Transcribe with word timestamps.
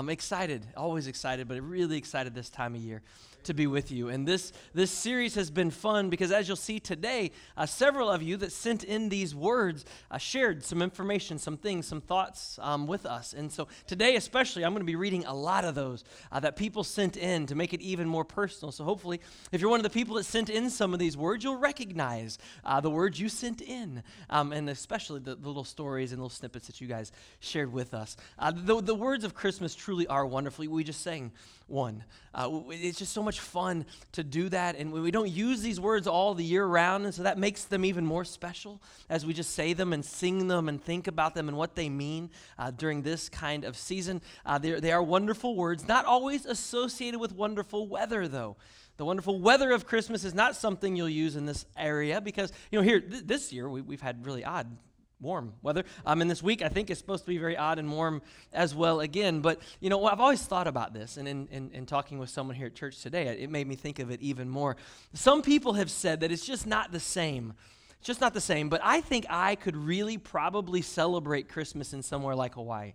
I'm 0.00 0.08
excited, 0.08 0.66
always 0.78 1.08
excited, 1.08 1.46
but 1.46 1.60
really 1.60 1.98
excited 1.98 2.34
this 2.34 2.48
time 2.48 2.74
of 2.74 2.80
year 2.80 3.02
to 3.44 3.54
be 3.54 3.66
with 3.66 3.90
you. 3.90 4.08
And 4.08 4.26
this, 4.26 4.52
this 4.74 4.90
series 4.90 5.34
has 5.34 5.50
been 5.50 5.70
fun 5.70 6.10
because, 6.10 6.32
as 6.32 6.48
you'll 6.48 6.56
see 6.56 6.80
today, 6.80 7.30
uh, 7.56 7.66
several 7.66 8.10
of 8.10 8.22
you 8.22 8.36
that 8.38 8.52
sent 8.52 8.84
in 8.84 9.08
these 9.08 9.34
words 9.34 9.84
uh, 10.10 10.18
shared 10.18 10.64
some 10.64 10.82
information, 10.82 11.38
some 11.38 11.56
things, 11.56 11.86
some 11.86 12.00
thoughts 12.00 12.58
um, 12.62 12.86
with 12.86 13.06
us. 13.06 13.32
And 13.32 13.50
so 13.50 13.68
today, 13.86 14.16
especially, 14.16 14.64
I'm 14.64 14.72
going 14.72 14.80
to 14.80 14.86
be 14.86 14.96
reading 14.96 15.24
a 15.26 15.34
lot 15.34 15.64
of 15.64 15.74
those 15.74 16.04
uh, 16.32 16.40
that 16.40 16.56
people 16.56 16.84
sent 16.84 17.16
in 17.16 17.46
to 17.46 17.54
make 17.54 17.72
it 17.72 17.80
even 17.80 18.08
more 18.08 18.24
personal. 18.24 18.72
So 18.72 18.84
hopefully, 18.84 19.20
if 19.52 19.60
you're 19.60 19.70
one 19.70 19.80
of 19.80 19.84
the 19.84 19.90
people 19.90 20.16
that 20.16 20.24
sent 20.24 20.50
in 20.50 20.70
some 20.70 20.92
of 20.92 20.98
these 20.98 21.16
words, 21.16 21.44
you'll 21.44 21.56
recognize 21.56 22.38
uh, 22.64 22.80
the 22.80 22.90
words 22.90 23.20
you 23.20 23.28
sent 23.28 23.60
in, 23.60 24.02
um, 24.28 24.52
and 24.52 24.68
especially 24.68 25.20
the, 25.20 25.34
the, 25.34 25.48
little 25.50 25.64
stories 25.64 26.12
and 26.12 26.20
little 26.20 26.30
snippets 26.30 26.66
that 26.66 26.80
you 26.80 26.86
guys 26.86 27.12
shared 27.40 27.72
with 27.72 27.94
us. 27.94 28.16
Uh, 28.38 28.52
the, 28.54 28.80
the 28.80 28.94
words 28.94 29.24
of 29.24 29.34
Christmas 29.34 29.74
truly 29.74 29.89
are 30.06 30.26
wonderfully. 30.26 30.68
We 30.68 30.84
just 30.84 31.02
sang 31.02 31.32
one. 31.66 32.04
Uh, 32.34 32.60
it's 32.70 32.98
just 32.98 33.12
so 33.12 33.22
much 33.22 33.40
fun 33.40 33.86
to 34.12 34.24
do 34.24 34.48
that. 34.48 34.76
And 34.76 34.92
we 34.92 35.10
don't 35.10 35.30
use 35.30 35.62
these 35.62 35.80
words 35.80 36.06
all 36.06 36.34
the 36.34 36.44
year 36.44 36.64
round, 36.64 37.04
and 37.04 37.14
so 37.14 37.22
that 37.22 37.38
makes 37.38 37.64
them 37.64 37.84
even 37.84 38.04
more 38.04 38.24
special 38.24 38.82
as 39.08 39.24
we 39.24 39.32
just 39.32 39.54
say 39.54 39.72
them 39.72 39.92
and 39.92 40.04
sing 40.04 40.48
them 40.48 40.68
and 40.68 40.82
think 40.82 41.06
about 41.06 41.34
them 41.34 41.48
and 41.48 41.56
what 41.56 41.74
they 41.74 41.88
mean 41.88 42.30
uh, 42.58 42.70
during 42.70 43.02
this 43.02 43.28
kind 43.28 43.64
of 43.64 43.76
season. 43.76 44.20
Uh, 44.44 44.58
they 44.58 44.92
are 44.92 45.02
wonderful 45.02 45.56
words, 45.56 45.86
not 45.86 46.04
always 46.04 46.46
associated 46.46 47.20
with 47.20 47.32
wonderful 47.32 47.86
weather, 47.86 48.28
though. 48.28 48.56
The 48.96 49.04
wonderful 49.06 49.40
weather 49.40 49.70
of 49.72 49.86
Christmas 49.86 50.24
is 50.24 50.34
not 50.34 50.56
something 50.56 50.94
you'll 50.94 51.08
use 51.08 51.34
in 51.34 51.46
this 51.46 51.64
area 51.74 52.20
because, 52.20 52.52
you 52.70 52.78
know, 52.78 52.82
here 52.82 53.00
th- 53.00 53.24
this 53.24 53.50
year 53.50 53.66
we, 53.66 53.80
we've 53.80 54.02
had 54.02 54.26
really 54.26 54.44
odd 54.44 54.76
warm 55.20 55.52
weather. 55.62 55.84
Um, 56.06 56.20
and 56.20 56.30
this 56.30 56.42
week, 56.42 56.62
I 56.62 56.68
think, 56.68 56.90
is 56.90 56.98
supposed 56.98 57.24
to 57.24 57.30
be 57.30 57.38
very 57.38 57.56
odd 57.56 57.78
and 57.78 57.90
warm 57.90 58.22
as 58.52 58.74
well 58.74 59.00
again. 59.00 59.40
But, 59.40 59.60
you 59.80 59.90
know, 59.90 60.04
I've 60.06 60.20
always 60.20 60.42
thought 60.42 60.66
about 60.66 60.92
this, 60.94 61.16
and 61.16 61.28
in, 61.28 61.48
in, 61.50 61.70
in, 61.72 61.86
talking 61.86 62.18
with 62.18 62.30
someone 62.30 62.56
here 62.56 62.66
at 62.66 62.74
church 62.74 63.00
today, 63.02 63.26
it 63.26 63.50
made 63.50 63.66
me 63.66 63.74
think 63.74 63.98
of 63.98 64.10
it 64.10 64.20
even 64.20 64.48
more. 64.48 64.76
Some 65.14 65.42
people 65.42 65.74
have 65.74 65.90
said 65.90 66.20
that 66.20 66.32
it's 66.32 66.46
just 66.46 66.66
not 66.66 66.92
the 66.92 67.00
same. 67.00 67.54
It's 67.98 68.06
just 68.06 68.20
not 68.20 68.32
the 68.32 68.40
same. 68.40 68.68
But 68.68 68.80
I 68.82 69.00
think 69.00 69.26
I 69.28 69.54
could 69.54 69.76
really 69.76 70.16
probably 70.18 70.82
celebrate 70.82 71.48
Christmas 71.48 71.92
in 71.92 72.02
somewhere 72.02 72.34
like 72.34 72.54
Hawaii. 72.54 72.94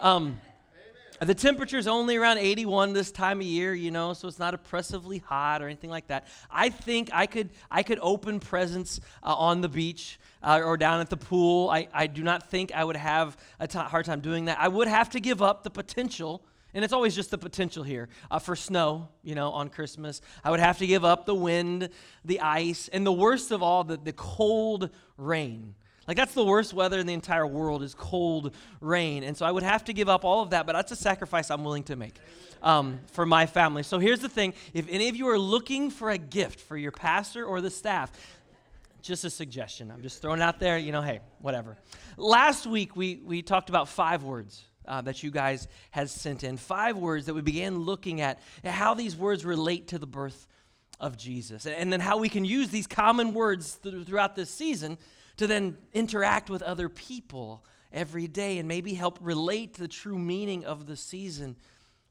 Um, 0.00 0.40
the 1.20 1.34
temperature's 1.34 1.86
only 1.86 2.16
around 2.16 2.38
81 2.38 2.92
this 2.92 3.10
time 3.10 3.40
of 3.40 3.46
year, 3.46 3.74
you 3.74 3.90
know, 3.90 4.12
so 4.12 4.28
it's 4.28 4.38
not 4.38 4.52
oppressively 4.52 5.18
hot 5.18 5.62
or 5.62 5.66
anything 5.66 5.90
like 5.90 6.08
that. 6.08 6.26
I 6.50 6.68
think 6.68 7.10
I 7.12 7.26
could 7.26 7.50
I 7.70 7.82
could 7.82 7.98
open 8.02 8.40
presents 8.40 9.00
uh, 9.22 9.34
on 9.34 9.60
the 9.62 9.68
beach 9.68 10.18
uh, 10.42 10.60
or 10.62 10.76
down 10.76 11.00
at 11.00 11.08
the 11.08 11.16
pool. 11.16 11.70
I, 11.70 11.88
I 11.92 12.06
do 12.06 12.22
not 12.22 12.50
think 12.50 12.72
I 12.72 12.84
would 12.84 12.96
have 12.96 13.36
a 13.58 13.66
t- 13.66 13.78
hard 13.78 14.04
time 14.04 14.20
doing 14.20 14.46
that. 14.46 14.58
I 14.60 14.68
would 14.68 14.88
have 14.88 15.10
to 15.10 15.20
give 15.20 15.40
up 15.40 15.62
the 15.62 15.70
potential, 15.70 16.42
and 16.74 16.84
it's 16.84 16.92
always 16.92 17.14
just 17.14 17.30
the 17.30 17.38
potential 17.38 17.82
here, 17.82 18.08
uh, 18.30 18.38
for 18.38 18.54
snow, 18.54 19.08
you 19.22 19.34
know, 19.34 19.50
on 19.52 19.70
Christmas. 19.70 20.20
I 20.44 20.50
would 20.50 20.60
have 20.60 20.78
to 20.78 20.86
give 20.86 21.04
up 21.04 21.24
the 21.24 21.34
wind, 21.34 21.88
the 22.24 22.40
ice, 22.40 22.88
and 22.88 23.06
the 23.06 23.12
worst 23.12 23.50
of 23.50 23.62
all, 23.62 23.84
the, 23.84 23.96
the 23.96 24.12
cold 24.12 24.90
rain. 25.16 25.74
Like 26.06 26.16
that's 26.16 26.34
the 26.34 26.44
worst 26.44 26.72
weather 26.72 26.98
in 26.98 27.06
the 27.06 27.14
entire 27.14 27.46
world 27.46 27.82
is 27.82 27.94
cold 27.94 28.54
rain. 28.80 29.24
And 29.24 29.36
so 29.36 29.44
I 29.44 29.50
would 29.50 29.62
have 29.62 29.84
to 29.84 29.92
give 29.92 30.08
up 30.08 30.24
all 30.24 30.42
of 30.42 30.50
that, 30.50 30.66
but 30.66 30.72
that's 30.72 30.92
a 30.92 30.96
sacrifice 30.96 31.50
I'm 31.50 31.64
willing 31.64 31.82
to 31.84 31.96
make 31.96 32.14
um, 32.62 33.00
for 33.12 33.26
my 33.26 33.46
family. 33.46 33.82
So 33.82 33.98
here's 33.98 34.20
the 34.20 34.28
thing 34.28 34.54
if 34.72 34.86
any 34.88 35.08
of 35.08 35.16
you 35.16 35.28
are 35.28 35.38
looking 35.38 35.90
for 35.90 36.10
a 36.10 36.18
gift 36.18 36.60
for 36.60 36.76
your 36.76 36.92
pastor 36.92 37.44
or 37.44 37.60
the 37.60 37.70
staff, 37.70 38.12
just 39.02 39.24
a 39.24 39.30
suggestion. 39.30 39.90
I'm 39.90 40.02
just 40.02 40.20
throwing 40.20 40.42
out 40.42 40.58
there, 40.58 40.78
you 40.78 40.92
know, 40.92 41.02
hey, 41.02 41.20
whatever. 41.40 41.76
Last 42.16 42.66
week, 42.66 42.96
we, 42.96 43.20
we 43.24 43.42
talked 43.42 43.68
about 43.68 43.88
five 43.88 44.24
words 44.24 44.64
uh, 44.86 45.00
that 45.02 45.22
you 45.22 45.30
guys 45.30 45.68
had 45.90 46.10
sent 46.10 46.44
in. 46.44 46.56
Five 46.56 46.96
words 46.96 47.26
that 47.26 47.34
we 47.34 47.40
began 47.40 47.80
looking 47.80 48.20
at 48.20 48.40
how 48.64 48.94
these 48.94 49.16
words 49.16 49.44
relate 49.44 49.88
to 49.88 49.98
the 49.98 50.06
birth 50.06 50.46
of 50.98 51.16
Jesus. 51.16 51.66
And 51.66 51.92
then 51.92 52.00
how 52.00 52.18
we 52.18 52.28
can 52.28 52.44
use 52.44 52.70
these 52.70 52.86
common 52.86 53.34
words 53.34 53.78
th- 53.82 54.06
throughout 54.06 54.34
this 54.34 54.50
season 54.50 54.98
to 55.36 55.46
then 55.46 55.76
interact 55.92 56.50
with 56.50 56.62
other 56.62 56.88
people 56.88 57.64
every 57.92 58.26
day 58.26 58.58
and 58.58 58.68
maybe 58.68 58.94
help 58.94 59.18
relate 59.20 59.74
the 59.74 59.88
true 59.88 60.18
meaning 60.18 60.64
of 60.64 60.86
the 60.86 60.96
season 60.96 61.56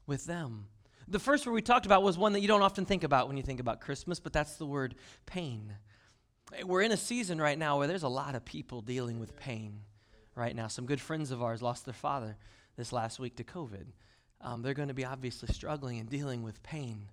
with 0.06 0.26
them. 0.26 0.66
The 1.08 1.18
first 1.18 1.46
word 1.46 1.52
we 1.52 1.62
talked 1.62 1.86
about 1.86 2.02
was 2.02 2.18
one 2.18 2.32
that 2.32 2.40
you 2.40 2.48
don't 2.48 2.62
often 2.62 2.84
think 2.84 3.04
about 3.04 3.28
when 3.28 3.36
you 3.36 3.42
think 3.42 3.60
about 3.60 3.80
Christmas, 3.80 4.18
but 4.18 4.32
that's 4.32 4.56
the 4.56 4.66
word 4.66 4.96
pain. 5.24 5.72
We're 6.64 6.82
in 6.82 6.92
a 6.92 6.96
season 6.96 7.40
right 7.40 7.58
now 7.58 7.78
where 7.78 7.86
there's 7.86 8.02
a 8.02 8.08
lot 8.08 8.34
of 8.34 8.44
people 8.44 8.80
dealing 8.80 9.20
with 9.20 9.36
pain 9.36 9.80
right 10.34 10.54
now. 10.54 10.66
Some 10.66 10.86
good 10.86 11.00
friends 11.00 11.30
of 11.30 11.42
ours 11.42 11.62
lost 11.62 11.84
their 11.84 11.94
father 11.94 12.36
this 12.76 12.92
last 12.92 13.18
week 13.18 13.36
to 13.36 13.44
COVID. 13.44 13.86
Um, 14.40 14.62
they're 14.62 14.74
going 14.74 14.88
to 14.88 14.94
be 14.94 15.04
obviously 15.04 15.52
struggling 15.52 15.98
and 15.98 16.08
dealing 16.08 16.42
with 16.42 16.62
pain 16.62 17.08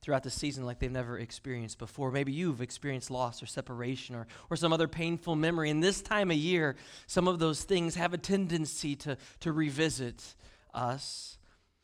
throughout 0.00 0.22
the 0.22 0.30
season 0.30 0.64
like 0.64 0.78
they've 0.78 0.90
never 0.90 1.18
experienced 1.18 1.78
before. 1.78 2.10
Maybe 2.10 2.32
you've 2.32 2.60
experienced 2.60 3.10
loss 3.10 3.42
or 3.42 3.46
separation 3.46 4.14
or, 4.14 4.26
or 4.50 4.56
some 4.56 4.72
other 4.72 4.88
painful 4.88 5.36
memory. 5.36 5.70
And 5.70 5.82
this 5.82 6.00
time 6.02 6.30
of 6.30 6.36
year, 6.36 6.76
some 7.06 7.28
of 7.28 7.38
those 7.38 7.62
things 7.62 7.94
have 7.96 8.14
a 8.14 8.18
tendency 8.18 8.96
to, 8.96 9.16
to 9.40 9.52
revisit 9.52 10.34
us. 10.74 11.38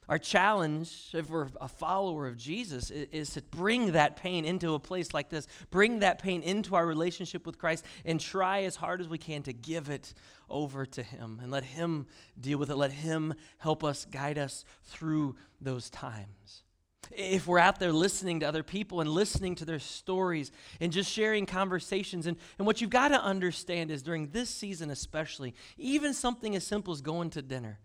Our 0.06 0.18
challenge, 0.18 1.10
if 1.14 1.30
we're 1.30 1.48
a 1.60 1.68
follower 1.68 2.26
of 2.26 2.36
Jesus, 2.36 2.90
is, 2.90 3.08
is, 3.10 3.30
to 3.30 3.42
bring 3.42 3.92
that 3.92 4.16
pain 4.16 4.44
into 4.44 4.74
a 4.74 4.78
place 4.78 5.14
like 5.14 5.30
this, 5.30 5.46
bring 5.70 6.00
that 6.00 6.18
pain 6.18 6.42
into 6.42 6.74
our 6.74 6.86
relationship 6.86 7.46
with 7.46 7.58
Christ, 7.58 7.86
and 8.04 8.20
try 8.20 8.64
as 8.64 8.76
hard 8.76 9.00
as 9.00 9.08
we 9.08 9.16
can 9.16 9.42
to 9.44 9.54
give 9.54 9.88
it 9.88 10.12
over 10.50 10.84
to 10.84 11.02
Him 11.02 11.40
and 11.42 11.50
let 11.50 11.64
Him 11.64 12.06
deal 12.38 12.58
with 12.58 12.70
it. 12.70 12.76
Let 12.76 12.92
Him 12.92 13.32
help 13.56 13.82
us, 13.82 14.04
guide 14.04 14.36
us 14.36 14.66
through 14.82 15.36
those 15.62 15.88
times. 15.88 16.63
If 17.10 17.46
we're 17.46 17.58
out 17.58 17.78
there 17.78 17.92
listening 17.92 18.40
to 18.40 18.46
other 18.46 18.62
people 18.62 19.00
and 19.00 19.10
listening 19.10 19.54
to 19.56 19.64
their 19.64 19.78
stories 19.78 20.50
and 20.80 20.92
just 20.92 21.10
sharing 21.10 21.46
conversations, 21.46 22.26
and, 22.26 22.36
and 22.58 22.66
what 22.66 22.80
you've 22.80 22.90
got 22.90 23.08
to 23.08 23.20
understand 23.20 23.90
is 23.90 24.02
during 24.02 24.30
this 24.30 24.50
season, 24.50 24.90
especially, 24.90 25.54
even 25.76 26.14
something 26.14 26.56
as 26.56 26.66
simple 26.66 26.92
as 26.92 27.00
going 27.00 27.30
to 27.30 27.42
dinner 27.42 27.80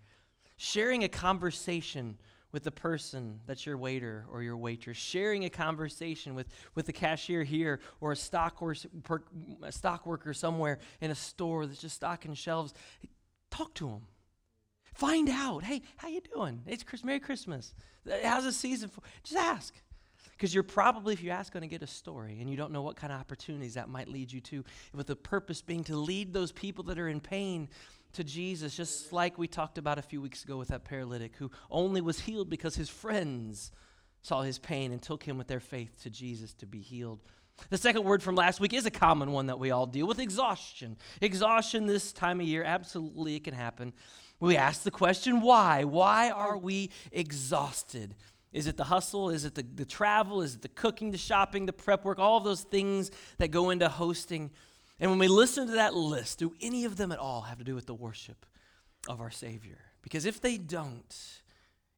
sharing 0.59 1.05
a 1.05 1.07
conversation 1.07 2.17
with 2.51 2.63
the 2.63 2.71
person 2.71 3.39
that's 3.45 3.65
your 3.65 3.77
waiter 3.77 4.25
or 4.29 4.43
your 4.43 4.57
waitress, 4.57 4.97
sharing 4.97 5.45
a 5.45 5.49
conversation 5.49 6.35
with, 6.35 6.47
with 6.75 6.85
the 6.85 6.91
cashier 6.91 7.43
here 7.43 7.79
or 8.01 8.11
a 8.11 8.15
stock, 8.15 8.61
or, 8.61 8.75
a 9.63 9.71
stock 9.71 10.05
worker 10.05 10.33
somewhere 10.33 10.79
in 10.99 11.11
a 11.11 11.15
store 11.15 11.65
that's 11.65 11.79
just 11.79 11.95
stocking 11.95 12.33
shelves. 12.33 12.73
Talk 13.49 13.73
to 13.75 13.87
them. 13.87 14.01
Find 14.99 15.29
out, 15.29 15.63
hey, 15.63 15.81
how 15.95 16.09
you 16.09 16.19
doing? 16.19 16.61
It's 16.67 16.83
Chris, 16.83 17.05
Merry 17.05 17.21
Christmas. 17.21 17.73
Uh, 18.05 18.15
how's 18.21 18.43
the 18.43 18.51
season 18.51 18.89
for? 18.89 18.99
Just 19.23 19.37
ask. 19.37 19.73
Because 20.31 20.53
you're 20.53 20.61
probably, 20.61 21.13
if 21.13 21.23
you 21.23 21.29
ask, 21.29 21.53
going 21.53 21.61
to 21.61 21.69
get 21.69 21.81
a 21.81 21.87
story, 21.87 22.39
and 22.41 22.49
you 22.49 22.57
don't 22.57 22.73
know 22.73 22.81
what 22.81 22.97
kind 22.97 23.13
of 23.13 23.17
opportunities 23.17 23.75
that 23.75 23.87
might 23.87 24.09
lead 24.09 24.29
you 24.29 24.41
to, 24.41 24.65
with 24.93 25.07
the 25.07 25.15
purpose 25.15 25.61
being 25.61 25.85
to 25.85 25.95
lead 25.95 26.33
those 26.33 26.51
people 26.51 26.83
that 26.83 26.99
are 26.99 27.07
in 27.07 27.21
pain 27.21 27.69
to 28.11 28.25
Jesus, 28.25 28.75
just 28.75 29.13
like 29.13 29.37
we 29.37 29.47
talked 29.47 29.77
about 29.77 29.97
a 29.97 30.01
few 30.01 30.19
weeks 30.19 30.43
ago 30.43 30.57
with 30.57 30.67
that 30.67 30.83
paralytic 30.83 31.33
who 31.37 31.49
only 31.71 32.01
was 32.01 32.19
healed 32.19 32.49
because 32.49 32.75
his 32.75 32.89
friends 32.89 33.71
saw 34.21 34.41
his 34.41 34.59
pain 34.59 34.91
and 34.91 35.01
took 35.01 35.23
him 35.23 35.37
with 35.37 35.47
their 35.47 35.61
faith 35.61 36.03
to 36.03 36.09
Jesus 36.09 36.53
to 36.55 36.65
be 36.65 36.81
healed. 36.81 37.21
The 37.69 37.77
second 37.77 38.03
word 38.03 38.21
from 38.21 38.35
last 38.35 38.59
week 38.59 38.73
is 38.73 38.85
a 38.85 38.91
common 38.91 39.31
one 39.31 39.47
that 39.47 39.59
we 39.59 39.71
all 39.71 39.85
deal 39.85 40.07
with 40.07 40.19
exhaustion. 40.19 40.97
Exhaustion 41.21 41.85
this 41.85 42.11
time 42.11 42.39
of 42.41 42.47
year, 42.47 42.63
absolutely, 42.63 43.35
it 43.35 43.45
can 43.45 43.53
happen. 43.53 43.93
We 44.39 44.55
ask 44.55 44.83
the 44.83 44.91
question, 44.91 45.41
why? 45.41 45.83
Why 45.83 46.29
are 46.29 46.57
we 46.57 46.91
exhausted? 47.11 48.15
Is 48.53 48.67
it 48.67 48.77
the 48.77 48.85
hustle? 48.85 49.29
Is 49.29 49.45
it 49.45 49.55
the, 49.55 49.63
the 49.63 49.85
travel? 49.85 50.41
Is 50.41 50.55
it 50.55 50.61
the 50.61 50.69
cooking, 50.69 51.11
the 51.11 51.17
shopping, 51.17 51.65
the 51.65 51.73
prep 51.73 52.05
work? 52.05 52.19
All 52.19 52.37
of 52.37 52.43
those 52.43 52.61
things 52.61 53.11
that 53.37 53.49
go 53.49 53.69
into 53.69 53.89
hosting 53.89 54.51
and 54.99 55.09
when 55.09 55.19
we 55.19 55.27
listen 55.27 55.67
to 55.67 55.73
that 55.73 55.93
list, 55.93 56.39
do 56.39 56.53
any 56.61 56.85
of 56.85 56.97
them 56.97 57.11
at 57.11 57.19
all 57.19 57.41
have 57.41 57.57
to 57.59 57.63
do 57.63 57.73
with 57.73 57.85
the 57.85 57.93
worship 57.93 58.45
of 59.07 59.21
our 59.21 59.31
Savior? 59.31 59.77
Because 60.01 60.25
if 60.25 60.41
they 60.41 60.57
don't, 60.57 61.41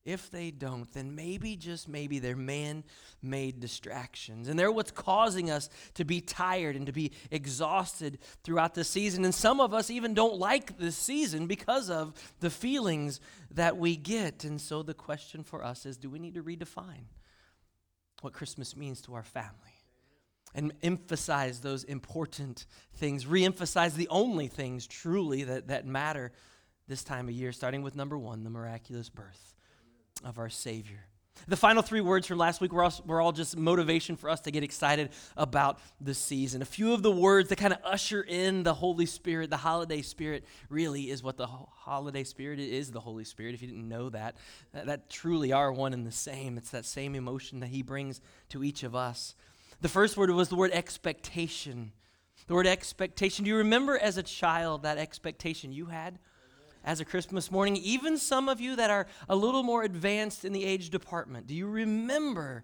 if 0.03 0.31
they 0.31 0.50
don't, 0.50 0.92
then 0.94 1.15
maybe, 1.15 1.56
just 1.56 1.88
maybe, 1.88 2.18
they're 2.18 2.36
man 2.36 2.83
made 3.21 3.59
distractions. 3.59 4.48
And 4.48 4.57
they're 4.57 4.71
what's 4.71 4.89
causing 4.89 5.51
us 5.51 5.69
to 5.94 6.03
be 6.03 6.21
tired 6.21 6.75
and 6.75 6.88
to 6.88 6.92
be 6.92 7.12
exhausted 7.30 8.18
throughout 8.44 8.74
the 8.74 8.83
season. 8.83 9.24
And 9.25 9.33
some 9.33 9.59
of 9.59 9.74
us 9.74 9.92
even 9.92 10.15
don't 10.15 10.38
like 10.38 10.77
this 10.80 10.98
season 10.98 11.45
because 11.45 11.89
of 11.89 12.13
the 12.39 12.50
feelings 12.50 13.19
that 13.51 13.77
we 13.77 13.95
get. 13.95 14.44
And 14.44 14.59
so 14.59 14.81
the 14.81 14.95
question 14.95 15.44
for 15.44 15.63
us 15.63 15.86
is 15.86 15.98
do 15.98 16.09
we 16.09 16.18
need 16.18 16.33
to 16.33 16.44
redefine 16.44 17.06
what 18.21 18.33
Christmas 18.33 18.75
means 18.75 19.01
to 19.01 19.13
our 19.13 19.24
family? 19.24 19.54
and 20.54 20.74
emphasize 20.83 21.62
those 21.62 21.86
important 21.86 22.65
things, 22.95 23.25
re 23.25 23.45
emphasize 23.45 23.94
the 23.94 24.09
only 24.09 24.47
things 24.47 24.86
truly 24.86 25.45
that, 25.45 25.69
that 25.69 25.86
matter 25.86 26.33
this 26.89 27.06
time 27.06 27.30
of 27.30 27.33
year, 27.33 27.54
starting 27.54 27.81
with 27.81 27.95
number 27.95 28.18
one, 28.18 28.44
the 28.44 28.50
miraculous 28.50 29.07
birth 29.07 29.54
of 30.23 30.39
our 30.39 30.50
Savior. 30.50 31.06
The 31.47 31.57
final 31.57 31.81
three 31.81 32.01
words 32.01 32.27
from 32.27 32.38
last 32.38 32.62
week 32.62 32.71
were 32.71 32.83
all, 32.83 32.94
were 33.06 33.19
all 33.19 33.31
just 33.31 33.57
motivation 33.57 34.15
for 34.15 34.29
us 34.29 34.41
to 34.41 34.51
get 34.51 34.63
excited 34.63 35.09
about 35.35 35.79
the 36.00 36.13
season. 36.13 36.62
A 36.62 36.65
few 36.65 36.94
of 36.94 37.01
the 37.01 37.12
words 37.12 37.50
that 37.50 37.56
kind 37.56 37.73
of 37.73 37.79
usher 37.83 38.21
in 38.21 38.63
the 38.63 38.73
Holy 38.73 39.06
Spirit, 39.06 39.50
the 39.50 39.57
holiday 39.57 40.01
spirit, 40.01 40.45
really 40.69 41.09
is 41.09 41.23
what 41.23 41.38
the 41.38 41.47
holiday 41.47 42.23
spirit 42.23 42.59
is 42.59 42.91
the 42.91 43.00
Holy 43.00 43.23
Spirit. 43.23 43.56
If 43.56 43.62
you 43.62 43.68
didn't 43.68 43.89
know 43.89 44.09
that, 44.09 44.35
that, 44.73 44.85
that 44.85 45.09
truly 45.09 45.51
are 45.51 45.71
one 45.71 45.94
and 45.94 46.06
the 46.06 46.12
same. 46.12 46.57
It's 46.57 46.71
that 46.71 46.85
same 46.85 47.15
emotion 47.15 47.59
that 47.62 47.68
He 47.68 47.81
brings 47.81 48.21
to 48.50 48.63
each 48.63 48.83
of 48.83 48.95
us. 48.95 49.35
The 49.81 49.89
first 49.89 50.18
word 50.18 50.29
was 50.29 50.50
the 50.50 50.56
word 50.56 50.71
expectation. 50.73 51.91
The 52.47 52.53
word 52.53 52.68
expectation. 52.68 53.45
Do 53.45 53.50
you 53.50 53.57
remember 53.57 53.97
as 53.97 54.18
a 54.18 54.23
child 54.23 54.83
that 54.83 55.00
expectation 55.00 55.71
you 55.71 55.88
had? 55.88 56.19
As 56.83 57.00
a 57.00 57.06
Christmas 57.06 57.51
morning, 57.51 57.78
even 57.78 58.18
some 58.18 58.50
of 58.50 58.60
you 58.60 58.75
that 58.75 58.89
are 58.89 59.07
a 59.30 59.36
little 59.36 59.63
more 59.63 59.83
advanced 59.83 60.45
in 60.45 60.54
the 60.54 60.66
age 60.66 60.89
department, 60.89 61.48
do 61.48 61.54
you 61.54 61.68
remember 61.68 62.63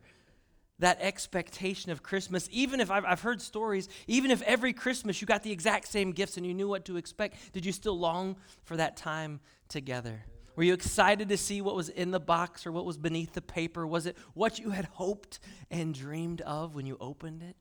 that 0.79 0.97
expectation 1.01 1.91
of 1.91 2.03
Christmas? 2.03 2.47
Even 2.51 2.79
if 2.79 2.91
I've, 2.91 3.05
I've, 3.05 3.21
heard 3.21 3.41
stories, 3.41 3.89
even 4.07 4.31
if 4.31 4.41
every 4.43 4.73
Christmas 4.73 5.21
you 5.21 5.27
got 5.27 5.43
the 5.43 5.51
exact 5.51 5.87
same 5.87 6.11
gifts 6.11 6.37
and 6.37 6.45
you 6.45 6.53
knew 6.53 6.67
what 6.67 6.85
to 6.85 6.97
expect, 6.97 7.53
did 7.53 7.65
you 7.65 7.71
still 7.71 7.97
long 7.97 8.35
for 8.63 8.77
that 8.77 8.97
time 8.97 9.39
together? 9.69 10.23
Were 10.55 10.63
you 10.63 10.73
excited 10.73 11.29
to 11.29 11.37
see 11.37 11.61
what 11.61 11.75
was 11.75 11.89
in 11.89 12.09
the 12.09 12.19
box 12.19 12.65
or 12.65 12.71
what 12.71 12.85
was 12.85 12.97
beneath 12.97 13.33
the 13.33 13.43
paper? 13.43 13.85
Was 13.85 14.07
it 14.07 14.17
what 14.33 14.57
you 14.57 14.71
had 14.71 14.85
hoped 14.85 15.39
and 15.69 15.93
dreamed 15.93 16.41
of 16.41 16.73
when 16.73 16.87
you 16.87 16.97
opened 16.99 17.43
it? 17.43 17.55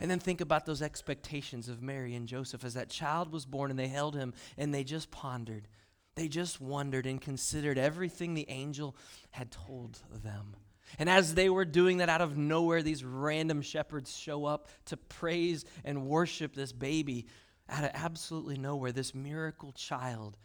And 0.00 0.10
then 0.10 0.18
think 0.18 0.40
about 0.40 0.64
those 0.64 0.82
expectations 0.82 1.68
of 1.68 1.82
Mary 1.82 2.14
and 2.14 2.26
Joseph 2.26 2.64
as 2.64 2.74
that 2.74 2.88
child 2.88 3.30
was 3.30 3.44
born 3.44 3.70
and 3.70 3.78
they 3.78 3.88
held 3.88 4.16
him 4.16 4.32
and 4.56 4.72
they 4.72 4.82
just 4.82 5.10
pondered. 5.10 5.68
They 6.16 6.26
just 6.28 6.60
wondered 6.60 7.06
and 7.06 7.20
considered 7.20 7.78
everything 7.78 8.34
the 8.34 8.48
angel 8.48 8.96
had 9.30 9.50
told 9.50 10.00
them. 10.10 10.56
And 10.98 11.08
as 11.08 11.34
they 11.34 11.48
were 11.48 11.64
doing 11.64 11.98
that 11.98 12.08
out 12.08 12.20
of 12.20 12.36
nowhere, 12.36 12.82
these 12.82 13.04
random 13.04 13.62
shepherds 13.62 14.16
show 14.16 14.44
up 14.44 14.68
to 14.86 14.96
praise 14.96 15.64
and 15.84 16.06
worship 16.06 16.54
this 16.54 16.72
baby 16.72 17.26
out 17.68 17.84
of 17.84 17.90
absolutely 17.94 18.58
nowhere, 18.58 18.90
this 18.90 19.14
miracle 19.14 19.72
child. 19.72 20.36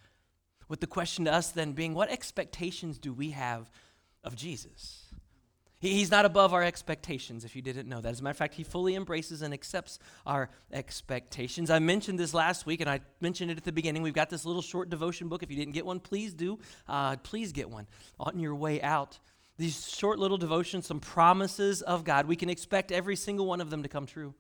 With 0.68 0.82
the 0.82 0.88
question 0.88 1.26
to 1.26 1.34
us 1.34 1.50
then 1.50 1.74
being, 1.74 1.94
what 1.94 2.12
expectations 2.12 3.00
do 3.00 3.14
we 3.14 3.32
have 3.32 3.72
of 4.24 4.36
Jesus? 4.36 5.05
He's 5.86 6.10
not 6.10 6.26
above 6.26 6.54
our 6.54 6.64
expectations, 6.64 7.46
if 7.46 7.56
you 7.56 7.62
didn't 7.62 7.88
know 7.88 8.02
that. 8.02 8.10
As 8.10 8.20
a 8.20 8.24
matter 8.24 8.32
of 8.32 8.38
fact, 8.38 8.56
he 8.56 8.64
fully 8.64 8.96
embraces 8.96 9.42
and 9.42 9.54
accepts 9.54 10.00
our 10.26 10.50
expectations. 10.72 11.70
I 11.70 11.80
mentioned 11.80 12.18
this 12.18 12.34
last 12.34 12.66
week, 12.66 12.82
and 12.82 12.90
I 12.90 13.02
mentioned 13.22 13.52
it 13.52 13.58
at 13.58 13.64
the 13.64 13.72
beginning. 13.72 14.02
We've 14.02 14.14
got 14.14 14.30
this 14.30 14.46
little 14.46 14.62
short 14.62 14.90
devotion 14.90 15.28
book. 15.28 15.44
If 15.44 15.52
you 15.52 15.56
didn't 15.56 15.74
get 15.74 15.86
one, 15.86 16.00
please 16.00 16.34
do. 16.34 16.58
Uh, 16.88 17.18
please 17.18 17.52
get 17.52 17.70
one 17.70 17.88
on 18.20 18.40
your 18.40 18.56
way 18.56 18.82
out. 18.82 19.20
These 19.58 19.88
short 19.88 20.20
little 20.20 20.38
devotions, 20.38 20.88
some 20.88 21.00
promises 21.00 21.82
of 21.82 22.04
God. 22.04 22.26
We 22.26 22.36
can 22.36 22.50
expect 22.50 22.92
every 22.92 23.16
single 23.16 23.46
one 23.46 23.62
of 23.62 23.70
them 23.70 23.84
to 23.84 23.90
come 23.90 24.06
true. 24.06 24.34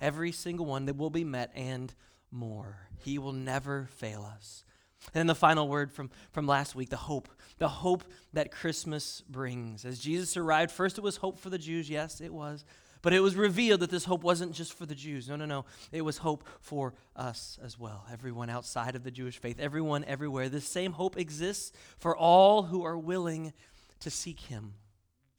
Every 0.00 0.32
single 0.32 0.66
one 0.66 0.86
that 0.86 0.96
will 0.96 1.10
be 1.10 1.24
met 1.24 1.52
and 1.54 1.94
more. 2.30 2.78
He 2.98 3.18
will 3.18 3.32
never 3.32 3.88
fail 3.92 4.24
us. 4.24 4.64
And 5.06 5.20
then 5.20 5.26
the 5.26 5.34
final 5.34 5.68
word 5.68 5.92
from, 5.92 6.10
from 6.32 6.46
last 6.46 6.74
week 6.74 6.90
the 6.90 6.96
hope. 6.96 7.28
The 7.58 7.68
hope 7.68 8.04
that 8.32 8.50
Christmas 8.50 9.22
brings. 9.28 9.84
As 9.84 9.98
Jesus 9.98 10.36
arrived, 10.36 10.70
first 10.70 10.98
it 10.98 11.02
was 11.02 11.16
hope 11.16 11.38
for 11.38 11.50
the 11.50 11.58
Jews. 11.58 11.88
Yes, 11.88 12.20
it 12.20 12.32
was. 12.32 12.64
But 13.02 13.12
it 13.12 13.20
was 13.20 13.36
revealed 13.36 13.80
that 13.80 13.90
this 13.90 14.04
hope 14.04 14.24
wasn't 14.24 14.52
just 14.52 14.72
for 14.72 14.84
the 14.84 14.94
Jews. 14.94 15.28
No, 15.28 15.36
no, 15.36 15.46
no. 15.46 15.64
It 15.92 16.02
was 16.02 16.18
hope 16.18 16.44
for 16.60 16.94
us 17.14 17.58
as 17.62 17.78
well. 17.78 18.04
Everyone 18.12 18.50
outside 18.50 18.96
of 18.96 19.04
the 19.04 19.10
Jewish 19.10 19.38
faith, 19.38 19.60
everyone 19.60 20.04
everywhere. 20.04 20.48
This 20.48 20.66
same 20.66 20.92
hope 20.92 21.16
exists 21.16 21.72
for 21.98 22.16
all 22.16 22.64
who 22.64 22.84
are 22.84 22.98
willing 22.98 23.52
to 24.00 24.10
seek 24.10 24.40
Him. 24.40 24.74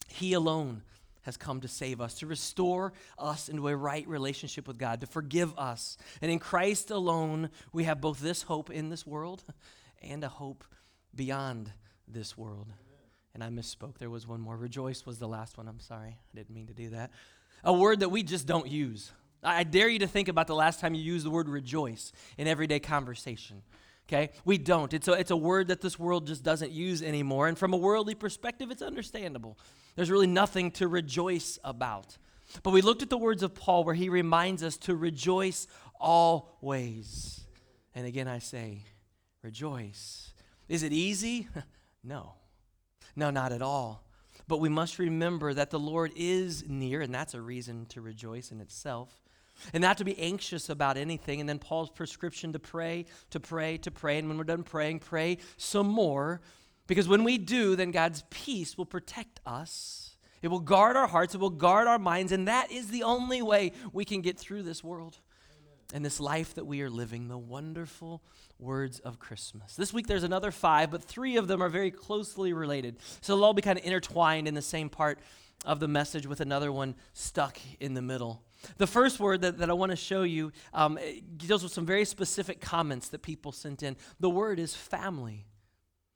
He 0.07 0.33
alone 0.33 0.83
has 1.27 1.35
come 1.35 1.59
to 1.59 1.68
save 1.68 2.00
us, 2.00 2.13
to 2.13 2.25
restore 2.25 2.94
us 3.19 3.50
into 3.50 3.68
a 3.68 3.75
right 3.75 4.07
relationship 4.07 4.65
with 4.65 4.77
God, 4.77 5.01
to 5.01 5.07
forgive 5.07 5.53
us. 5.59 5.97
And 6.21 6.31
in 6.31 6.39
Christ 6.39 6.89
alone, 6.89 7.50
we 7.74 7.83
have 7.83 8.00
both 8.00 8.21
this 8.21 8.44
hope 8.44 8.69
in 8.71 8.88
this 8.88 9.06
world 9.06 9.44
and 10.01 10.24
a 10.24 10.29
hope 10.29 10.63
beyond 11.13 11.69
this 12.07 12.38
world. 12.38 12.68
And 13.33 13.44
I 13.44 13.50
misspoke. 13.50 13.97
There 13.97 14.09
was 14.09 14.25
one 14.25 14.39
more. 14.39 14.56
Rejoice 14.56 15.06
was 15.06 15.19
the 15.19 15.27
last 15.27 15.57
one. 15.57 15.68
I'm 15.68 15.81
sorry. 15.81 16.18
I 16.18 16.38
didn't 16.38 16.56
mean 16.56 16.68
to 16.68 16.74
do 16.74 16.91
that. 16.91 17.12
A 17.65 17.73
word 17.73 18.00
that 18.00 18.09
we 18.09 18.23
just 18.23 18.47
don't 18.47 18.69
use. 18.69 19.12
I 19.44 19.65
dare 19.65 19.89
you 19.89 20.00
to 20.00 20.07
think 20.07 20.30
about 20.30 20.47
the 20.47 20.56
last 20.56 20.80
time 20.80 20.94
you 20.94 21.03
used 21.03 21.25
the 21.25 21.30
word 21.30 21.50
rejoice 21.50 22.13
in 22.38 22.47
everyday 22.47 22.80
conversation. 22.80 23.63
Okay? 24.07 24.31
We 24.45 24.57
don't. 24.57 24.94
It's 24.94 25.07
a, 25.07 25.13
it's 25.13 25.31
a 25.31 25.38
word 25.38 25.68
that 25.68 25.81
this 25.81 26.00
world 26.00 26.27
just 26.27 26.44
doesn't 26.44 26.71
use 26.71 27.04
anymore. 27.04 27.48
And 27.48 27.57
from 27.57 27.74
a 27.74 27.77
worldly 27.77 28.15
perspective, 28.15 28.71
it's 28.71 28.81
understandable. 28.81 29.57
There's 29.95 30.09
really 30.09 30.27
nothing 30.27 30.71
to 30.71 30.88
rejoice 30.88 31.59
about. 31.63 32.18
But 32.63 32.71
we 32.71 32.81
looked 32.81 33.01
at 33.01 33.09
the 33.09 33.18
words 33.18 33.44
of 33.44 33.54
Paul 33.54 33.83
where 33.83 33.95
he 33.95 34.07
reminds 34.07 34.63
us 34.63 34.77
to 34.77 34.95
rejoice 34.95 35.68
always. 36.00 37.42
And 37.94 38.07
again, 38.07 38.30
I 38.30 38.39
say, 38.39 38.83
rejoice. 39.42 40.33
Is 40.69 40.83
it 40.83 40.94
easy? 40.94 41.50
no. 42.04 42.33
No, 43.15 43.30
not 43.30 43.51
at 43.51 43.62
all. 43.62 44.04
But 44.48 44.62
we 44.62 44.69
must 44.69 45.00
remember 45.00 45.54
that 45.54 45.71
the 45.71 45.80
Lord 45.80 46.13
is 46.15 46.63
near, 46.65 47.01
and 47.01 47.13
that's 47.13 47.33
a 47.33 47.42
reason 47.42 47.86
to 47.88 48.00
rejoice 48.00 48.51
in 48.51 48.62
itself 48.62 49.26
and 49.74 49.81
not 49.81 49.98
to 49.98 50.06
be 50.06 50.18
anxious 50.19 50.69
about 50.69 50.98
anything. 50.98 51.39
And 51.39 51.48
then 51.48 51.59
Paul's 51.59 51.89
prescription 51.89 52.54
to 52.54 52.59
pray, 52.59 53.06
to 53.31 53.39
pray, 53.39 53.77
to 53.80 53.92
pray. 53.92 54.18
And 54.18 54.27
when 54.27 54.38
we're 54.38 54.44
done 54.44 54.63
praying, 54.63 55.00
pray 55.00 55.38
some 55.57 55.88
more. 55.88 56.42
Because 56.88 57.07
when 57.07 57.24
we 57.24 57.38
do, 57.38 57.75
then 57.75 57.92
God's 57.92 58.24
peace 58.30 58.77
will 58.77 58.86
protect 58.86 59.39
us. 59.45 60.18
It 60.42 60.50
will 60.50 60.59
guard 60.59 60.95
our 60.95 61.07
hearts, 61.07 61.36
it 61.36 61.39
will 61.39 61.50
guard 61.50 61.88
our 61.88 62.00
minds, 62.00 62.31
and 62.31 62.48
that 62.48 62.71
is 62.71 62.89
the 62.89 63.04
only 63.04 63.42
way 63.42 63.71
we 63.92 64.06
can 64.06 64.21
get 64.21 64.38
through 64.38 64.63
this 64.63 64.83
world 64.83 65.18
and 65.94 66.06
this 66.06 66.19
life 66.19 66.56
that 66.56 66.65
we 66.65 66.81
are 66.81 66.89
living, 66.89 67.27
the 67.27 67.38
wonderful 67.38 68.21
words 68.59 69.00
of 69.00 69.19
Christmas. 69.19 69.75
This 69.75 69.94
week 69.94 70.07
there's 70.07 70.24
another 70.24 70.51
five, 70.51 70.92
but 70.92 71.04
three 71.04 71.38
of 71.38 71.48
them 71.48 71.62
are 71.62 71.69
very 71.69 71.92
closely 71.92 72.54
related. 72.54 72.98
So 73.21 73.36
they'll 73.36 73.45
all 73.45 73.54
be 73.54 73.62
kind 73.62 73.80
of 73.80 73.86
intertwined 73.86 74.48
in 74.48 74.54
the 74.54 74.62
same 74.62 74.89
part 74.89 75.19
of 75.65 75.80
the 75.80 75.88
message 75.88 76.27
with 76.27 76.42
another 76.42 76.71
one 76.71 76.95
stuck 77.13 77.57
in 77.80 77.94
the 77.94 78.01
middle. 78.01 78.42
The 78.77 78.88
first 78.88 79.19
word 79.19 79.42
that, 79.42 79.59
that 79.59 79.69
I 79.69 79.74
want 79.74 79.92
to 79.92 79.95
show 79.95 80.24
you 80.24 80.51
um, 80.74 80.98
deals 81.38 81.63
with 81.63 81.71
some 81.71 81.86
very 81.86 82.06
specific 82.06 82.59
comments 82.59 83.09
that 83.09 83.21
people 83.21 83.51
sent 83.51 83.83
in. 83.83 83.95
The 84.19 84.30
word 84.30 84.59
is 84.59 84.75
family. 84.75 85.45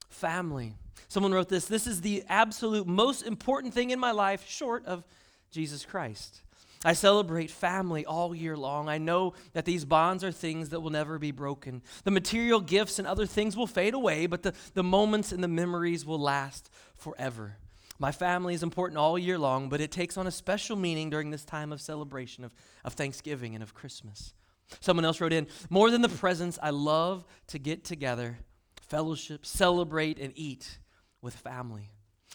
Family. 0.10 0.76
Someone 1.08 1.34
wrote 1.34 1.50
this 1.50 1.66
This 1.66 1.88
is 1.88 2.02
the 2.02 2.24
absolute 2.28 2.88
most 2.88 3.24
important 3.24 3.74
thing 3.74 3.92
in 3.92 4.00
my 4.00 4.12
life, 4.12 4.48
short 4.48 4.86
of 4.86 5.04
Jesus 5.52 5.86
Christ. 5.86 6.42
I 6.84 6.94
celebrate 6.94 7.52
family 7.52 8.06
all 8.06 8.34
year 8.34 8.58
long. 8.58 8.90
I 8.90 8.98
know 8.98 9.34
that 9.54 9.66
these 9.66 9.86
bonds 9.86 10.24
are 10.24 10.32
things 10.32 10.70
that 10.70 10.80
will 10.80 10.90
never 10.90 11.20
be 11.20 11.32
broken. 11.32 11.84
The 12.06 12.12
material 12.12 12.60
gifts 12.60 12.98
and 12.98 13.08
other 13.08 13.28
things 13.28 13.56
will 13.56 13.68
fade 13.68 13.94
away, 13.94 14.26
but 14.26 14.42
the, 14.42 14.54
the 14.74 14.84
moments 14.84 15.32
and 15.32 15.44
the 15.44 15.48
memories 15.48 16.06
will 16.08 16.20
last 16.20 16.72
forever. 16.96 17.58
My 18.02 18.12
family 18.12 18.56
is 18.56 18.64
important 18.64 18.98
all 18.98 19.16
year 19.16 19.38
long, 19.38 19.70
but 19.70 19.80
it 19.80 19.92
takes 19.92 20.18
on 20.18 20.26
a 20.26 20.32
special 20.32 20.76
meaning 20.76 21.12
during 21.12 21.30
this 21.30 21.46
time 21.46 21.72
of 21.72 21.80
celebration 21.80 22.44
of, 22.44 22.52
of 22.84 22.94
Thanksgiving 22.94 23.54
and 23.54 23.62
of 23.62 23.76
Christmas. 23.76 24.34
Someone 24.80 25.06
else 25.06 25.22
wrote 25.22 25.34
in 25.34 25.46
More 25.70 25.92
than 25.92 26.02
the 26.02 26.10
presents, 26.10 26.58
I 26.64 26.72
love 26.72 27.24
to 27.48 27.60
get 27.60 27.84
together, 27.84 28.40
fellowship, 28.82 29.46
celebrate, 29.46 30.18
and 30.18 30.34
eat 30.36 30.80
with 31.22 31.36
family. 31.36 31.92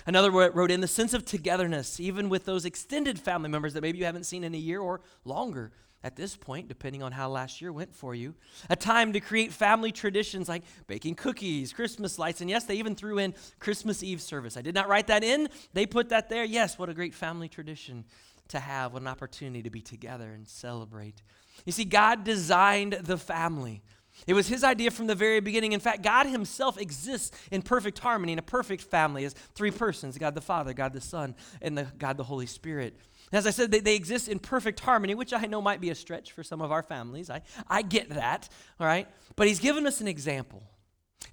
Another 0.06 0.30
wrote 0.30 0.70
in 0.70 0.82
the 0.82 0.86
sense 0.86 1.12
of 1.14 1.24
togetherness, 1.24 1.98
even 1.98 2.28
with 2.28 2.44
those 2.44 2.64
extended 2.64 3.18
family 3.18 3.48
members 3.48 3.74
that 3.74 3.82
maybe 3.82 3.98
you 3.98 4.04
haven't 4.04 4.24
seen 4.24 4.44
in 4.44 4.54
a 4.54 4.58
year 4.58 4.78
or 4.80 5.00
longer 5.24 5.72
at 6.06 6.14
this 6.14 6.36
point, 6.36 6.68
depending 6.68 7.02
on 7.02 7.10
how 7.10 7.28
last 7.28 7.60
year 7.60 7.72
went 7.72 7.92
for 7.92 8.14
you. 8.14 8.32
A 8.70 8.76
time 8.76 9.12
to 9.12 9.18
create 9.18 9.52
family 9.52 9.90
traditions 9.90 10.48
like 10.48 10.62
baking 10.86 11.16
cookies, 11.16 11.72
Christmas 11.72 12.16
lights, 12.16 12.40
and 12.40 12.48
yes, 12.48 12.62
they 12.62 12.76
even 12.76 12.94
threw 12.94 13.18
in 13.18 13.34
Christmas 13.58 14.04
Eve 14.04 14.22
service. 14.22 14.56
I 14.56 14.62
did 14.62 14.72
not 14.72 14.88
write 14.88 15.08
that 15.08 15.24
in, 15.24 15.48
they 15.72 15.84
put 15.84 16.10
that 16.10 16.28
there. 16.28 16.44
Yes, 16.44 16.78
what 16.78 16.88
a 16.88 16.94
great 16.94 17.12
family 17.12 17.48
tradition 17.48 18.04
to 18.48 18.60
have, 18.60 18.92
what 18.92 19.02
an 19.02 19.08
opportunity 19.08 19.64
to 19.64 19.70
be 19.70 19.80
together 19.80 20.30
and 20.30 20.46
celebrate. 20.46 21.22
You 21.64 21.72
see, 21.72 21.84
God 21.84 22.22
designed 22.22 22.92
the 22.92 23.18
family. 23.18 23.82
It 24.28 24.34
was 24.34 24.46
his 24.46 24.62
idea 24.62 24.92
from 24.92 25.08
the 25.08 25.16
very 25.16 25.40
beginning. 25.40 25.72
In 25.72 25.80
fact, 25.80 26.02
God 26.02 26.26
himself 26.26 26.80
exists 26.80 27.36
in 27.50 27.62
perfect 27.62 27.98
harmony 27.98 28.32
in 28.32 28.38
a 28.38 28.42
perfect 28.42 28.82
family 28.82 29.24
as 29.24 29.34
three 29.56 29.72
persons 29.72 30.16
God 30.18 30.36
the 30.36 30.40
Father, 30.40 30.72
God 30.72 30.92
the 30.92 31.00
Son, 31.00 31.34
and 31.60 31.76
the, 31.76 31.88
God 31.98 32.16
the 32.16 32.24
Holy 32.24 32.46
Spirit. 32.46 32.96
As 33.36 33.46
I 33.46 33.50
said, 33.50 33.70
they, 33.70 33.80
they 33.80 33.94
exist 33.94 34.28
in 34.28 34.38
perfect 34.38 34.80
harmony, 34.80 35.14
which 35.14 35.34
I 35.34 35.44
know 35.44 35.60
might 35.60 35.80
be 35.80 35.90
a 35.90 35.94
stretch 35.94 36.32
for 36.32 36.42
some 36.42 36.62
of 36.62 36.72
our 36.72 36.82
families. 36.82 37.28
I, 37.28 37.42
I 37.68 37.82
get 37.82 38.08
that, 38.10 38.48
all 38.80 38.86
right? 38.86 39.06
But 39.36 39.46
he's 39.46 39.60
given 39.60 39.86
us 39.86 40.00
an 40.00 40.08
example. 40.08 40.62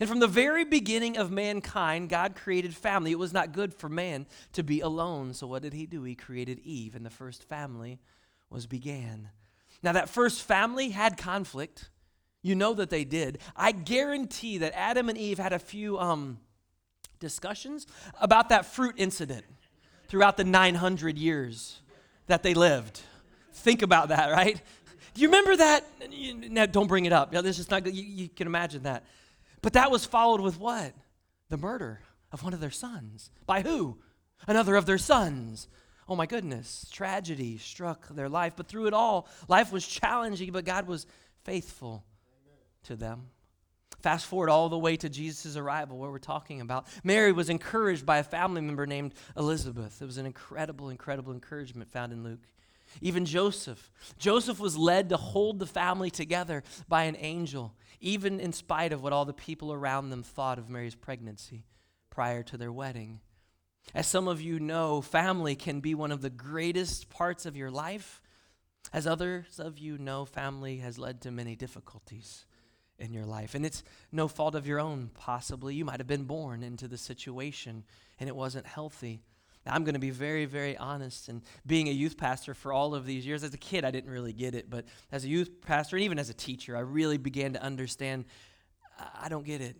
And 0.02 0.10
from 0.10 0.20
the 0.20 0.28
very 0.28 0.66
beginning 0.66 1.18
of 1.18 1.32
mankind, 1.32 2.10
God 2.10 2.36
created 2.36 2.76
family. 2.76 3.12
It 3.12 3.20
was 3.20 3.32
not 3.32 3.54
good 3.54 3.74
for 3.74 3.88
man 3.88 4.26
to 4.52 4.64
be 4.64 4.82
alone. 4.82 5.34
So 5.34 5.48
what 5.48 5.62
did 5.62 5.72
he 5.72 5.86
do? 5.86 6.04
He 6.04 6.14
created 6.14 6.60
Eve, 6.60 6.96
and 6.96 7.06
the 7.06 7.10
first 7.10 7.44
family 7.44 8.00
was 8.50 8.68
began. 8.68 9.30
Now, 9.82 9.94
that 9.94 10.10
first 10.10 10.42
family 10.42 10.90
had 10.90 11.18
conflict. 11.18 11.90
You 12.42 12.56
know 12.56 12.74
that 12.74 12.90
they 12.90 13.06
did. 13.06 13.40
I 13.56 13.72
guarantee 13.72 14.58
that 14.58 14.78
Adam 14.78 15.08
and 15.08 15.18
Eve 15.18 15.38
had 15.38 15.54
a 15.54 15.60
few 15.60 15.98
um, 15.98 16.40
discussions 17.22 17.88
about 18.20 18.50
that 18.50 18.66
fruit 18.66 18.96
incident 18.98 19.46
throughout 20.08 20.36
the 20.36 20.44
900 20.44 21.18
years 21.18 21.80
that 22.28 22.44
they 22.44 22.54
lived. 22.54 23.02
Think 23.54 23.82
about 23.82 24.10
that, 24.10 24.32
right? 24.32 24.62
Do 25.14 25.22
you 25.22 25.28
remember 25.28 25.56
that? 25.58 25.86
Now, 26.50 26.66
don't 26.66 26.88
bring 26.88 27.06
it 27.06 27.14
up. 27.14 27.32
This 27.32 27.60
is 27.60 27.70
not 27.70 27.84
good. 27.84 27.96
You, 27.96 28.04
you 28.04 28.30
can 28.30 28.48
imagine 28.48 28.84
that. 28.84 29.04
But 29.62 29.74
that 29.74 29.92
was 29.92 30.06
followed 30.06 30.42
with 30.42 30.60
what? 30.60 30.94
The 31.50 31.58
murder 31.58 32.02
of 32.32 32.44
one 32.44 32.54
of 32.54 32.60
their 32.60 32.72
sons. 32.72 33.30
By 33.46 33.62
who? 33.62 33.98
Another 34.48 34.76
of 34.76 34.86
their 34.86 34.98
sons. 34.98 35.68
Oh 36.10 36.16
my 36.16 36.26
goodness. 36.26 36.88
Tragedy 36.92 37.58
struck 37.58 38.08
their 38.10 38.28
life. 38.28 38.54
But 38.56 38.68
through 38.68 38.88
it 38.88 38.94
all, 38.94 39.28
life 39.48 39.72
was 39.72 39.88
challenging, 39.88 40.52
but 40.52 40.66
God 40.66 40.88
was 40.88 41.06
faithful 41.44 42.04
to 42.86 42.96
them. 42.96 43.28
Fast 44.04 44.26
forward 44.26 44.50
all 44.50 44.68
the 44.68 44.78
way 44.78 44.98
to 44.98 45.08
Jesus' 45.08 45.56
arrival, 45.56 45.98
where 45.98 46.12
we're 46.12 46.20
talking 46.20 46.60
about. 46.60 46.88
Mary 47.06 47.32
was 47.32 47.50
encouraged 47.50 48.06
by 48.06 48.18
a 48.18 48.24
family 48.24 48.60
member 48.60 48.86
named 48.86 49.14
Elizabeth. 49.38 50.02
It 50.02 50.06
was 50.06 50.18
an 50.18 50.26
incredible, 50.26 50.90
incredible 50.90 51.32
encouragement 51.32 51.90
found 51.90 52.12
in 52.12 52.22
Luke. 52.22 52.46
Even 53.00 53.24
Joseph. 53.26 53.90
Joseph 54.20 54.60
was 54.60 54.76
led 54.76 55.08
to 55.08 55.16
hold 55.16 55.58
the 55.58 55.66
family 55.66 56.12
together 56.12 56.64
by 56.90 57.04
an 57.04 57.16
angel, 57.18 57.76
even 58.02 58.42
in 58.42 58.52
spite 58.52 58.92
of 58.92 59.02
what 59.02 59.14
all 59.14 59.24
the 59.24 59.32
people 59.32 59.72
around 59.72 60.10
them 60.10 60.22
thought 60.22 60.60
of 60.60 60.70
Mary's 60.70 60.96
pregnancy 60.96 61.66
prior 62.10 62.44
to 62.44 62.58
their 62.58 62.74
wedding. 62.74 63.22
As 63.96 64.06
some 64.06 64.28
of 64.28 64.42
you 64.42 64.60
know, 64.60 65.00
family 65.00 65.56
can 65.56 65.80
be 65.80 65.96
one 65.96 66.12
of 66.12 66.22
the 66.22 66.30
greatest 66.30 67.10
parts 67.10 67.46
of 67.46 67.56
your 67.56 67.72
life. 67.72 68.22
As 68.92 69.08
others 69.08 69.60
of 69.60 69.80
you 69.80 69.98
know, 69.98 70.26
family 70.26 70.80
has 70.80 71.00
led 71.00 71.22
to 71.22 71.32
many 71.32 71.56
difficulties 71.56 72.46
in 73.00 73.14
your 73.14 73.26
life. 73.26 73.56
And 73.56 73.66
it's 73.66 73.84
no 74.12 74.28
fault 74.28 74.56
of 74.56 74.68
your 74.68 74.80
own, 74.80 75.10
possibly. 75.14 75.76
You 75.76 75.86
might 75.86 76.00
have 76.00 76.08
been 76.08 76.24
born 76.24 76.64
into 76.64 76.88
the 76.88 76.98
situation 76.98 77.84
and 78.20 78.30
it 78.30 78.36
wasn't 78.36 78.66
healthy. 78.66 79.22
Now, 79.66 79.74
I'm 79.74 79.84
going 79.84 79.94
to 79.94 80.00
be 80.00 80.10
very, 80.10 80.46
very 80.46 80.78
honest. 80.78 81.30
And 81.30 81.42
being 81.66 81.88
a 81.88 81.92
youth 81.92 82.18
pastor 82.18 82.54
for 82.54 82.74
all 82.74 82.96
of 82.96 83.06
these 83.06 83.26
years, 83.26 83.44
as 83.44 83.54
a 83.54 83.58
kid, 83.58 83.86
I 83.86 83.92
didn't 83.92 84.12
really 84.12 84.34
get 84.34 84.56
it. 84.56 84.70
But 84.70 84.86
as 85.12 85.24
a 85.24 85.30
youth 85.30 85.62
pastor, 85.62 85.96
and 85.96 86.04
even 86.04 86.20
as 86.20 86.30
a 86.30 86.34
teacher, 86.34 86.76
I 86.76 86.82
really 86.82 87.18
began 87.18 87.54
to 87.54 87.64
understand 87.64 88.26
I 89.20 89.30
don't 89.30 89.46
get 89.46 89.62
it. 89.62 89.76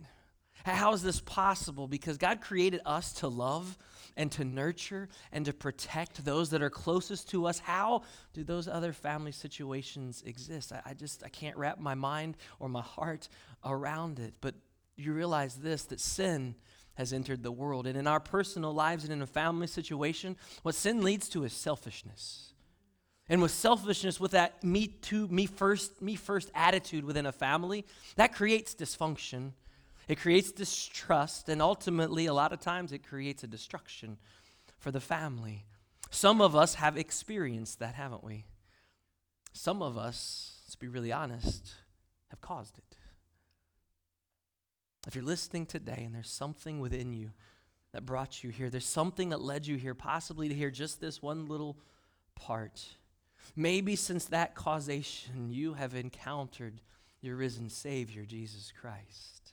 How 0.64 0.92
is 0.92 1.02
this 1.02 1.20
possible? 1.20 1.86
Because 1.86 2.16
God 2.16 2.40
created 2.40 2.80
us 2.86 3.12
to 3.14 3.28
love 3.28 3.76
and 4.16 4.30
to 4.32 4.44
nurture 4.44 5.08
and 5.32 5.44
to 5.46 5.52
protect 5.52 6.24
those 6.24 6.50
that 6.50 6.62
are 6.62 6.70
closest 6.70 7.28
to 7.30 7.46
us. 7.46 7.58
How 7.58 8.02
do 8.32 8.44
those 8.44 8.68
other 8.68 8.92
family 8.92 9.32
situations 9.32 10.22
exist? 10.26 10.72
I, 10.72 10.80
I 10.84 10.94
just 10.94 11.24
I 11.24 11.28
can't 11.28 11.56
wrap 11.56 11.78
my 11.78 11.94
mind 11.94 12.36
or 12.58 12.68
my 12.68 12.82
heart 12.82 13.28
around 13.64 14.18
it. 14.18 14.34
But 14.40 14.54
you 14.96 15.12
realize 15.12 15.56
this 15.56 15.84
that 15.84 16.00
sin 16.00 16.54
has 16.94 17.12
entered 17.12 17.42
the 17.42 17.52
world. 17.52 17.86
And 17.86 17.96
in 17.98 18.06
our 18.06 18.20
personal 18.20 18.72
lives 18.72 19.04
and 19.04 19.12
in 19.12 19.22
a 19.22 19.26
family 19.26 19.66
situation, 19.66 20.36
what 20.62 20.74
sin 20.74 21.02
leads 21.02 21.28
to 21.30 21.44
is 21.44 21.52
selfishness. 21.52 22.52
And 23.28 23.40
with 23.40 23.50
selfishness, 23.52 24.20
with 24.20 24.32
that 24.32 24.62
me 24.62 24.86
too, 24.86 25.26
me 25.28 25.46
first, 25.46 26.02
me 26.02 26.14
first 26.14 26.50
attitude 26.54 27.04
within 27.04 27.26
a 27.26 27.32
family, 27.32 27.84
that 28.16 28.34
creates 28.34 28.74
dysfunction. 28.74 29.52
It 30.08 30.20
creates 30.20 30.52
distrust, 30.52 31.48
and 31.48 31.62
ultimately, 31.62 32.26
a 32.26 32.34
lot 32.34 32.52
of 32.52 32.60
times, 32.60 32.92
it 32.92 33.06
creates 33.06 33.42
a 33.42 33.46
destruction 33.46 34.18
for 34.78 34.90
the 34.90 35.00
family. 35.00 35.64
Some 36.10 36.40
of 36.40 36.54
us 36.54 36.74
have 36.74 36.96
experienced 36.96 37.78
that, 37.78 37.94
haven't 37.94 38.22
we? 38.22 38.44
Some 39.52 39.82
of 39.82 39.96
us, 39.96 40.60
let's 40.66 40.76
be 40.76 40.88
really 40.88 41.12
honest, 41.12 41.72
have 42.28 42.40
caused 42.40 42.76
it. 42.78 42.96
If 45.06 45.14
you're 45.14 45.24
listening 45.24 45.66
today 45.66 46.02
and 46.04 46.14
there's 46.14 46.30
something 46.30 46.80
within 46.80 47.12
you 47.12 47.30
that 47.92 48.06
brought 48.06 48.42
you 48.42 48.50
here, 48.50 48.70
there's 48.70 48.86
something 48.86 49.28
that 49.30 49.40
led 49.40 49.66
you 49.66 49.76
here, 49.76 49.94
possibly 49.94 50.48
to 50.48 50.54
hear 50.54 50.70
just 50.70 51.00
this 51.00 51.22
one 51.22 51.46
little 51.46 51.78
part. 52.34 52.84
Maybe 53.54 53.96
since 53.96 54.24
that 54.26 54.54
causation, 54.54 55.50
you 55.50 55.74
have 55.74 55.94
encountered 55.94 56.80
your 57.20 57.36
risen 57.36 57.68
Savior, 57.68 58.24
Jesus 58.24 58.72
Christ, 58.78 59.43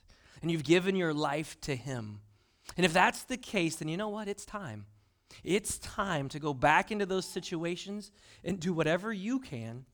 and 0.42 0.50
you've 0.50 0.64
given 0.64 0.96
your 0.96 1.14
life 1.14 1.58
to 1.62 1.74
Him. 1.74 2.20
And 2.76 2.84
if 2.84 2.92
that's 2.92 3.24
the 3.24 3.36
case, 3.36 3.76
then 3.76 3.88
you 3.88 3.96
know 3.96 4.08
what? 4.08 4.28
It's 4.28 4.44
time. 4.44 4.86
It's 5.42 5.78
time 5.78 6.28
to 6.30 6.38
go 6.38 6.52
back 6.52 6.90
into 6.90 7.06
those 7.06 7.24
situations 7.24 8.10
and 8.44 8.60
do 8.60 8.72
whatever 8.72 9.12
you 9.12 9.38
can 9.38 9.86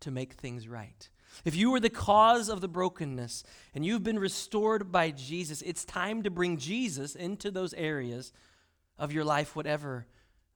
to 0.00 0.10
make 0.10 0.34
things 0.34 0.68
right. 0.68 1.08
If 1.44 1.56
you 1.56 1.70
were 1.70 1.80
the 1.80 1.90
cause 1.90 2.48
of 2.48 2.60
the 2.60 2.68
brokenness 2.68 3.42
and 3.74 3.84
you've 3.84 4.04
been 4.04 4.18
restored 4.18 4.92
by 4.92 5.10
Jesus, 5.10 5.62
it's 5.62 5.84
time 5.84 6.22
to 6.22 6.30
bring 6.30 6.58
Jesus 6.58 7.16
into 7.16 7.50
those 7.50 7.74
areas 7.74 8.32
of 8.98 9.12
your 9.12 9.24
life, 9.24 9.56
whatever 9.56 10.06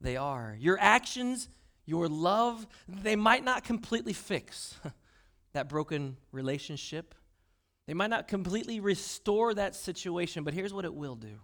they 0.00 0.16
are. 0.16 0.56
Your 0.60 0.78
actions, 0.80 1.48
your 1.84 2.08
love, 2.08 2.66
they 2.86 3.16
might 3.16 3.44
not 3.44 3.64
completely 3.64 4.12
fix 4.12 4.76
that 5.52 5.68
broken 5.68 6.16
relationship. 6.30 7.14
They 7.88 7.94
might 7.94 8.10
not 8.10 8.28
completely 8.28 8.80
restore 8.80 9.54
that 9.54 9.74
situation, 9.74 10.44
but 10.44 10.52
here's 10.52 10.74
what 10.74 10.84
it 10.84 10.92
will 10.92 11.16
do 11.16 11.40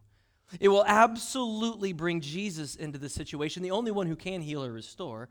it 0.60 0.68
will 0.68 0.84
absolutely 0.86 1.94
bring 1.94 2.20
Jesus 2.20 2.76
into 2.76 2.98
the 2.98 3.08
situation, 3.08 3.62
the 3.62 3.70
only 3.70 3.90
one 3.90 4.06
who 4.06 4.14
can 4.14 4.42
heal 4.42 4.62
or 4.62 4.70
restore. 4.70 5.30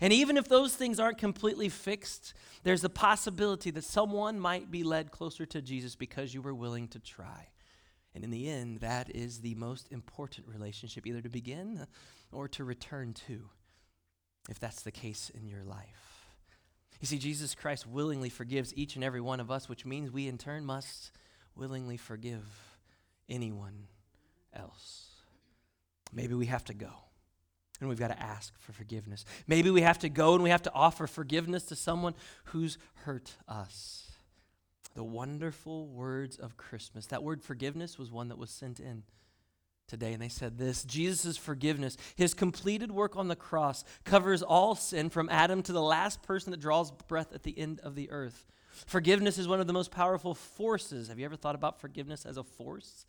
And 0.00 0.10
even 0.10 0.38
if 0.38 0.48
those 0.48 0.74
things 0.74 0.98
aren't 0.98 1.18
completely 1.18 1.68
fixed, 1.68 2.32
there's 2.62 2.82
a 2.82 2.88
possibility 2.88 3.70
that 3.72 3.84
someone 3.84 4.40
might 4.40 4.70
be 4.70 4.82
led 4.82 5.10
closer 5.10 5.44
to 5.44 5.60
Jesus 5.60 5.94
because 5.96 6.32
you 6.32 6.40
were 6.40 6.54
willing 6.54 6.88
to 6.88 6.98
try. 6.98 7.48
And 8.14 8.24
in 8.24 8.30
the 8.30 8.48
end, 8.48 8.80
that 8.80 9.14
is 9.14 9.40
the 9.40 9.54
most 9.56 9.92
important 9.92 10.48
relationship, 10.48 11.06
either 11.06 11.20
to 11.20 11.28
begin 11.28 11.86
or 12.32 12.48
to 12.48 12.64
return 12.64 13.12
to, 13.28 13.50
if 14.48 14.58
that's 14.58 14.80
the 14.80 14.90
case 14.90 15.30
in 15.34 15.46
your 15.46 15.62
life. 15.62 16.13
You 17.00 17.06
see, 17.06 17.18
Jesus 17.18 17.54
Christ 17.54 17.86
willingly 17.86 18.28
forgives 18.28 18.72
each 18.74 18.94
and 18.94 19.04
every 19.04 19.20
one 19.20 19.40
of 19.40 19.50
us, 19.50 19.68
which 19.68 19.84
means 19.84 20.10
we 20.10 20.28
in 20.28 20.38
turn 20.38 20.64
must 20.64 21.10
willingly 21.56 21.96
forgive 21.96 22.44
anyone 23.28 23.86
else. 24.54 25.10
Maybe 26.12 26.34
we 26.34 26.46
have 26.46 26.64
to 26.66 26.74
go 26.74 26.90
and 27.80 27.88
we've 27.88 27.98
got 27.98 28.08
to 28.08 28.22
ask 28.22 28.52
for 28.58 28.72
forgiveness. 28.72 29.24
Maybe 29.46 29.70
we 29.70 29.82
have 29.82 29.98
to 30.00 30.08
go 30.08 30.34
and 30.34 30.42
we 30.42 30.50
have 30.50 30.62
to 30.62 30.72
offer 30.72 31.06
forgiveness 31.06 31.64
to 31.64 31.76
someone 31.76 32.14
who's 32.44 32.78
hurt 33.04 33.34
us. 33.48 34.12
The 34.94 35.04
wonderful 35.04 35.88
words 35.88 36.36
of 36.36 36.56
Christmas. 36.56 37.06
That 37.06 37.24
word 37.24 37.42
forgiveness 37.42 37.98
was 37.98 38.12
one 38.12 38.28
that 38.28 38.38
was 38.38 38.50
sent 38.50 38.78
in 38.78 39.02
today, 39.86 40.12
and 40.12 40.22
they 40.22 40.28
said 40.28 40.58
this 40.58 40.84
Jesus' 40.84 41.36
forgiveness, 41.36 41.96
his 42.16 42.34
completed 42.34 42.90
work 42.90 43.16
on 43.16 43.28
the 43.28 43.36
cross, 43.36 43.84
covers 44.04 44.42
all 44.42 44.74
sin 44.74 45.10
from 45.10 45.28
Adam 45.30 45.62
to 45.62 45.72
the 45.72 45.82
last 45.82 46.22
person 46.22 46.50
that 46.50 46.60
draws 46.60 46.90
breath 46.90 47.32
at 47.32 47.42
the 47.42 47.58
end 47.58 47.80
of 47.80 47.94
the 47.94 48.10
earth. 48.10 48.46
Forgiveness 48.86 49.38
is 49.38 49.46
one 49.46 49.60
of 49.60 49.66
the 49.66 49.72
most 49.72 49.90
powerful 49.90 50.34
forces. 50.34 51.08
Have 51.08 51.18
you 51.18 51.24
ever 51.24 51.36
thought 51.36 51.54
about 51.54 51.80
forgiveness 51.80 52.26
as 52.26 52.36
a 52.36 52.42
force 52.42 53.06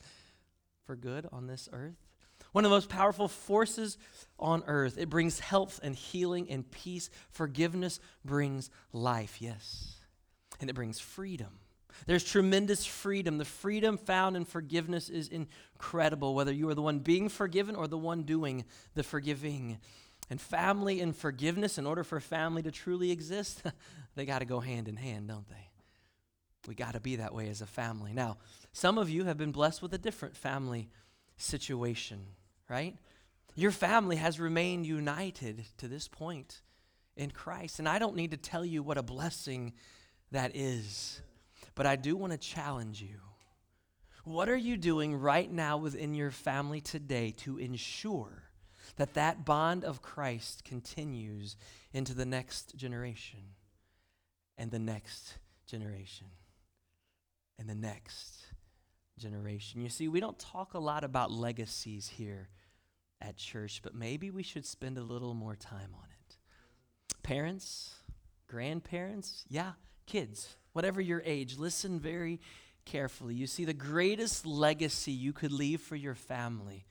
for 0.86 0.96
good 0.96 1.28
on 1.32 1.48
this 1.48 1.68
earth? 1.74 1.96
one 2.56 2.64
of 2.64 2.72
the 2.72 2.76
most 2.76 2.88
powerful 2.88 3.28
forces 3.28 3.98
on 4.40 4.64
earth. 4.66 4.98
It 4.98 5.10
brings 5.10 5.42
health 5.42 5.80
and 5.84 5.94
healing 5.94 6.50
and 6.50 6.70
peace. 6.72 7.10
Forgiveness 7.30 8.00
brings 8.24 8.70
life, 8.94 9.42
yes. 9.42 10.00
And 10.62 10.70
it 10.70 10.74
brings 10.74 10.98
freedom. 10.98 11.60
There's 12.06 12.24
tremendous 12.24 12.86
freedom. 12.86 13.38
The 13.38 13.46
freedom 13.46 13.98
found 13.98 14.36
in 14.36 14.46
forgiveness 14.46 15.10
is 15.10 15.30
incredible, 15.30 16.36
whether 16.36 16.54
you 16.54 16.70
are 16.70 16.76
the 16.76 16.82
one 16.82 17.00
being 17.00 17.30
forgiven 17.30 17.76
or 17.76 17.88
the 17.88 17.98
one 17.98 18.24
doing 18.24 18.66
the 18.94 19.04
forgiving. 19.04 19.78
And 20.30 20.42
family 20.42 21.02
and 21.02 21.16
forgiveness, 21.16 21.78
in 21.78 21.86
order 21.86 22.04
for 22.04 22.20
family 22.20 22.64
to 22.64 22.72
truly 22.72 23.12
exist, 23.12 23.64
they 24.16 24.26
got 24.26 24.40
to 24.40 24.46
go 24.46 24.60
hand 24.60 24.88
in 24.88 24.96
hand, 24.96 25.28
don't 25.28 25.48
they? 25.50 25.70
We 26.68 26.76
got 26.76 26.94
to 26.94 27.00
be 27.00 27.18
that 27.18 27.34
way 27.34 27.50
as 27.50 27.62
a 27.62 27.68
family. 27.68 28.12
Now, 28.14 28.38
some 28.72 28.98
of 28.98 29.10
you 29.10 29.26
have 29.26 29.38
been 29.38 29.52
blessed 29.52 29.82
with 29.82 29.94
a 29.94 30.00
different 30.00 30.36
family 30.36 30.90
situation 31.38 32.26
right? 32.70 32.96
Your 33.56 33.72
family 33.72 34.18
has 34.18 34.40
remained 34.40 34.86
united 34.86 35.66
to 35.78 35.88
this 35.88 36.08
point 36.08 36.62
in 37.16 37.32
Christ. 37.32 37.80
And 37.80 37.88
I 37.88 38.00
don't 38.00 38.16
need 38.16 38.32
to 38.32 38.38
tell 38.38 38.66
you 38.66 38.84
what 38.84 38.98
a 38.98 39.04
blessing 39.04 39.74
that 40.32 40.56
is, 40.56 41.22
but 41.76 41.86
I 41.86 41.96
do 41.96 42.16
want 42.16 42.32
to 42.32 42.38
challenge 42.38 43.02
you. 43.02 43.20
What 44.24 44.50
are 44.50 44.58
you 44.58 44.76
doing 44.76 45.16
right 45.16 45.52
now 45.52 45.78
within 45.78 46.16
your 46.16 46.32
family 46.32 46.82
today 46.82 47.32
to 47.38 47.58
ensure 47.58 48.46
that 48.96 49.14
that 49.14 49.46
bond 49.46 49.84
of 49.84 50.02
Christ 50.02 50.64
continues 50.64 51.58
into 51.94 52.14
the 52.14 52.26
next 52.26 52.76
generation 52.76 53.40
and 54.58 54.72
the 54.72 54.80
next 54.80 55.38
generation 55.68 56.28
and 57.60 57.70
the 57.70 57.76
next 57.76 58.48
generation. 59.18 59.82
You 59.82 59.90
see, 59.90 60.08
we 60.08 60.20
don't 60.20 60.40
talk 60.40 60.74
a 60.74 60.80
lot 60.80 61.04
about 61.04 61.32
legacies 61.32 62.08
here 62.08 62.50
at 63.22 63.38
church, 63.38 63.82
but 63.84 63.96
maybe 63.96 64.30
we 64.30 64.44
should 64.44 64.66
spend 64.66 64.98
a 64.98 65.04
little 65.04 65.34
more 65.34 65.56
time 65.56 65.94
on 65.96 66.08
it. 66.12 66.38
Parents, 67.24 67.96
grandparents, 68.48 69.46
yeah, 69.50 69.74
kids, 70.06 70.58
whatever 70.76 71.00
your 71.00 71.22
age, 71.26 71.58
listen 71.58 72.00
very 72.00 72.42
carefully, 72.84 73.34
you 73.34 73.48
see 73.48 73.64
the 73.66 73.74
greatest 73.74 74.46
legacy 74.46 75.14
you 75.14 75.32
could 75.34 75.52
leave 75.52 75.80
for 75.80 75.96
your 75.96 76.16
family 76.16 76.86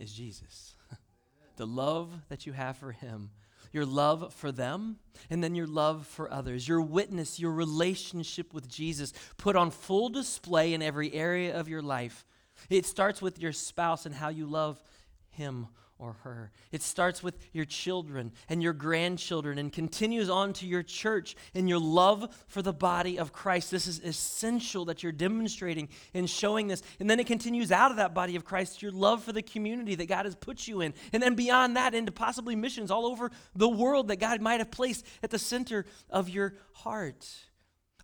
is 0.00 0.12
Jesus. 0.12 0.74
the 1.56 1.66
love 1.66 2.10
that 2.28 2.44
you 2.44 2.52
have 2.52 2.76
for 2.76 2.92
him 2.92 3.30
your 3.72 3.84
love 3.84 4.32
for 4.34 4.50
them, 4.50 4.96
and 5.30 5.42
then 5.42 5.54
your 5.54 5.66
love 5.66 6.06
for 6.06 6.32
others. 6.32 6.66
Your 6.66 6.80
witness, 6.80 7.38
your 7.38 7.52
relationship 7.52 8.54
with 8.54 8.68
Jesus 8.68 9.12
put 9.36 9.56
on 9.56 9.70
full 9.70 10.08
display 10.08 10.74
in 10.74 10.82
every 10.82 11.12
area 11.12 11.58
of 11.58 11.68
your 11.68 11.82
life. 11.82 12.24
It 12.70 12.86
starts 12.86 13.20
with 13.20 13.38
your 13.38 13.52
spouse 13.52 14.06
and 14.06 14.14
how 14.14 14.30
you 14.30 14.46
love 14.46 14.82
him 15.30 15.68
or 15.98 16.12
her. 16.22 16.52
It 16.70 16.82
starts 16.82 17.22
with 17.22 17.36
your 17.52 17.64
children 17.64 18.32
and 18.48 18.62
your 18.62 18.72
grandchildren 18.72 19.58
and 19.58 19.72
continues 19.72 20.30
on 20.30 20.52
to 20.54 20.66
your 20.66 20.82
church 20.82 21.34
and 21.54 21.68
your 21.68 21.80
love 21.80 22.44
for 22.46 22.62
the 22.62 22.72
body 22.72 23.18
of 23.18 23.32
Christ. 23.32 23.70
This 23.70 23.86
is 23.86 24.00
essential 24.00 24.84
that 24.86 25.02
you're 25.02 25.12
demonstrating 25.12 25.88
and 26.14 26.30
showing 26.30 26.68
this. 26.68 26.82
And 27.00 27.10
then 27.10 27.18
it 27.18 27.26
continues 27.26 27.72
out 27.72 27.90
of 27.90 27.96
that 27.96 28.14
body 28.14 28.36
of 28.36 28.44
Christ, 28.44 28.80
your 28.80 28.92
love 28.92 29.24
for 29.24 29.32
the 29.32 29.42
community 29.42 29.96
that 29.96 30.06
God 30.06 30.24
has 30.24 30.36
put 30.36 30.68
you 30.68 30.80
in. 30.82 30.94
And 31.12 31.22
then 31.22 31.34
beyond 31.34 31.76
that, 31.76 31.94
into 31.94 32.12
possibly 32.12 32.54
missions 32.54 32.90
all 32.90 33.06
over 33.06 33.30
the 33.56 33.68
world 33.68 34.08
that 34.08 34.16
God 34.16 34.40
might 34.40 34.60
have 34.60 34.70
placed 34.70 35.04
at 35.22 35.30
the 35.30 35.38
center 35.38 35.84
of 36.10 36.28
your 36.28 36.54
heart. 36.72 37.26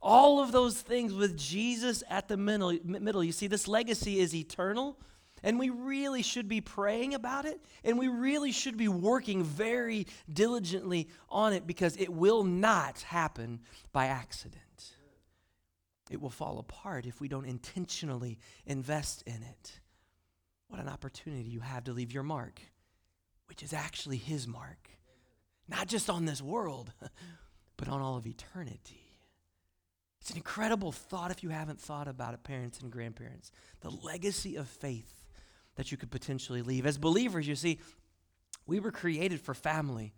All 0.03 0.41
of 0.41 0.53
those 0.53 0.81
things 0.81 1.15
with 1.15 1.39
Jesus 1.39 2.03
at 2.11 2.29
the 2.29 2.37
middle. 2.37 2.77
middle. 2.85 3.23
You 3.23 3.33
see, 3.33 3.47
this 3.47 3.69
legacy 3.69 4.19
is 4.19 4.35
eternal 4.35 4.99
and 5.45 5.59
we 5.59 5.69
really 5.69 6.23
should 6.23 6.49
be 6.49 6.63
praying 6.63 7.13
about 7.13 7.45
it, 7.45 7.61
and 7.85 7.99
we 7.99 8.09
really 8.09 8.51
should 8.51 8.79
be 8.79 8.89
working 8.89 9.45
very 9.45 10.07
diligently 10.33 11.09
on 11.29 11.53
it 11.53 11.67
because 11.67 11.97
it 11.99 12.09
will 12.09 12.45
not 12.45 13.03
happen 13.03 13.61
by 13.93 14.07
accident. 14.07 14.63
It 16.11 16.21
will 16.21 16.31
fall 16.31 16.59
apart 16.59 17.05
if 17.05 17.21
we 17.21 17.29
don't 17.29 17.45
intentionally 17.45 18.39
invest 18.65 19.23
in 19.27 19.43
it. 19.43 19.81
What 20.69 20.81
an 20.81 20.89
opportunity 20.89 21.45
you 21.45 21.61
have 21.61 21.85
to 21.85 21.93
leave 21.93 22.13
your 22.13 22.23
mark, 22.23 22.61
which 23.47 23.63
is 23.63 23.75
actually 23.75 24.17
His 24.17 24.49
mark, 24.49 24.89
not 25.69 25.89
just 25.89 26.09
on 26.09 26.25
this 26.25 26.41
world, 26.41 26.91
but 27.77 27.89
on 27.89 28.01
all 28.01 28.17
of 28.17 28.27
eternity. 28.27 29.03
It's 30.23 30.31
an 30.31 30.39
incredible 30.39 30.91
thought 30.91 31.31
if 31.31 31.43
you 31.43 31.51
haven't 31.51 31.79
thought 31.79 32.09
about 32.09 32.33
it, 32.33 32.45
parents 32.45 32.81
and 32.81 32.91
grandparents. 32.91 33.53
The 33.83 33.91
legacy 33.91 34.57
of 34.57 34.67
faith 34.69 35.24
that 35.77 35.91
you 35.91 35.97
could 35.97 36.11
potentially 36.11 36.63
leave. 36.63 36.87
As 36.87 36.99
believers, 36.99 37.47
you 37.47 37.57
see, 37.57 37.79
we 38.67 38.81
were 38.81 38.93
created 38.93 39.41
for 39.41 39.55
family, 39.55 40.13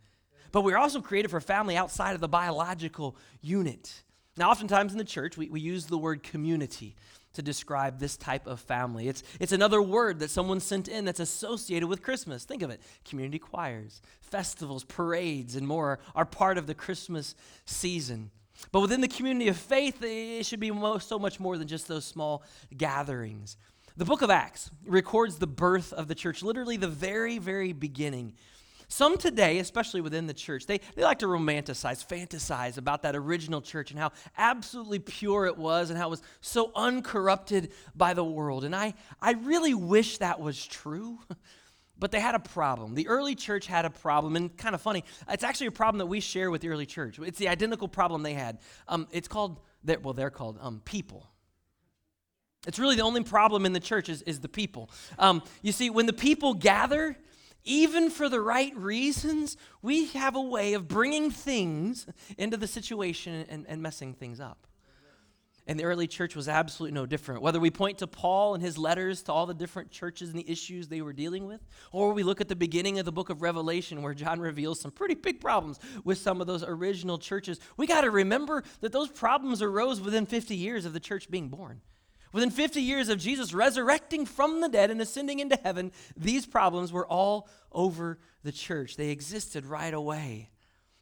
but 0.52 0.62
we 0.62 0.72
are 0.72 0.78
also 0.78 1.00
created 1.00 1.30
for 1.30 1.40
family 1.40 1.76
outside 1.76 2.14
of 2.14 2.20
the 2.20 2.28
biological 2.28 3.16
unit. 3.40 4.02
Now, 4.36 4.50
oftentimes 4.50 4.92
in 4.92 4.98
the 4.98 5.04
church, 5.04 5.36
we, 5.36 5.48
we 5.48 5.60
use 5.60 5.86
the 5.86 5.98
word 5.98 6.22
community 6.22 6.94
to 7.32 7.42
describe 7.42 7.98
this 7.98 8.16
type 8.16 8.46
of 8.46 8.60
family. 8.60 9.08
It's, 9.08 9.22
it's 9.40 9.52
another 9.52 9.80
word 9.82 10.20
that 10.20 10.30
someone 10.30 10.60
sent 10.60 10.88
in 10.88 11.04
that's 11.04 11.20
associated 11.20 11.88
with 11.88 12.02
Christmas. 12.02 12.44
Think 12.44 12.62
of 12.62 12.70
it 12.70 12.80
community 13.04 13.38
choirs, 13.38 14.00
festivals, 14.20 14.84
parades, 14.84 15.54
and 15.54 15.66
more 15.66 15.98
are 16.14 16.24
part 16.24 16.58
of 16.58 16.66
the 16.66 16.74
Christmas 16.74 17.34
season. 17.64 18.30
But 18.72 18.80
within 18.80 19.02
the 19.02 19.08
community 19.08 19.48
of 19.48 19.56
faith, 19.56 19.98
it 20.02 20.46
should 20.46 20.60
be 20.60 20.72
so 21.00 21.18
much 21.18 21.38
more 21.38 21.58
than 21.58 21.68
just 21.68 21.88
those 21.88 22.06
small 22.06 22.42
gatherings. 22.74 23.56
The 23.98 24.04
book 24.04 24.20
of 24.20 24.28
Acts 24.28 24.70
records 24.84 25.38
the 25.38 25.46
birth 25.46 25.94
of 25.94 26.06
the 26.06 26.14
church, 26.14 26.42
literally 26.42 26.76
the 26.76 26.86
very, 26.86 27.38
very 27.38 27.72
beginning. 27.72 28.34
Some 28.88 29.16
today, 29.16 29.58
especially 29.58 30.02
within 30.02 30.26
the 30.26 30.34
church, 30.34 30.66
they, 30.66 30.80
they 30.94 31.02
like 31.02 31.20
to 31.20 31.26
romanticize, 31.26 32.06
fantasize 32.06 32.76
about 32.76 33.02
that 33.02 33.16
original 33.16 33.62
church 33.62 33.90
and 33.90 33.98
how 33.98 34.12
absolutely 34.36 34.98
pure 34.98 35.46
it 35.46 35.56
was 35.56 35.88
and 35.88 35.98
how 35.98 36.08
it 36.08 36.10
was 36.10 36.22
so 36.42 36.72
uncorrupted 36.76 37.72
by 37.94 38.12
the 38.12 38.22
world. 38.22 38.64
And 38.64 38.76
I, 38.76 38.92
I 39.20 39.32
really 39.32 39.72
wish 39.72 40.18
that 40.18 40.40
was 40.40 40.64
true. 40.64 41.18
But 41.98 42.10
they 42.10 42.20
had 42.20 42.34
a 42.34 42.38
problem. 42.38 42.94
The 42.94 43.08
early 43.08 43.34
church 43.34 43.66
had 43.66 43.86
a 43.86 43.88
problem, 43.90 44.36
and 44.36 44.54
kind 44.54 44.74
of 44.74 44.82
funny, 44.82 45.02
it's 45.30 45.42
actually 45.42 45.68
a 45.68 45.72
problem 45.72 45.96
that 46.00 46.04
we 46.04 46.20
share 46.20 46.50
with 46.50 46.60
the 46.60 46.68
early 46.68 46.84
church. 46.84 47.18
It's 47.18 47.38
the 47.38 47.48
identical 47.48 47.88
problem 47.88 48.22
they 48.22 48.34
had. 48.34 48.58
Um, 48.86 49.08
it's 49.12 49.28
called, 49.28 49.60
well, 50.02 50.12
they're 50.12 50.28
called 50.28 50.58
um, 50.60 50.82
people. 50.84 51.30
It's 52.66 52.78
really 52.78 52.96
the 52.96 53.02
only 53.02 53.22
problem 53.22 53.64
in 53.64 53.72
the 53.72 53.80
church 53.80 54.08
is, 54.08 54.22
is 54.22 54.40
the 54.40 54.48
people. 54.48 54.90
Um, 55.18 55.42
you 55.62 55.72
see, 55.72 55.88
when 55.88 56.06
the 56.06 56.12
people 56.12 56.54
gather, 56.54 57.16
even 57.64 58.10
for 58.10 58.28
the 58.28 58.40
right 58.40 58.76
reasons, 58.76 59.56
we 59.82 60.06
have 60.08 60.36
a 60.36 60.40
way 60.40 60.74
of 60.74 60.88
bringing 60.88 61.30
things 61.30 62.06
into 62.36 62.56
the 62.56 62.66
situation 62.66 63.46
and, 63.48 63.66
and 63.68 63.82
messing 63.82 64.14
things 64.14 64.40
up. 64.40 64.66
And 65.68 65.80
the 65.80 65.84
early 65.84 66.06
church 66.06 66.36
was 66.36 66.48
absolutely 66.48 66.94
no 66.94 67.06
different. 67.06 67.42
Whether 67.42 67.58
we 67.58 67.72
point 67.72 67.98
to 67.98 68.06
Paul 68.06 68.54
and 68.54 68.62
his 68.62 68.78
letters 68.78 69.22
to 69.24 69.32
all 69.32 69.46
the 69.46 69.54
different 69.54 69.90
churches 69.90 70.30
and 70.30 70.38
the 70.38 70.48
issues 70.48 70.86
they 70.86 71.02
were 71.02 71.12
dealing 71.12 71.44
with, 71.44 71.60
or 71.90 72.12
we 72.12 72.22
look 72.22 72.40
at 72.40 72.46
the 72.46 72.54
beginning 72.54 73.00
of 73.00 73.04
the 73.04 73.10
book 73.10 73.30
of 73.30 73.42
Revelation 73.42 74.00
where 74.00 74.14
John 74.14 74.38
reveals 74.38 74.78
some 74.80 74.92
pretty 74.92 75.14
big 75.14 75.40
problems 75.40 75.80
with 76.04 76.18
some 76.18 76.40
of 76.40 76.46
those 76.46 76.62
original 76.62 77.18
churches, 77.18 77.58
we 77.76 77.88
got 77.88 78.02
to 78.02 78.12
remember 78.12 78.62
that 78.80 78.92
those 78.92 79.08
problems 79.08 79.60
arose 79.60 80.00
within 80.00 80.24
50 80.24 80.54
years 80.54 80.84
of 80.84 80.92
the 80.92 81.00
church 81.00 81.28
being 81.28 81.48
born. 81.48 81.80
Within 82.32 82.50
50 82.50 82.80
years 82.82 83.08
of 83.08 83.18
Jesus 83.18 83.54
resurrecting 83.54 84.26
from 84.26 84.60
the 84.60 84.68
dead 84.68 84.90
and 84.90 85.00
ascending 85.00 85.38
into 85.38 85.58
heaven, 85.62 85.92
these 86.16 86.46
problems 86.46 86.92
were 86.92 87.06
all 87.06 87.48
over 87.72 88.18
the 88.42 88.52
church. 88.52 88.96
They 88.96 89.10
existed 89.10 89.64
right 89.64 89.94
away. 89.94 90.50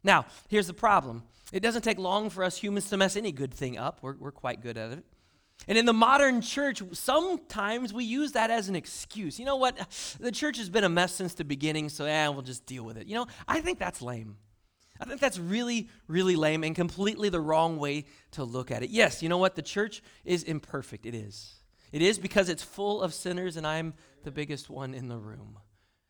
Now, 0.03 0.25
here's 0.47 0.67
the 0.67 0.73
problem 0.73 1.23
it 1.51 1.61
doesn't 1.61 1.83
take 1.83 1.99
long 1.99 2.29
for 2.29 2.43
us 2.43 2.57
humans 2.57 2.89
to 2.89 2.97
mess 2.97 3.15
any 3.15 3.31
good 3.31 3.53
thing 3.53 3.77
up, 3.77 3.99
we're, 4.01 4.15
we're 4.17 4.31
quite 4.31 4.61
good 4.61 4.77
at 4.77 4.91
it. 4.91 5.03
And 5.67 5.77
in 5.77 5.85
the 5.85 5.93
modern 5.93 6.41
church, 6.41 6.83
sometimes 6.91 7.93
we 7.93 8.03
use 8.03 8.33
that 8.33 8.51
as 8.51 8.67
an 8.69 8.75
excuse. 8.75 9.39
You 9.39 9.45
know 9.45 9.55
what? 9.55 9.77
The 10.19 10.31
church 10.31 10.57
has 10.57 10.69
been 10.69 10.83
a 10.83 10.89
mess 10.89 11.15
since 11.15 11.33
the 11.33 11.45
beginning, 11.45 11.89
so 11.89 12.05
yeah, 12.05 12.27
we'll 12.29 12.41
just 12.41 12.65
deal 12.65 12.83
with 12.83 12.97
it. 12.97 13.07
You 13.07 13.15
know, 13.15 13.27
I 13.47 13.61
think 13.61 13.79
that's 13.79 14.01
lame. 14.01 14.37
I 14.99 15.05
think 15.05 15.19
that's 15.19 15.39
really, 15.39 15.89
really 16.07 16.35
lame 16.35 16.63
and 16.63 16.75
completely 16.75 17.29
the 17.29 17.41
wrong 17.41 17.77
way 17.77 18.05
to 18.31 18.43
look 18.43 18.71
at 18.71 18.83
it. 18.83 18.89
Yes, 18.89 19.21
you 19.21 19.29
know 19.29 19.37
what? 19.37 19.55
The 19.55 19.61
church 19.61 20.01
is 20.23 20.43
imperfect. 20.43 21.05
It 21.05 21.13
is. 21.13 21.55
It 21.91 22.01
is 22.01 22.17
because 22.17 22.49
it's 22.49 22.63
full 22.63 23.01
of 23.01 23.13
sinners, 23.13 23.57
and 23.57 23.67
I'm 23.67 23.93
the 24.23 24.31
biggest 24.31 24.69
one 24.69 24.93
in 24.93 25.07
the 25.07 25.17
room. 25.17 25.59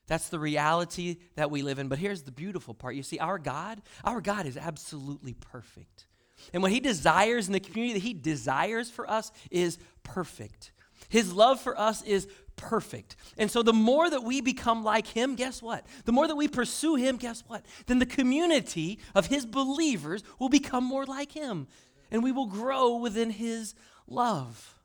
That's 0.08 0.30
the 0.30 0.40
reality 0.40 1.18
that 1.36 1.50
we 1.50 1.64
live 1.64 1.80
in. 1.80 1.88
But 1.88 2.00
here's 2.00 2.24
the 2.24 2.32
beautiful 2.32 2.74
part. 2.74 2.96
You 2.96 3.04
see, 3.04 3.20
our 3.20 3.40
God, 3.40 3.82
our 4.04 4.22
God 4.22 4.46
is 4.46 4.58
absolutely 4.58 5.34
perfect. 5.34 6.06
And 6.54 6.62
what 6.62 6.72
he 6.72 6.80
desires 6.80 7.48
in 7.48 7.54
the 7.54 7.60
community 7.60 8.00
that 8.00 8.06
he 8.06 8.14
desires 8.14 8.90
for 8.90 9.10
us 9.10 9.32
is 9.50 9.80
perfect. 10.04 10.72
His 11.10 11.34
love 11.34 11.60
for 11.60 11.80
us 11.80 12.02
is 12.04 12.28
perfect. 12.56 13.16
And 13.38 13.50
so 13.50 13.64
the 13.64 13.74
more 13.74 14.10
that 14.10 14.24
we 14.24 14.42
become 14.42 14.84
like 14.84 15.08
him, 15.08 15.36
guess 15.36 15.62
what? 15.62 15.86
The 16.06 16.12
more 16.12 16.28
that 16.28 16.36
we 16.36 16.48
pursue 16.48 16.96
him, 16.96 17.18
guess 17.18 17.44
what? 17.48 17.66
Then 17.88 18.00
the 18.00 18.06
community 18.06 19.00
of 19.14 19.28
his 19.28 19.46
believers 19.46 20.24
will 20.40 20.50
become 20.50 20.84
more 20.84 21.06
like 21.06 21.32
him. 21.32 21.68
And 22.12 22.24
we 22.24 22.32
will 22.32 22.46
grow 22.46 22.98
within 22.98 23.32
his 23.32 23.76
love. 24.08 24.76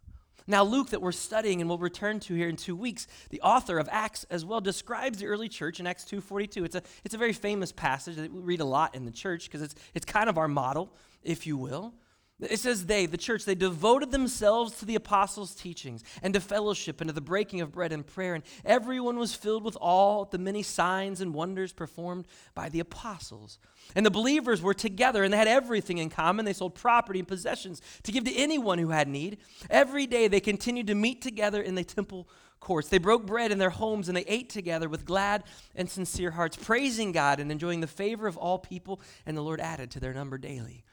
Now, 0.47 0.65
Luke, 0.65 0.91
that 0.91 1.01
we're 1.01 1.13
studying 1.13 1.61
and 1.61 1.69
we'll 1.69 1.79
return 1.79 2.19
to 2.21 2.35
here 2.35 2.49
in 2.49 2.57
two 2.57 2.75
weeks, 2.75 3.07
the 3.31 3.41
author 3.41 3.79
of 3.79 3.89
Acts 3.93 4.27
as 4.31 4.45
well, 4.45 4.61
describes 4.61 5.19
the 5.19 5.27
early 5.27 5.49
church 5.49 5.79
in 5.79 5.87
Acts 5.87 6.05
2.42. 6.05 6.65
It's 6.65 6.75
a, 6.75 6.83
it's 7.05 7.15
a 7.15 7.19
very 7.19 7.33
famous 7.33 7.71
passage 7.71 8.17
that 8.17 8.33
we 8.33 8.41
read 8.41 8.61
a 8.61 8.65
lot 8.65 8.95
in 8.95 9.05
the 9.05 9.13
church 9.13 9.45
because 9.45 9.63
it's, 9.63 9.75
it's 9.95 10.05
kind 10.05 10.29
of 10.29 10.39
our 10.39 10.49
model, 10.49 10.93
if 11.23 11.47
you 11.47 11.57
will. 11.57 11.95
It 12.41 12.59
says 12.59 12.87
they, 12.87 13.07
the 13.07 13.19
church, 13.19 13.45
they 13.45 13.55
devoted 13.55 14.13
themselves 14.13 14.79
to 14.79 14.87
the 14.87 14.95
apostles' 14.95 15.55
teachings 15.55 16.03
and 16.23 16.33
to 16.35 16.41
fellowship 16.41 17.01
and 17.01 17.09
to 17.09 17.13
the 17.13 17.21
breaking 17.21 17.61
of 17.61 17.73
bread 17.73 17.93
and 17.93 18.07
prayer. 18.07 18.35
And 18.35 18.45
everyone 18.65 19.19
was 19.19 19.35
filled 19.35 19.65
with 19.65 19.77
all 19.81 20.25
the 20.25 20.39
many 20.39 20.63
signs 20.63 21.21
and 21.21 21.35
wonders 21.35 21.73
performed 21.73 22.27
by 22.55 22.69
the 22.69 22.81
apostles. 22.81 23.59
And 23.95 24.07
the 24.07 24.11
believers 24.11 24.63
were 24.63 24.75
together 24.75 25.23
and 25.23 25.33
they 25.33 25.39
had 25.39 25.49
everything 25.49 25.99
in 25.99 26.09
common. 26.09 26.45
They 26.45 26.53
sold 26.53 26.75
property 26.75 27.19
and 27.19 27.29
possessions 27.29 27.83
to 28.05 28.13
give 28.13 28.25
to 28.25 28.35
anyone 28.35 28.79
who 28.79 28.89
had 28.89 29.09
need. 29.09 29.39
Every 29.69 30.07
day 30.07 30.27
they 30.27 30.41
continued 30.41 30.87
to 30.87 30.95
meet 30.95 31.21
together 31.21 31.61
in 31.61 31.75
the 31.75 31.85
temple 31.85 32.29
courts. 32.59 32.89
They 32.89 32.99
broke 32.99 33.27
bread 33.27 33.53
in 33.53 33.59
their 33.59 33.71
homes 33.71 34.09
and 34.09 34.17
they 34.17 34.25
ate 34.25 34.49
together 34.49 34.89
with 34.89 35.05
glad 35.05 35.45
and 35.75 35.91
sincere 35.91 36.31
hearts, 36.31 36.57
praising 36.57 37.13
God 37.13 37.41
and 37.41 37.51
enjoying 37.51 37.81
the 37.81 37.87
favor 37.87 38.27
of 38.27 38.37
all 38.37 38.59
people. 38.59 39.01
And 39.27 39.37
the 39.37 39.43
Lord 39.43 39.61
added 39.61 39.91
to 39.93 40.01
their 40.01 40.15
number 40.15 40.39
daily 40.39 40.85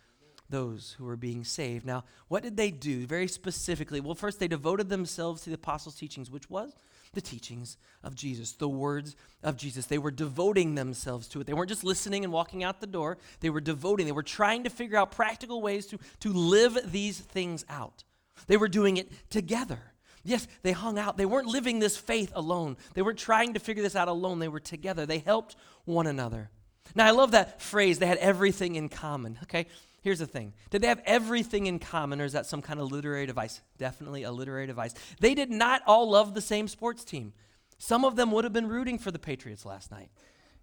those 0.49 0.95
who 0.97 1.05
were 1.05 1.17
being 1.17 1.43
saved. 1.43 1.85
Now, 1.85 2.03
what 2.27 2.43
did 2.43 2.57
they 2.57 2.71
do 2.71 3.05
very 3.05 3.27
specifically? 3.27 3.99
Well, 3.99 4.15
first, 4.15 4.39
they 4.39 4.47
devoted 4.47 4.89
themselves 4.89 5.41
to 5.43 5.49
the 5.49 5.55
apostles' 5.55 5.95
teachings, 5.95 6.31
which 6.31 6.49
was 6.49 6.75
the 7.13 7.21
teachings 7.21 7.77
of 8.03 8.15
Jesus, 8.15 8.53
the 8.53 8.69
words 8.69 9.15
of 9.43 9.57
Jesus. 9.57 9.85
They 9.85 9.97
were 9.97 10.11
devoting 10.11 10.75
themselves 10.75 11.27
to 11.29 11.41
it. 11.41 11.47
They 11.47 11.53
weren't 11.53 11.69
just 11.69 11.83
listening 11.83 12.23
and 12.23 12.33
walking 12.33 12.63
out 12.63 12.79
the 12.79 12.87
door, 12.87 13.17
they 13.39 13.49
were 13.49 13.61
devoting. 13.61 14.05
They 14.05 14.11
were 14.11 14.23
trying 14.23 14.63
to 14.63 14.69
figure 14.69 14.97
out 14.97 15.11
practical 15.11 15.61
ways 15.61 15.85
to, 15.87 15.99
to 16.21 16.33
live 16.33 16.77
these 16.91 17.19
things 17.19 17.65
out. 17.69 18.03
They 18.47 18.57
were 18.57 18.67
doing 18.67 18.97
it 18.97 19.11
together. 19.29 19.79
Yes, 20.23 20.47
they 20.61 20.73
hung 20.73 20.99
out. 20.99 21.17
They 21.17 21.25
weren't 21.25 21.47
living 21.47 21.79
this 21.79 21.95
faith 21.95 22.31
alone. 22.35 22.75
They 22.93 23.01
weren't 23.01 23.17
trying 23.17 23.53
to 23.53 23.59
figure 23.59 23.83
this 23.83 23.95
out 23.95 24.09
alone. 24.09 24.39
They 24.39 24.49
were 24.49 24.59
together. 24.59 25.05
They 25.05 25.19
helped 25.19 25.55
one 25.85 26.05
another. 26.05 26.49
Now, 26.95 27.05
I 27.05 27.11
love 27.11 27.31
that 27.31 27.61
phrase, 27.61 27.99
they 27.99 28.07
had 28.07 28.17
everything 28.17 28.75
in 28.75 28.89
common. 28.89 29.39
Okay, 29.43 29.67
Here's 30.07 30.19
the 30.19 30.25
thing 30.25 30.53
Did 30.69 30.83
they 30.83 30.87
have 30.87 31.01
everything 31.05 31.65
in 31.65 31.79
common, 31.79 32.21
or 32.21 32.23
is 32.23 32.31
that 32.31 32.45
some 32.45 32.61
kind 32.61 32.79
of 32.79 32.89
literary 32.89 33.25
device? 33.25 33.59
Definitely 33.77 34.23
a 34.23 34.31
literary 34.31 34.65
device. 34.65 34.93
They 35.19 35.35
did 35.35 35.51
not 35.51 35.81
all 35.85 36.09
love 36.09 36.33
the 36.33 36.39
same 36.39 36.69
sports 36.69 37.03
team. 37.03 37.33
Some 37.77 38.05
of 38.05 38.15
them 38.15 38.31
would 38.31 38.45
have 38.45 38.53
been 38.53 38.69
rooting 38.69 38.99
for 38.99 39.11
the 39.11 39.19
Patriots 39.19 39.65
last 39.65 39.91
night, 39.91 40.09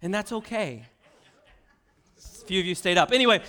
and 0.01 0.11
that's 0.11 0.31
okay. 0.31 0.87
A 2.17 2.45
few 2.47 2.59
of 2.59 2.65
you 2.65 2.73
stayed 2.73 2.97
up. 2.97 3.11
Anyway, 3.11 3.43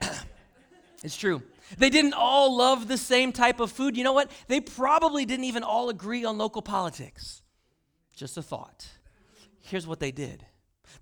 it's 1.04 1.16
true. 1.16 1.44
They 1.78 1.90
didn't 1.90 2.14
all 2.14 2.56
love 2.56 2.88
the 2.88 2.98
same 2.98 3.30
type 3.30 3.60
of 3.60 3.70
food. 3.70 3.96
You 3.96 4.02
know 4.02 4.14
what? 4.14 4.32
They 4.48 4.58
probably 4.58 5.24
didn't 5.24 5.44
even 5.44 5.62
all 5.62 5.90
agree 5.90 6.24
on 6.24 6.38
local 6.38 6.60
politics. 6.60 7.40
Just 8.16 8.36
a 8.36 8.42
thought. 8.42 8.88
Here's 9.60 9.86
what 9.86 10.00
they 10.00 10.10
did 10.10 10.44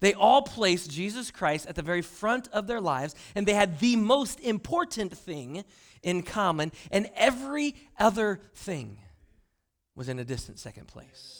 they 0.00 0.14
all 0.14 0.42
placed 0.42 0.90
Jesus 0.90 1.30
Christ 1.30 1.66
at 1.66 1.74
the 1.74 1.82
very 1.82 2.02
front 2.02 2.48
of 2.48 2.66
their 2.66 2.80
lives, 2.80 3.14
and 3.34 3.46
they 3.46 3.54
had 3.54 3.78
the 3.78 3.96
most 3.96 4.40
important 4.40 5.16
thing 5.16 5.64
in 6.02 6.22
common, 6.22 6.72
and 6.90 7.08
every 7.16 7.74
other 7.98 8.40
thing 8.54 8.98
was 9.94 10.08
in 10.08 10.18
a 10.18 10.24
distant 10.24 10.58
second 10.58 10.88
place. 10.88 11.38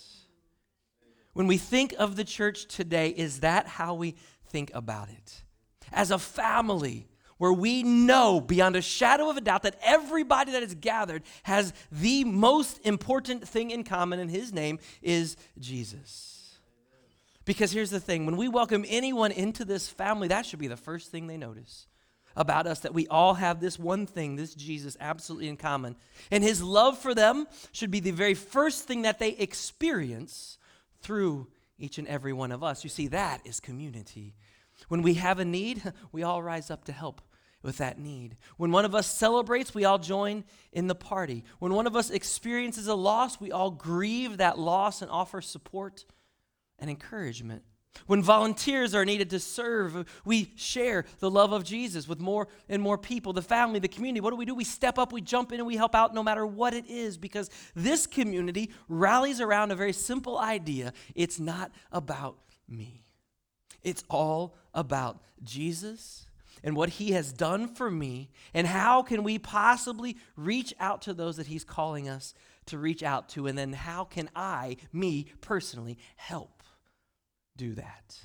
When 1.33 1.47
we 1.47 1.57
think 1.57 1.95
of 1.99 2.17
the 2.17 2.25
church 2.25 2.67
today, 2.67 3.09
is 3.09 3.41
that 3.41 3.67
how 3.67 3.95
we 3.95 4.15
think 4.47 4.71
about 4.75 5.09
it? 5.09 5.43
As 5.93 6.11
a 6.11 6.19
family, 6.19 7.09
where 7.39 7.53
we 7.53 7.83
know 7.83 8.41
beyond 8.41 8.77
a 8.77 8.83
shadow 8.83 9.29
of 9.29 9.37
a 9.37 9.41
doubt 9.41 9.65
that 9.65 9.79
everybody 9.83 10.53
that 10.53 10.63
is 10.63 10.77
gathered 10.77 11.23
has 11.43 11.73
the 11.91 12.23
most 12.25 12.79
important 12.85 13.49
thing 13.49 13.71
in 13.71 13.83
common, 13.83 14.21
and 14.21 14.31
his 14.31 14.53
name 14.53 14.79
is 15.01 15.37
Jesus. 15.59 16.42
Because 17.45 17.73
here's 17.73 17.91
the 17.91 18.01
thing 18.01 18.27
when 18.27 18.37
we 18.37 18.49
welcome 18.49 18.85
anyone 18.89 19.33
into 19.33 19.65
this 19.65 19.89
family, 19.89 20.29
that 20.29 20.47
should 20.47 20.59
be 20.59 20.69
the 20.69 20.77
first 20.77 21.11
thing 21.11 21.27
they 21.27 21.37
notice 21.37 21.87
about 22.37 22.67
us 22.67 22.81
that 22.81 22.95
we 22.95 23.07
all 23.09 23.35
have 23.35 23.61
this 23.61 23.79
one 23.79 24.07
thing, 24.07 24.37
this 24.37 24.55
Jesus, 24.55 24.97
absolutely 25.01 25.49
in 25.49 25.57
common. 25.57 25.97
And 26.31 26.43
his 26.43 26.63
love 26.63 26.99
for 26.99 27.15
them 27.15 27.47
should 27.73 27.91
be 27.91 28.01
the 28.01 28.11
very 28.11 28.35
first 28.35 28.85
thing 28.85 29.03
that 29.03 29.19
they 29.19 29.31
experience 29.31 30.59
through 31.01 31.49
each 31.79 31.99
and 31.99 32.09
every 32.09 32.33
one 32.33 32.53
of 32.53 32.63
us. 32.63 32.85
You 32.85 32.91
see, 32.91 33.09
that 33.09 33.41
is 33.45 33.61
community. 33.61 34.35
When 34.89 35.03
we 35.03 35.15
have 35.15 35.39
a 35.39 35.45
need, 35.45 35.83
we 36.13 36.23
all 36.23 36.43
rise 36.43 36.71
up 36.71 36.85
to 36.85 36.93
help 36.93 37.21
with 37.63 37.79
that 37.79 37.99
need. 37.99 38.37
When 38.57 38.73
one 38.73 38.85
of 38.85 38.95
us 38.95 39.07
celebrates, 39.07 39.75
we 39.75 39.85
all 39.85 39.99
join 39.99 40.45
in 40.73 40.89
the 40.89 40.95
party. 40.95 41.45
When 41.59 41.75
one 41.75 41.87
of 41.87 41.95
us 41.95 42.11
experiences 42.11 42.89
a 42.89 42.95
loss, 42.95 43.41
we 43.41 43.53
all 43.53 43.71
grieve 43.71 44.39
that 44.39 44.59
loss 44.59 45.01
and 45.01 45.11
offer 45.11 45.41
support 45.41 46.05
and 46.83 46.91
encouragement. 46.91 47.63
When 48.07 48.23
volunteers 48.23 48.95
are 48.95 49.05
needed 49.05 49.31
to 49.31 49.39
serve, 49.39 50.09
we 50.25 50.53
share 50.57 51.05
the 51.21 51.31
love 51.31 51.53
of 51.53 51.63
Jesus 51.63 52.09
with 52.09 52.19
more 52.21 52.49
and 52.69 52.83
more 52.83 52.99
people, 52.99 53.33
the 53.33 53.43
family, 53.43 53.79
the 53.79 53.89
community. 53.89 54.21
What 54.21 54.31
do 54.31 54.37
we 54.37 54.45
do? 54.45 54.55
We 54.55 54.65
step 54.65 54.99
up, 54.99 55.13
we 55.13 55.21
jump 55.21 55.53
in, 55.53 55.61
and 55.61 55.67
we 55.67 55.77
help 55.77 55.95
out 55.95 56.15
no 56.15 56.23
matter 56.23 56.45
what 56.45 56.75
it 56.75 56.89
is 56.89 57.17
because 57.17 57.51
this 57.75 58.07
community 58.07 58.71
rallies 58.89 59.41
around 59.41 59.71
a 59.71 59.77
very 59.77 59.93
simple 59.93 60.39
idea 60.39 60.93
it's 61.15 61.39
not 61.39 61.71
about 61.93 62.39
me, 62.69 63.05
it's 63.83 64.03
all 64.11 64.57
about 64.75 65.23
Jesus 65.43 66.27
and 66.65 66.77
what 66.77 66.89
he 66.91 67.13
has 67.13 67.33
done 67.33 67.75
for 67.75 67.91
me, 67.91 68.31
and 68.55 68.69
how 68.69 69.03
can 69.03 69.25
we 69.25 69.37
possibly 69.39 70.17
reach 70.37 70.73
out 70.79 71.03
to 71.03 71.13
those 71.13 71.37
that 71.37 71.49
he's 71.49 71.65
calling 71.65 72.09
us 72.09 72.35
to 72.67 72.79
reach 72.79 73.03
out 73.03 73.29
to, 73.29 73.49
and 73.49 73.59
then 73.59 73.73
how 73.73 74.05
can 74.05 74.31
I, 74.37 74.77
me 74.93 75.27
personally, 75.41 75.99
help 76.15 76.62
do 77.63 77.75
that? 77.75 78.17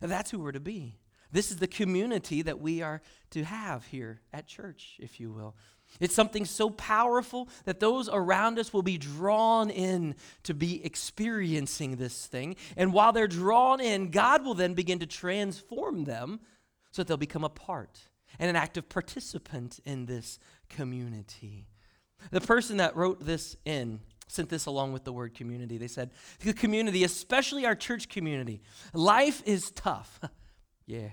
That's 0.00 0.30
who 0.30 0.40
we're 0.40 0.52
to 0.52 0.60
be. 0.60 0.98
This 1.32 1.50
is 1.50 1.58
the 1.58 1.68
community 1.68 2.42
that 2.42 2.60
we 2.60 2.82
are 2.82 3.00
to 3.30 3.44
have 3.44 3.86
here 3.86 4.20
at 4.32 4.48
church, 4.48 4.96
if 4.98 5.20
you 5.20 5.30
will. 5.30 5.54
It's 6.00 6.14
something 6.14 6.44
so 6.44 6.70
powerful 6.70 7.48
that 7.64 7.78
those 7.78 8.08
around 8.08 8.58
us 8.58 8.72
will 8.72 8.82
be 8.82 8.98
drawn 8.98 9.70
in 9.70 10.16
to 10.44 10.54
be 10.54 10.84
experiencing 10.84 11.96
this 11.96 12.26
thing. 12.26 12.56
And 12.76 12.92
while 12.92 13.12
they're 13.12 13.28
drawn 13.28 13.80
in, 13.80 14.10
God 14.10 14.44
will 14.44 14.54
then 14.54 14.74
begin 14.74 14.98
to 15.00 15.06
transform 15.06 16.04
them 16.04 16.40
so 16.90 17.02
that 17.02 17.08
they'll 17.08 17.16
become 17.16 17.44
a 17.44 17.48
part 17.48 18.00
and 18.38 18.50
an 18.50 18.56
active 18.56 18.88
participant 18.88 19.78
in 19.84 20.06
this 20.06 20.38
community. 20.68 21.68
The 22.30 22.40
person 22.40 22.78
that 22.78 22.96
wrote 22.96 23.24
this 23.24 23.56
in 23.64 24.00
sent 24.30 24.48
this 24.48 24.66
along 24.66 24.92
with 24.92 25.04
the 25.04 25.12
word 25.12 25.34
community. 25.34 25.76
They 25.76 25.88
said, 25.88 26.10
The 26.40 26.52
community, 26.52 27.04
especially 27.04 27.66
our 27.66 27.74
church 27.74 28.08
community, 28.08 28.62
life 28.94 29.42
is 29.44 29.70
tough. 29.70 30.20
yeah. 30.86 31.08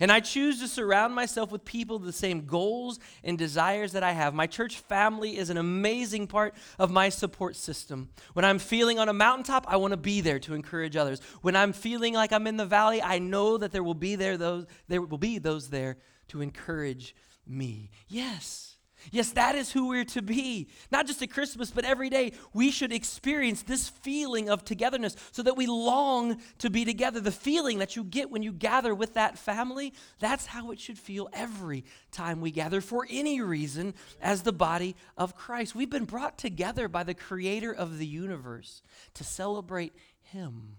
And 0.00 0.10
I 0.10 0.20
choose 0.20 0.60
to 0.60 0.68
surround 0.68 1.14
myself 1.14 1.52
with 1.52 1.64
people 1.64 1.98
with 1.98 2.06
the 2.06 2.12
same 2.12 2.44
goals 2.46 2.98
and 3.22 3.38
desires 3.38 3.92
that 3.92 4.02
I 4.02 4.12
have. 4.12 4.34
My 4.34 4.46
church 4.46 4.78
family 4.80 5.38
is 5.38 5.48
an 5.48 5.56
amazing 5.56 6.26
part 6.26 6.54
of 6.78 6.90
my 6.90 7.08
support 7.08 7.56
system. 7.56 8.10
When 8.34 8.44
I'm 8.44 8.58
feeling 8.58 8.98
on 8.98 9.08
a 9.08 9.12
mountaintop, 9.12 9.64
I 9.68 9.76
want 9.76 9.92
to 9.92 9.96
be 9.96 10.20
there 10.20 10.38
to 10.40 10.54
encourage 10.54 10.96
others. 10.96 11.20
When 11.40 11.56
I'm 11.56 11.72
feeling 11.72 12.14
like 12.14 12.32
I'm 12.32 12.46
in 12.46 12.56
the 12.56 12.66
valley, 12.66 13.00
I 13.00 13.18
know 13.18 13.58
that 13.58 13.72
there 13.72 13.84
will 13.84 13.94
be 13.94 14.16
there 14.16 14.36
those 14.36 14.66
there 14.88 15.00
will 15.00 15.18
be 15.18 15.38
those 15.38 15.70
there 15.70 15.98
to 16.28 16.42
encourage 16.42 17.14
me. 17.46 17.90
Yes. 18.08 18.75
Yes, 19.10 19.32
that 19.32 19.54
is 19.54 19.72
who 19.72 19.88
we're 19.88 20.04
to 20.06 20.22
be. 20.22 20.68
Not 20.90 21.06
just 21.06 21.22
at 21.22 21.30
Christmas, 21.30 21.70
but 21.70 21.84
every 21.84 22.10
day. 22.10 22.32
We 22.52 22.70
should 22.70 22.92
experience 22.92 23.62
this 23.62 23.88
feeling 23.88 24.48
of 24.48 24.64
togetherness 24.64 25.16
so 25.32 25.42
that 25.42 25.56
we 25.56 25.66
long 25.66 26.40
to 26.58 26.70
be 26.70 26.84
together. 26.84 27.20
The 27.20 27.32
feeling 27.32 27.78
that 27.78 27.96
you 27.96 28.04
get 28.04 28.30
when 28.30 28.42
you 28.42 28.52
gather 28.52 28.94
with 28.94 29.14
that 29.14 29.38
family, 29.38 29.92
that's 30.18 30.46
how 30.46 30.70
it 30.70 30.80
should 30.80 30.98
feel 30.98 31.28
every 31.32 31.84
time 32.10 32.40
we 32.40 32.50
gather 32.50 32.80
for 32.80 33.06
any 33.10 33.40
reason 33.40 33.94
as 34.20 34.42
the 34.42 34.52
body 34.52 34.96
of 35.16 35.36
Christ. 35.36 35.74
We've 35.74 35.90
been 35.90 36.04
brought 36.04 36.38
together 36.38 36.88
by 36.88 37.04
the 37.04 37.14
creator 37.14 37.72
of 37.72 37.98
the 37.98 38.06
universe 38.06 38.82
to 39.14 39.24
celebrate 39.24 39.94
Him 40.22 40.76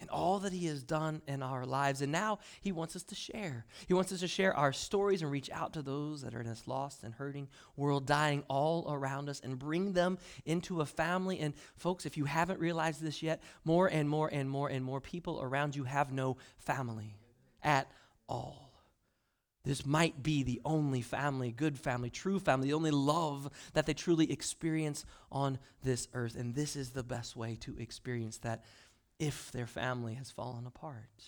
and 0.00 0.10
all 0.10 0.38
that 0.40 0.52
He 0.52 0.66
has 0.66 0.82
done 0.82 1.22
in 1.26 1.42
our 1.42 1.64
lives. 1.64 2.02
And 2.02 2.12
now 2.12 2.38
He 2.60 2.72
wants 2.72 2.96
us 2.96 3.02
to 3.04 3.14
share. 3.14 3.64
He 3.86 3.94
wants 3.94 4.12
us 4.12 4.20
to 4.20 4.28
share 4.28 4.54
our 4.54 4.72
stories 4.72 5.22
and 5.22 5.30
reach 5.30 5.50
out 5.50 5.72
to 5.74 5.82
those 5.82 6.22
that 6.22 6.34
are 6.34 6.40
in 6.40 6.46
this 6.46 6.66
lost 6.66 7.02
and 7.02 7.14
hurting 7.14 7.48
world, 7.76 8.06
dying 8.06 8.44
all 8.48 8.86
around 8.90 9.28
us, 9.28 9.40
and 9.40 9.58
bring 9.58 9.92
them 9.92 10.18
into 10.44 10.80
a 10.80 10.86
family. 10.86 11.38
And 11.40 11.54
folks, 11.76 12.06
if 12.06 12.16
you 12.16 12.24
haven't 12.24 12.60
realized 12.60 13.02
this 13.02 13.22
yet, 13.22 13.42
more 13.64 13.86
and 13.88 14.08
more 14.08 14.28
and 14.32 14.48
more 14.48 14.68
and 14.68 14.84
more 14.84 15.00
people 15.00 15.40
around 15.40 15.76
you 15.76 15.84
have 15.84 16.12
no 16.12 16.36
family 16.58 17.16
at 17.62 17.90
all. 18.28 18.66
This 19.66 19.84
might 19.84 20.22
be 20.22 20.44
the 20.44 20.60
only 20.64 21.02
family, 21.02 21.50
good 21.50 21.76
family, 21.76 22.08
true 22.08 22.38
family, 22.38 22.68
the 22.68 22.74
only 22.74 22.92
love 22.92 23.50
that 23.72 23.84
they 23.84 23.94
truly 23.94 24.30
experience 24.30 25.04
on 25.32 25.58
this 25.82 26.06
earth. 26.14 26.36
And 26.36 26.54
this 26.54 26.76
is 26.76 26.90
the 26.90 27.02
best 27.02 27.34
way 27.34 27.56
to 27.62 27.76
experience 27.76 28.38
that 28.38 28.62
if 29.18 29.50
their 29.52 29.66
family 29.66 30.14
has 30.14 30.30
fallen 30.30 30.66
apart. 30.66 31.24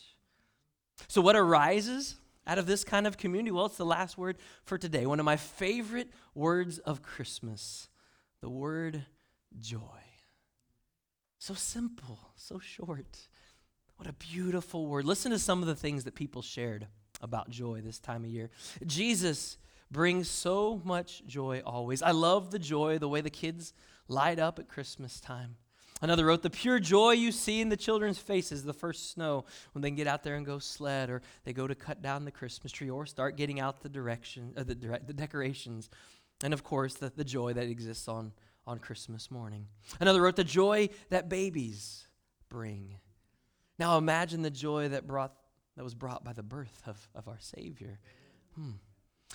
So, 1.06 1.20
what 1.20 1.36
arises 1.36 2.16
out 2.46 2.58
of 2.58 2.66
this 2.66 2.84
kind 2.84 3.06
of 3.06 3.16
community? 3.16 3.50
Well, 3.50 3.66
it's 3.66 3.76
the 3.76 3.84
last 3.84 4.18
word 4.18 4.38
for 4.64 4.78
today. 4.78 5.06
One 5.06 5.20
of 5.20 5.26
my 5.26 5.36
favorite 5.36 6.10
words 6.34 6.78
of 6.78 7.02
Christmas 7.02 7.88
the 8.40 8.48
word 8.48 9.04
joy. 9.58 9.80
So 11.38 11.54
simple, 11.54 12.18
so 12.36 12.58
short. 12.58 13.28
What 13.96 14.08
a 14.08 14.12
beautiful 14.12 14.86
word. 14.86 15.04
Listen 15.04 15.32
to 15.32 15.38
some 15.38 15.60
of 15.60 15.66
the 15.66 15.74
things 15.74 16.04
that 16.04 16.14
people 16.14 16.42
shared 16.42 16.86
about 17.20 17.50
joy 17.50 17.80
this 17.80 17.98
time 17.98 18.24
of 18.24 18.30
year. 18.30 18.50
Jesus 18.86 19.56
brings 19.90 20.28
so 20.28 20.80
much 20.84 21.26
joy 21.26 21.62
always. 21.64 22.02
I 22.02 22.12
love 22.12 22.50
the 22.50 22.58
joy, 22.58 22.98
the 22.98 23.08
way 23.08 23.20
the 23.20 23.30
kids 23.30 23.72
light 24.06 24.38
up 24.38 24.58
at 24.58 24.68
Christmas 24.68 25.20
time. 25.20 25.56
Another 26.00 26.26
wrote, 26.26 26.42
The 26.42 26.50
pure 26.50 26.78
joy 26.78 27.12
you 27.12 27.32
see 27.32 27.60
in 27.60 27.68
the 27.68 27.76
children's 27.76 28.18
faces 28.18 28.62
the 28.62 28.72
first 28.72 29.10
snow 29.10 29.44
when 29.72 29.82
they 29.82 29.90
get 29.90 30.06
out 30.06 30.22
there 30.22 30.36
and 30.36 30.46
go 30.46 30.58
sled, 30.58 31.10
or 31.10 31.22
they 31.44 31.52
go 31.52 31.66
to 31.66 31.74
cut 31.74 32.02
down 32.02 32.24
the 32.24 32.30
Christmas 32.30 32.72
tree, 32.72 32.90
or 32.90 33.06
start 33.06 33.36
getting 33.36 33.60
out 33.60 33.80
the 33.80 33.88
direction, 33.88 34.52
uh, 34.56 34.62
the, 34.62 34.74
the 34.74 35.12
decorations. 35.12 35.90
And 36.42 36.54
of 36.54 36.62
course, 36.62 36.94
the, 36.94 37.10
the 37.14 37.24
joy 37.24 37.52
that 37.54 37.64
exists 37.64 38.08
on, 38.08 38.32
on 38.66 38.78
Christmas 38.78 39.30
morning. 39.30 39.66
Another 40.00 40.22
wrote, 40.22 40.36
The 40.36 40.44
joy 40.44 40.90
that 41.10 41.28
babies 41.28 42.06
bring. 42.48 42.96
Now 43.78 43.98
imagine 43.98 44.42
the 44.42 44.50
joy 44.50 44.88
that, 44.88 45.06
brought, 45.06 45.32
that 45.76 45.84
was 45.84 45.94
brought 45.94 46.24
by 46.24 46.32
the 46.32 46.42
birth 46.42 46.82
of, 46.86 47.08
of 47.14 47.28
our 47.28 47.38
Savior. 47.40 47.98
Hmm. 48.54 48.72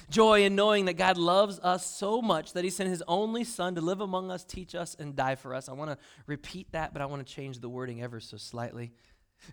Joy 0.09 0.43
in 0.43 0.55
knowing 0.55 0.85
that 0.85 0.93
God 0.93 1.17
loves 1.17 1.59
us 1.59 1.85
so 1.85 2.21
much 2.21 2.53
that 2.53 2.63
He 2.63 2.69
sent 2.69 2.89
His 2.89 3.03
only 3.07 3.43
Son 3.43 3.75
to 3.75 3.81
live 3.81 4.01
among 4.01 4.31
us, 4.31 4.43
teach 4.43 4.75
us, 4.75 4.95
and 4.97 5.15
die 5.15 5.35
for 5.35 5.53
us. 5.53 5.69
I 5.69 5.73
want 5.73 5.91
to 5.91 5.97
repeat 6.25 6.71
that, 6.71 6.93
but 6.93 7.01
I 7.01 7.05
want 7.05 7.25
to 7.25 7.33
change 7.33 7.59
the 7.59 7.69
wording 7.69 8.01
ever 8.01 8.19
so 8.19 8.37
slightly. 8.37 8.91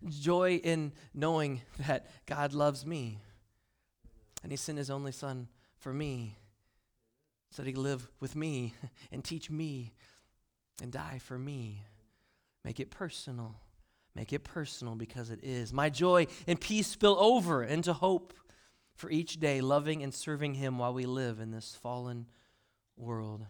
Joy 0.09 0.61
in 0.63 0.93
knowing 1.15 1.63
that 1.87 2.07
God 2.27 2.53
loves 2.53 2.87
me 2.87 3.19
and 4.43 4.53
He 4.53 4.57
sent 4.57 4.79
His 4.79 4.91
only 4.91 5.13
Son 5.13 5.49
for 5.79 5.93
me 5.93 6.39
so 7.51 7.63
that 7.63 7.69
He 7.69 7.75
live 7.75 8.09
with 8.21 8.35
me 8.37 8.75
and 9.13 9.23
teach 9.23 9.51
me 9.51 9.93
and 10.83 10.91
die 10.91 11.21
for 11.23 11.39
me. 11.39 11.85
Make 12.65 12.81
it 12.81 12.91
personal. 12.91 13.57
Make 14.15 14.33
it 14.33 14.45
personal 14.45 14.97
because 14.97 15.31
it 15.31 15.41
is. 15.43 15.73
My 15.73 15.89
joy 15.89 16.27
and 16.47 16.61
peace 16.61 16.89
spill 16.89 17.17
over 17.19 17.63
into 17.63 17.93
hope 17.93 18.35
for 19.01 19.11
each 19.11 19.41
day 19.41 19.61
loving 19.61 20.03
and 20.03 20.15
serving 20.15 20.55
Him 20.55 20.79
while 20.79 20.93
we 20.93 21.07
live 21.07 21.41
in 21.41 21.51
this 21.51 21.77
fallen 21.83 22.27
world. 22.97 23.47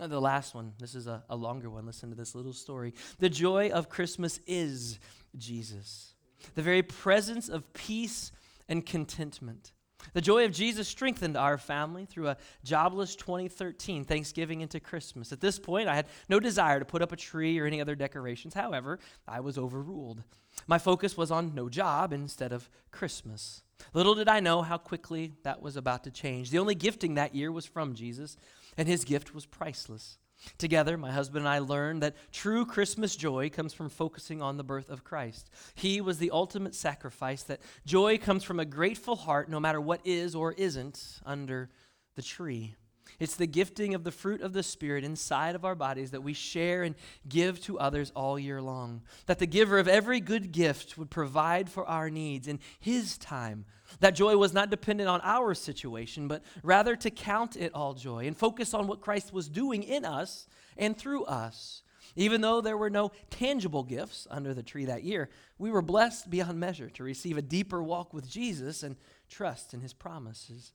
And 0.00 0.10
the 0.10 0.20
last 0.20 0.54
one, 0.54 0.72
this 0.78 0.94
is 0.94 1.06
a, 1.06 1.22
a 1.30 1.36
longer 1.36 1.70
one. 1.70 1.86
Listen 1.86 2.10
to 2.10 2.16
this 2.16 2.34
little 2.34 2.52
story. 2.52 2.94
The 3.18 3.28
joy 3.28 3.70
of 3.70 3.88
Christmas 3.88 4.40
is 4.46 4.98
Jesus, 5.36 6.14
the 6.54 6.62
very 6.62 6.82
presence 6.82 7.48
of 7.48 7.72
peace 7.72 8.32
and 8.68 8.84
contentment. 8.84 9.72
The 10.14 10.20
joy 10.20 10.44
of 10.44 10.52
Jesus 10.52 10.88
strengthened 10.88 11.36
our 11.36 11.58
family 11.58 12.06
through 12.06 12.28
a 12.28 12.36
jobless 12.64 13.14
2013 13.16 14.04
Thanksgiving 14.04 14.62
into 14.62 14.80
Christmas. 14.80 15.30
At 15.30 15.40
this 15.40 15.58
point, 15.58 15.88
I 15.88 15.94
had 15.94 16.06
no 16.28 16.40
desire 16.40 16.78
to 16.78 16.84
put 16.84 17.02
up 17.02 17.12
a 17.12 17.16
tree 17.16 17.58
or 17.58 17.66
any 17.66 17.80
other 17.80 17.94
decorations. 17.94 18.54
However, 18.54 18.98
I 19.28 19.40
was 19.40 19.58
overruled. 19.58 20.22
My 20.70 20.78
focus 20.78 21.16
was 21.16 21.32
on 21.32 21.52
no 21.52 21.68
job 21.68 22.12
instead 22.12 22.52
of 22.52 22.70
Christmas. 22.92 23.64
Little 23.92 24.14
did 24.14 24.28
I 24.28 24.38
know 24.38 24.62
how 24.62 24.78
quickly 24.78 25.32
that 25.42 25.60
was 25.60 25.74
about 25.74 26.04
to 26.04 26.12
change. 26.12 26.50
The 26.50 26.60
only 26.60 26.76
gifting 26.76 27.14
that 27.14 27.34
year 27.34 27.50
was 27.50 27.66
from 27.66 27.96
Jesus, 27.96 28.36
and 28.76 28.86
his 28.86 29.04
gift 29.04 29.34
was 29.34 29.46
priceless. 29.46 30.18
Together, 30.58 30.96
my 30.96 31.10
husband 31.10 31.44
and 31.44 31.48
I 31.48 31.58
learned 31.58 32.04
that 32.04 32.14
true 32.30 32.64
Christmas 32.64 33.16
joy 33.16 33.50
comes 33.50 33.74
from 33.74 33.88
focusing 33.88 34.40
on 34.40 34.58
the 34.58 34.62
birth 34.62 34.90
of 34.90 35.02
Christ. 35.02 35.50
He 35.74 36.00
was 36.00 36.18
the 36.18 36.30
ultimate 36.30 36.76
sacrifice, 36.76 37.42
that 37.42 37.60
joy 37.84 38.16
comes 38.16 38.44
from 38.44 38.60
a 38.60 38.64
grateful 38.64 39.16
heart 39.16 39.48
no 39.48 39.58
matter 39.58 39.80
what 39.80 40.02
is 40.04 40.36
or 40.36 40.52
isn't 40.52 41.18
under 41.26 41.68
the 42.14 42.22
tree. 42.22 42.76
It's 43.18 43.36
the 43.36 43.46
gifting 43.46 43.94
of 43.94 44.04
the 44.04 44.10
fruit 44.10 44.40
of 44.40 44.52
the 44.52 44.62
Spirit 44.62 45.04
inside 45.04 45.54
of 45.54 45.64
our 45.64 45.74
bodies 45.74 46.10
that 46.12 46.22
we 46.22 46.32
share 46.32 46.82
and 46.82 46.94
give 47.28 47.60
to 47.62 47.78
others 47.78 48.12
all 48.14 48.38
year 48.38 48.62
long. 48.62 49.02
That 49.26 49.38
the 49.38 49.46
giver 49.46 49.78
of 49.78 49.88
every 49.88 50.20
good 50.20 50.52
gift 50.52 50.96
would 50.96 51.10
provide 51.10 51.68
for 51.68 51.86
our 51.86 52.10
needs 52.10 52.48
in 52.48 52.60
His 52.78 53.18
time. 53.18 53.64
That 53.98 54.14
joy 54.14 54.36
was 54.36 54.52
not 54.52 54.70
dependent 54.70 55.08
on 55.08 55.20
our 55.22 55.54
situation, 55.54 56.28
but 56.28 56.44
rather 56.62 56.94
to 56.96 57.10
count 57.10 57.56
it 57.56 57.74
all 57.74 57.94
joy 57.94 58.26
and 58.26 58.36
focus 58.36 58.72
on 58.72 58.86
what 58.86 59.00
Christ 59.00 59.32
was 59.32 59.48
doing 59.48 59.82
in 59.82 60.04
us 60.04 60.46
and 60.76 60.96
through 60.96 61.24
us. 61.24 61.82
Even 62.16 62.40
though 62.40 62.60
there 62.60 62.76
were 62.76 62.90
no 62.90 63.12
tangible 63.30 63.84
gifts 63.84 64.26
under 64.30 64.52
the 64.52 64.62
tree 64.62 64.84
that 64.86 65.04
year, 65.04 65.30
we 65.58 65.70
were 65.70 65.82
blessed 65.82 66.28
beyond 66.28 66.58
measure 66.58 66.90
to 66.90 67.04
receive 67.04 67.36
a 67.36 67.42
deeper 67.42 67.82
walk 67.82 68.12
with 68.12 68.28
Jesus 68.28 68.82
and 68.82 68.96
trust 69.28 69.74
in 69.74 69.80
His 69.80 69.92
promises. 69.92 70.72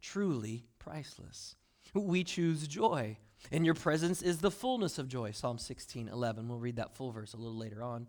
Truly 0.00 0.64
priceless. 0.78 1.56
We 1.94 2.24
choose 2.24 2.66
joy. 2.66 3.18
In 3.50 3.64
your 3.64 3.74
presence 3.74 4.22
is 4.22 4.38
the 4.38 4.50
fullness 4.50 4.98
of 4.98 5.08
joy. 5.08 5.32
Psalm 5.32 5.58
16, 5.58 6.08
11. 6.08 6.48
We'll 6.48 6.58
read 6.58 6.76
that 6.76 6.94
full 6.94 7.10
verse 7.10 7.32
a 7.32 7.36
little 7.36 7.56
later 7.56 7.82
on. 7.82 8.06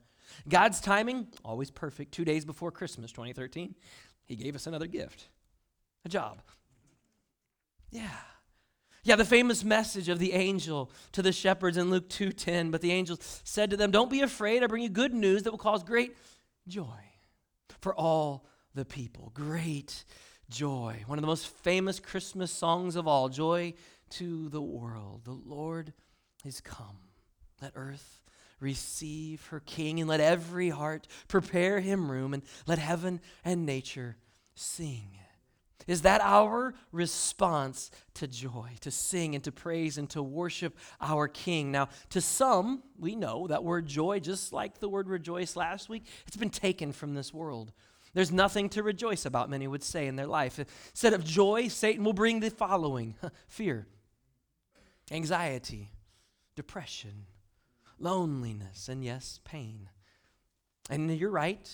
God's 0.48 0.80
timing, 0.80 1.28
always 1.44 1.72
perfect. 1.72 2.12
Two 2.12 2.26
days 2.26 2.46
before 2.46 2.72
Christmas 2.72 3.12
2013, 3.12 3.76
He 4.26 4.36
gave 4.36 4.56
us 4.56 4.68
another 4.68 4.88
gift 4.88 5.30
a 6.06 6.10
job. 6.10 6.42
Yeah. 7.90 8.10
Yeah, 9.04 9.16
the 9.16 9.26
famous 9.26 9.64
message 9.64 10.10
of 10.10 10.20
the 10.20 10.34
angel 10.34 10.92
to 11.14 11.22
the 11.22 11.32
shepherds 11.32 11.78
in 11.78 11.90
Luke 11.90 12.08
2:10, 12.10 12.70
but 12.72 12.82
the 12.82 12.92
angel 12.92 13.18
said 13.20 13.72
to 13.72 13.78
them, 13.78 13.92
"Don't 13.92 14.12
be 14.12 14.22
afraid. 14.22 14.64
I 14.64 14.68
bring 14.68 14.84
you 14.84 14.90
good 14.90 15.14
news 15.14 15.44
that 15.44 15.52
will 15.52 15.58
cause 15.58 15.84
great 15.84 16.16
joy 16.68 17.04
for 17.80 17.96
all 17.96 18.46
the 18.76 18.86
people." 18.86 19.32
Great 19.34 20.06
joy. 20.52 21.04
One 21.08 21.18
of 21.18 21.22
the 21.22 21.28
most 21.28 21.48
famous 21.48 22.00
Christmas 22.00 22.52
songs 22.52 22.96
of 22.96 23.08
all 23.08 23.30
Joy 23.30 23.74
to 24.12 24.50
the 24.50 24.62
world. 24.62 25.22
The 25.24 25.32
Lord 25.32 25.94
is 26.46 26.62
come. 26.62 26.98
Let 27.62 27.72
earth 27.76 28.22
receive 28.60 29.48
her 29.48 29.62
King, 29.62 30.00
and 30.00 30.10
let 30.10 30.20
every 30.20 30.70
heart 30.70 31.08
prepare 31.28 31.80
him 31.80 32.12
room, 32.12 32.34
and 32.34 32.44
let 32.68 32.78
heaven 32.78 33.22
and 33.44 33.66
nature 33.66 34.18
sing. 34.54 35.18
Is 35.88 36.04
that 36.04 36.22
our 36.22 36.76
response 36.92 37.90
to 38.16 38.28
joy, 38.28 38.70
to 38.82 38.92
sing 38.92 39.34
and 39.34 39.44
to 39.46 39.52
praise 39.52 39.98
and 39.98 40.08
to 40.12 40.22
worship 40.22 40.78
our 41.00 41.28
King? 41.28 41.72
Now, 41.72 41.90
to 42.10 42.22
some, 42.22 42.84
we 43.00 43.16
know 43.16 43.48
that 43.48 43.64
word 43.64 43.88
joy, 43.88 44.20
just 44.20 44.54
like 44.54 44.80
the 44.80 44.90
word 44.90 45.10
rejoice 45.10 45.56
last 45.56 45.90
week, 45.90 46.06
it's 46.28 46.38
been 46.38 46.52
taken 46.52 46.92
from 46.92 47.16
this 47.16 47.34
world. 47.34 47.72
There's 48.14 48.32
nothing 48.32 48.70
to 48.70 48.84
rejoice 48.84 49.26
about, 49.26 49.50
many 49.50 49.68
would 49.68 49.84
say, 49.84 50.08
in 50.08 50.16
their 50.16 50.28
life. 50.28 50.60
Instead 50.60 51.14
of 51.14 51.24
joy, 51.24 51.68
Satan 51.68 52.04
will 52.04 52.14
bring 52.14 52.40
the 52.40 52.50
following 52.50 53.16
fear, 53.48 53.88
anxiety, 55.10 55.92
depression, 56.56 57.26
loneliness, 58.00 58.90
and 58.90 59.04
yes, 59.04 59.40
pain. 59.44 59.90
And 60.90 61.10
you're 61.18 61.30
right, 61.30 61.70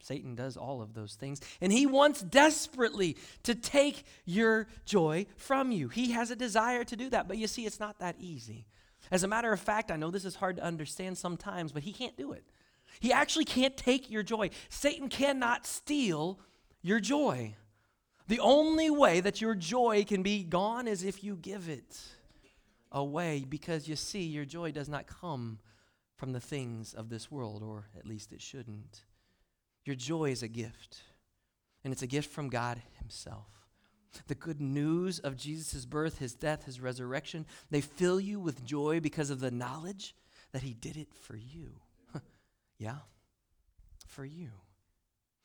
Satan 0.00 0.34
does 0.34 0.56
all 0.56 0.82
of 0.82 0.94
those 0.94 1.14
things. 1.14 1.40
And 1.60 1.72
he 1.72 1.86
wants 1.86 2.22
desperately 2.22 3.16
to 3.44 3.54
take 3.54 4.04
your 4.24 4.68
joy 4.84 5.26
from 5.36 5.72
you. 5.72 5.88
He 5.88 6.12
has 6.12 6.30
a 6.30 6.36
desire 6.36 6.84
to 6.84 6.96
do 6.96 7.10
that, 7.10 7.28
but 7.28 7.38
you 7.38 7.46
see, 7.46 7.66
it's 7.66 7.80
not 7.80 7.98
that 7.98 8.16
easy. 8.18 8.66
As 9.10 9.24
a 9.24 9.28
matter 9.28 9.52
of 9.52 9.60
fact, 9.60 9.90
I 9.90 9.96
know 9.96 10.10
this 10.10 10.24
is 10.24 10.36
hard 10.36 10.56
to 10.56 10.62
understand 10.62 11.18
sometimes, 11.18 11.72
but 11.72 11.82
he 11.82 11.92
can't 11.92 12.16
do 12.16 12.32
it. 12.32 12.44
He 13.00 13.12
actually 13.12 13.44
can't 13.44 13.76
take 13.76 14.10
your 14.10 14.22
joy. 14.22 14.50
Satan 14.68 15.08
cannot 15.08 15.66
steal 15.66 16.38
your 16.82 17.00
joy. 17.00 17.54
The 18.28 18.40
only 18.40 18.90
way 18.90 19.20
that 19.20 19.40
your 19.40 19.54
joy 19.54 20.04
can 20.04 20.22
be 20.22 20.42
gone 20.42 20.86
is 20.86 21.02
if 21.04 21.24
you 21.24 21.36
give 21.36 21.68
it 21.68 22.00
away, 22.90 23.44
because 23.48 23.88
you 23.88 23.96
see, 23.96 24.22
your 24.22 24.44
joy 24.44 24.70
does 24.70 24.88
not 24.88 25.06
come 25.06 25.58
from 26.16 26.32
the 26.32 26.40
things 26.40 26.94
of 26.94 27.08
this 27.08 27.30
world, 27.30 27.62
or 27.62 27.88
at 27.98 28.06
least 28.06 28.32
it 28.32 28.40
shouldn't. 28.40 29.00
Your 29.84 29.96
joy 29.96 30.30
is 30.30 30.42
a 30.42 30.48
gift, 30.48 31.02
and 31.82 31.92
it's 31.92 32.02
a 32.02 32.06
gift 32.06 32.30
from 32.30 32.48
God 32.48 32.80
Himself. 32.98 33.48
The 34.28 34.34
good 34.34 34.60
news 34.60 35.18
of 35.18 35.36
Jesus' 35.36 35.86
birth, 35.86 36.18
His 36.18 36.34
death, 36.34 36.64
His 36.64 36.80
resurrection, 36.80 37.46
they 37.70 37.80
fill 37.80 38.20
you 38.20 38.38
with 38.38 38.64
joy 38.64 39.00
because 39.00 39.30
of 39.30 39.40
the 39.40 39.50
knowledge 39.50 40.14
that 40.52 40.62
He 40.62 40.74
did 40.74 40.96
it 40.96 41.08
for 41.14 41.34
you. 41.34 41.80
Yeah, 42.82 42.98
for 44.08 44.24
you. 44.24 44.48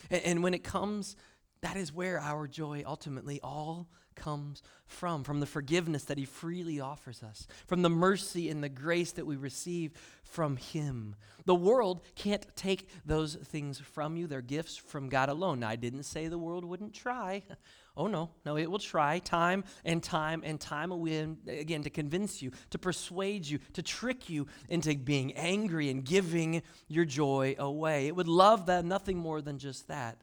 And, 0.09 0.23
and 0.23 0.43
when 0.43 0.55
it 0.55 0.63
comes, 0.63 1.15
that 1.61 1.77
is 1.77 1.93
where 1.93 2.19
our 2.19 2.47
joy 2.47 2.83
ultimately 2.85 3.39
all 3.41 3.87
comes 4.17 4.63
from, 4.85 5.23
from 5.23 5.39
the 5.39 5.45
forgiveness 5.45 6.03
that 6.05 6.17
He 6.17 6.25
freely 6.25 6.79
offers 6.79 7.23
us, 7.23 7.47
from 7.67 7.81
the 7.83 7.89
mercy 7.89 8.49
and 8.49 8.63
the 8.63 8.69
grace 8.69 9.13
that 9.13 9.25
we 9.25 9.35
receive 9.35 9.93
from 10.23 10.57
Him. 10.57 11.15
The 11.45 11.55
world 11.55 12.01
can't 12.15 12.45
take 12.55 12.89
those 13.05 13.35
things 13.35 13.79
from 13.79 14.17
you. 14.17 14.27
They're 14.27 14.41
gifts 14.41 14.75
from 14.75 15.07
God 15.07 15.29
alone. 15.29 15.61
Now, 15.61 15.69
I 15.69 15.75
didn't 15.77 16.03
say 16.03 16.27
the 16.27 16.37
world 16.37 16.65
wouldn't 16.65 16.93
try. 16.93 17.43
Oh, 17.99 18.05
no, 18.05 18.29
no, 18.45 18.57
it 18.57 18.69
will 18.69 18.77
try 18.77 19.17
time 19.17 19.63
and 19.83 20.03
time 20.03 20.43
and 20.45 20.61
time 20.61 20.91
again 20.91 21.81
to 21.81 21.89
convince 21.89 22.43
you, 22.43 22.51
to 22.69 22.77
persuade 22.77 23.47
you, 23.47 23.57
to 23.73 23.81
trick 23.81 24.29
you 24.29 24.45
into 24.69 24.95
being 24.95 25.33
angry 25.33 25.89
and 25.89 26.05
giving 26.05 26.61
your 26.87 27.05
joy 27.05 27.55
away. 27.57 28.05
It 28.05 28.15
would 28.15 28.27
love 28.27 28.67
that, 28.67 28.85
nothing 28.85 29.17
more 29.17 29.41
than 29.41 29.57
just 29.57 29.87
that. 29.87 30.21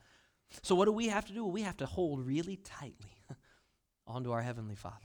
So, 0.63 0.75
what 0.75 0.87
do 0.87 0.93
we 0.93 1.09
have 1.09 1.27
to 1.27 1.33
do? 1.33 1.45
We 1.45 1.63
have 1.63 1.77
to 1.79 1.87
hold 1.87 2.27
really 2.27 2.57
tightly 2.57 3.17
onto 4.07 4.33
our 4.33 4.43
Heavenly 4.43 4.77
Father. 4.77 4.97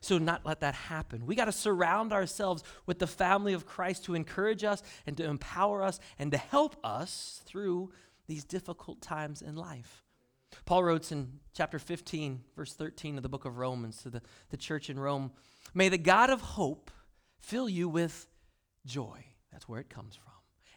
So, 0.00 0.18
not 0.18 0.44
let 0.44 0.60
that 0.60 0.74
happen. 0.74 1.26
We 1.26 1.34
got 1.34 1.46
to 1.46 1.52
surround 1.52 2.12
ourselves 2.12 2.62
with 2.86 2.98
the 2.98 3.06
family 3.06 3.54
of 3.54 3.66
Christ 3.66 4.04
to 4.04 4.14
encourage 4.14 4.64
us 4.64 4.82
and 5.06 5.16
to 5.16 5.24
empower 5.24 5.82
us 5.82 5.98
and 6.18 6.30
to 6.32 6.38
help 6.38 6.76
us 6.84 7.42
through 7.46 7.92
these 8.26 8.44
difficult 8.44 9.00
times 9.00 9.42
in 9.42 9.56
life. 9.56 10.04
Paul 10.64 10.84
wrote 10.84 11.10
in 11.12 11.40
chapter 11.52 11.78
15, 11.78 12.42
verse 12.56 12.74
13 12.74 13.16
of 13.16 13.22
the 13.22 13.28
book 13.28 13.44
of 13.44 13.58
Romans 13.58 14.02
to 14.02 14.10
the, 14.10 14.22
the 14.50 14.56
church 14.56 14.90
in 14.90 14.98
Rome 14.98 15.32
May 15.74 15.88
the 15.88 15.98
God 15.98 16.30
of 16.30 16.40
hope 16.40 16.90
fill 17.38 17.68
you 17.68 17.88
with 17.88 18.26
joy. 18.86 19.24
That's 19.52 19.68
where 19.68 19.80
it 19.80 19.90
comes 19.90 20.14
from. 20.14 20.32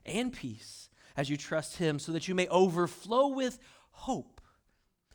And 0.06 0.34
peace 0.34 0.90
as 1.20 1.30
you 1.30 1.36
trust 1.36 1.76
him, 1.76 2.00
so 2.00 2.14
that 2.14 2.30
you 2.30 2.34
may 2.34 2.48
overflow 2.48 3.28
with 3.28 3.60
hope 3.92 4.40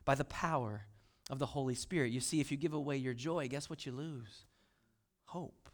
by 0.05 0.15
the 0.15 0.25
power 0.27 0.85
of 1.31 1.39
the 1.39 1.47
Holy 1.47 1.75
Spirit. 1.75 2.13
You 2.13 2.21
see, 2.21 2.43
if 2.43 2.51
you 2.51 2.59
give 2.59 2.75
away 2.75 2.99
your 2.99 3.15
joy, 3.15 3.49
guess 3.49 3.71
what 3.71 3.87
you 3.87 3.93
lose? 3.93 4.45
Hope. 5.25 5.71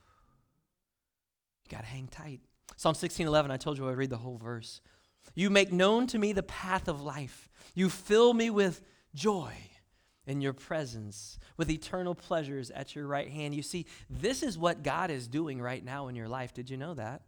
You 1.65 1.77
got 1.77 1.81
to 1.81 1.89
hang 1.89 2.07
tight. 2.07 2.43
Psalm 2.77 2.95
16 2.95 3.27
11, 3.27 3.51
I 3.51 3.57
told 3.57 3.77
you 3.77 3.89
I'd 3.89 3.97
read 3.97 4.11
the 4.11 4.19
whole 4.19 4.39
verse. 4.39 4.81
You 5.35 5.51
make 5.51 5.73
known 5.73 6.07
to 6.07 6.19
me 6.19 6.33
the 6.33 6.45
path 6.45 6.87
of 6.87 7.03
life. 7.03 7.49
You 7.75 7.91
fill 7.91 8.33
me 8.33 8.51
with 8.51 8.83
joy 9.13 9.53
in 10.29 10.41
your 10.41 10.53
presence, 10.53 11.41
with 11.57 11.69
eternal 11.69 12.15
pleasures 12.15 12.71
at 12.71 12.95
your 12.95 13.09
right 13.09 13.29
hand. 13.29 13.53
You 13.53 13.63
see, 13.63 13.85
this 14.09 14.45
is 14.45 14.57
what 14.57 14.85
God 14.85 15.11
is 15.11 15.27
doing 15.27 15.61
right 15.61 15.85
now 15.85 16.07
in 16.07 16.15
your 16.15 16.29
life. 16.29 16.55
Did 16.55 16.71
you 16.71 16.77
know 16.77 16.95
that? 16.95 17.23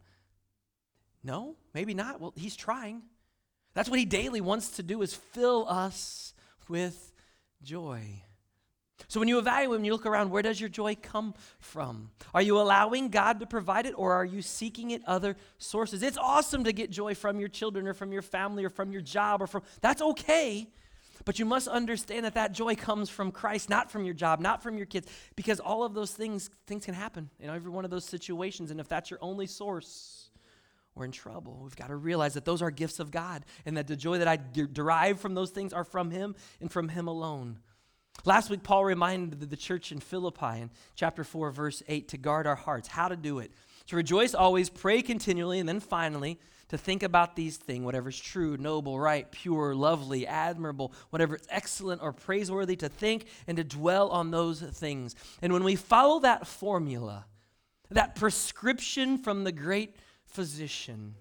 No, 1.23 1.55
maybe 1.73 1.93
not. 1.93 2.19
Well, 2.19 2.33
He's 2.35 2.55
trying. 2.55 3.03
That's 3.73 3.89
what 3.89 3.99
He 3.99 4.05
daily 4.05 4.41
wants 4.41 4.71
to 4.71 4.83
do 4.83 5.01
is 5.01 5.13
fill 5.13 5.67
us 5.67 6.33
with 6.67 7.13
joy. 7.61 8.23
So 9.07 9.19
when 9.19 9.29
you 9.29 9.37
evaluate, 9.37 9.79
when 9.79 9.85
you 9.85 9.91
look 9.91 10.05
around, 10.05 10.31
where 10.31 10.41
does 10.41 10.59
your 10.59 10.69
joy 10.69 10.95
come 10.95 11.33
from? 11.59 12.11
Are 12.33 12.41
you 12.41 12.59
allowing 12.59 13.09
God 13.09 13.39
to 13.41 13.45
provide 13.45 13.85
it 13.85 13.93
or 13.97 14.13
are 14.13 14.25
you 14.25 14.41
seeking 14.41 14.91
it 14.91 15.01
other 15.05 15.35
sources? 15.57 16.03
It's 16.03 16.17
awesome 16.17 16.63
to 16.63 16.73
get 16.73 16.89
joy 16.89 17.15
from 17.15 17.39
your 17.39 17.49
children 17.49 17.87
or 17.87 17.93
from 17.93 18.11
your 18.11 18.21
family 18.21 18.63
or 18.63 18.69
from 18.69 18.91
your 18.91 19.01
job 19.01 19.41
or 19.41 19.47
from 19.47 19.63
that's 19.81 20.01
okay. 20.01 20.67
But 21.25 21.39
you 21.39 21.45
must 21.45 21.67
understand 21.67 22.25
that 22.25 22.33
that 22.33 22.51
joy 22.51 22.75
comes 22.75 23.09
from 23.09 23.31
Christ, 23.31 23.69
not 23.69 23.91
from 23.91 24.03
your 24.03 24.13
job, 24.13 24.39
not 24.39 24.61
from 24.61 24.77
your 24.77 24.85
kids, 24.85 25.07
because 25.35 25.59
all 25.59 25.83
of 25.83 25.93
those 25.93 26.11
things 26.11 26.49
things 26.67 26.85
can 26.85 26.93
happen 26.93 27.29
in 27.39 27.49
every 27.49 27.71
one 27.71 27.85
of 27.85 27.91
those 27.91 28.05
situations. 28.05 28.71
And 28.71 28.79
if 28.79 28.87
that's 28.87 29.09
your 29.09 29.19
only 29.21 29.47
source, 29.47 30.22
we're 30.95 31.05
in 31.05 31.11
trouble. 31.11 31.59
We've 31.63 31.75
got 31.75 31.87
to 31.87 31.95
realize 31.95 32.35
that 32.35 32.45
those 32.45 32.61
are 32.61 32.71
gifts 32.71 32.99
of 32.99 33.11
God, 33.11 33.45
and 33.65 33.77
that 33.77 33.87
the 33.87 33.95
joy 33.95 34.19
that 34.19 34.27
I 34.27 34.37
derive 34.37 35.19
from 35.19 35.33
those 35.33 35.51
things 35.51 35.73
are 35.73 35.83
from 35.83 36.11
Him 36.11 36.35
and 36.61 36.71
from 36.71 36.89
Him 36.89 37.07
alone. 37.07 37.59
Last 38.25 38.49
week, 38.49 38.63
Paul 38.63 38.85
reminded 38.85 39.49
the 39.49 39.57
church 39.57 39.91
in 39.91 39.99
Philippi 39.99 40.61
in 40.61 40.69
chapter 40.95 41.23
4, 41.23 41.51
verse 41.51 41.83
8, 41.87 42.07
to 42.09 42.17
guard 42.17 42.47
our 42.47 42.55
hearts. 42.55 42.87
How 42.87 43.07
to 43.07 43.15
do 43.15 43.39
it. 43.39 43.51
To 43.87 43.95
rejoice 43.95 44.33
always, 44.33 44.69
pray 44.69 45.01
continually, 45.01 45.59
and 45.59 45.67
then 45.67 45.79
finally, 45.79 46.39
to 46.69 46.77
think 46.77 47.03
about 47.03 47.35
these 47.35 47.57
things, 47.57 47.83
whatever's 47.83 48.19
true, 48.19 48.55
noble, 48.57 48.99
right, 48.99 49.29
pure, 49.31 49.75
lovely, 49.75 50.25
admirable, 50.25 50.93
whatever 51.09 51.35
is 51.35 51.45
excellent 51.49 52.01
or 52.01 52.13
praiseworthy, 52.13 52.75
to 52.77 52.87
think 52.87 53.25
and 53.45 53.57
to 53.57 53.63
dwell 53.63 54.09
on 54.09 54.31
those 54.31 54.61
things. 54.61 55.15
And 55.41 55.51
when 55.51 55.63
we 55.63 55.75
follow 55.75 56.19
that 56.21 56.47
formula, 56.47 57.25
that 57.91 58.15
prescription 58.15 59.17
from 59.17 59.43
the 59.43 59.51
great 59.51 59.97
physician, 60.33 61.15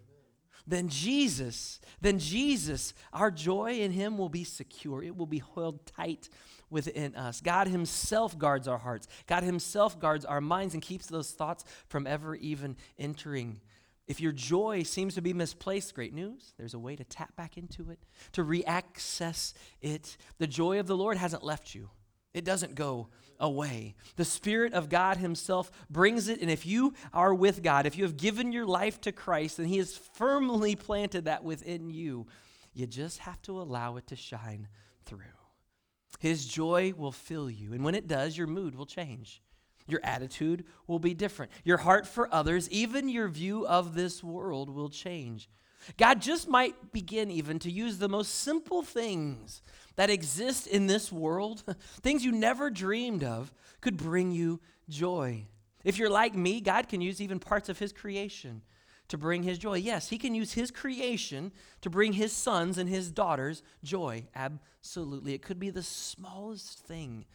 then 0.66 0.88
Jesus, 0.88 1.81
then 2.01 2.18
Jesus, 2.18 2.94
our 3.12 3.31
joy 3.31 3.81
in 3.81 3.90
him 3.90 4.16
will 4.16 4.29
be 4.29 4.44
secure. 4.44 5.03
It 5.03 5.16
will 5.16 5.27
be 5.27 5.42
held 5.55 5.87
tight 5.87 6.29
within 6.70 7.14
us. 7.14 7.40
God 7.40 7.68
Himself 7.68 8.38
guards 8.38 8.66
our 8.66 8.79
hearts. 8.79 9.07
God 9.27 9.42
Himself 9.42 10.01
guards 10.01 10.25
our 10.25 10.40
minds 10.40 10.75
and 10.75 10.83
keeps 10.83 11.07
those 11.07 11.33
thoughts 11.33 11.64
from 11.88 12.07
ever 12.07 12.35
even 12.37 12.77
entering. 12.98 13.61
If 14.09 14.20
your 14.20 14.33
joy 14.33 14.83
seems 14.83 15.14
to 15.14 15.22
be 15.22 15.33
misplaced, 15.33 15.94
great 15.94 16.14
news. 16.14 16.55
There's 16.59 16.75
a 16.75 16.79
way 16.79 16.96
to 16.96 17.05
tap 17.05 17.37
back 17.37 17.57
into 17.57 17.90
it, 17.90 18.01
to 18.33 18.42
reaccess 18.44 19.53
it. 19.81 20.16
The 20.38 20.46
joy 20.46 20.81
of 20.81 20.87
the 20.87 20.96
Lord 20.96 21.16
hasn't 21.16 21.44
left 21.44 21.75
you, 21.75 21.90
it 22.35 22.44
doesn't 22.44 22.75
go 22.75 23.09
away. 23.42 23.94
The 24.16 24.24
Spirit 24.24 24.72
of 24.72 24.88
God 24.88 25.18
Himself 25.18 25.70
brings 25.90 26.28
it. 26.28 26.40
And 26.40 26.50
if 26.50 26.64
you 26.64 26.94
are 27.12 27.35
with 27.35 27.62
God, 27.62 27.85
if 27.85 27.98
you 27.98 28.05
have 28.05 28.16
given 28.16 28.52
your 28.52 28.64
life 28.64 29.00
to 29.02 29.12
Christ, 29.12 29.59
and 29.59 29.68
He 29.68 29.76
has 29.76 29.94
firmly 30.14 30.76
planted 30.76 31.26
that 31.26 31.44
within 31.44 31.90
you, 31.90 32.26
you 32.72 32.87
just 32.87 33.18
have 33.18 33.42
to 33.42 33.61
allow 33.61 33.96
it 33.96 34.07
to 34.07 34.16
shine 34.16 34.68
through. 35.05 35.18
His 36.20 36.46
joy 36.46 36.94
will 36.96 37.12
fill 37.12 37.50
you. 37.50 37.72
And 37.74 37.85
when 37.85 37.96
it 37.96 38.07
does, 38.07 38.38
your 38.38 38.46
mood 38.46 38.74
will 38.74 38.87
change. 38.87 39.42
Your 39.88 40.00
attitude 40.05 40.64
will 40.87 41.00
be 41.00 41.12
different. 41.12 41.50
Your 41.64 41.78
heart 41.78 42.07
for 42.07 42.33
others, 42.33 42.70
even 42.70 43.09
your 43.09 43.28
view 43.28 43.66
of 43.66 43.94
this 43.94 44.22
world, 44.22 44.70
will 44.70 44.88
change. 44.88 45.50
God 45.97 46.21
just 46.21 46.49
might 46.49 46.92
begin 46.92 47.31
even 47.31 47.59
to 47.61 47.71
use 47.71 47.99
the 47.99 48.09
most 48.09 48.35
simple 48.37 48.83
things 48.83 49.62
that 49.97 50.11
exist 50.11 50.66
in 50.66 50.87
this 50.87 51.12
world, 51.12 51.64
things 52.03 52.25
you 52.25 52.33
never 52.33 52.71
dreamed 52.71 53.25
of, 53.25 53.53
could 53.81 53.97
bring 53.97 54.33
you 54.33 54.61
joy. 54.88 55.47
If 55.85 55.99
you're 55.99 56.11
like 56.11 56.35
me, 56.35 56.61
God 56.61 56.88
can 56.88 57.01
use 57.01 57.21
even 57.21 57.38
parts 57.38 57.68
of 57.68 57.79
His 57.79 57.92
creation 57.92 58.62
to 59.12 59.18
bring 59.18 59.42
his 59.42 59.59
joy. 59.59 59.75
Yes, 59.75 60.09
he 60.09 60.16
can 60.16 60.35
use 60.35 60.55
his 60.55 60.71
creation 60.71 61.53
to 61.83 61.90
bring 61.90 62.14
his 62.14 62.33
sons 62.33 62.79
and 62.79 62.88
his 62.88 63.11
daughters 63.11 63.62
joy. 63.85 64.25
Absolutely. 64.35 65.35
It 65.35 65.42
could 65.42 65.59
be 65.59 65.68
the 65.68 65.83
smallest 65.83 66.79
thing 66.79 67.27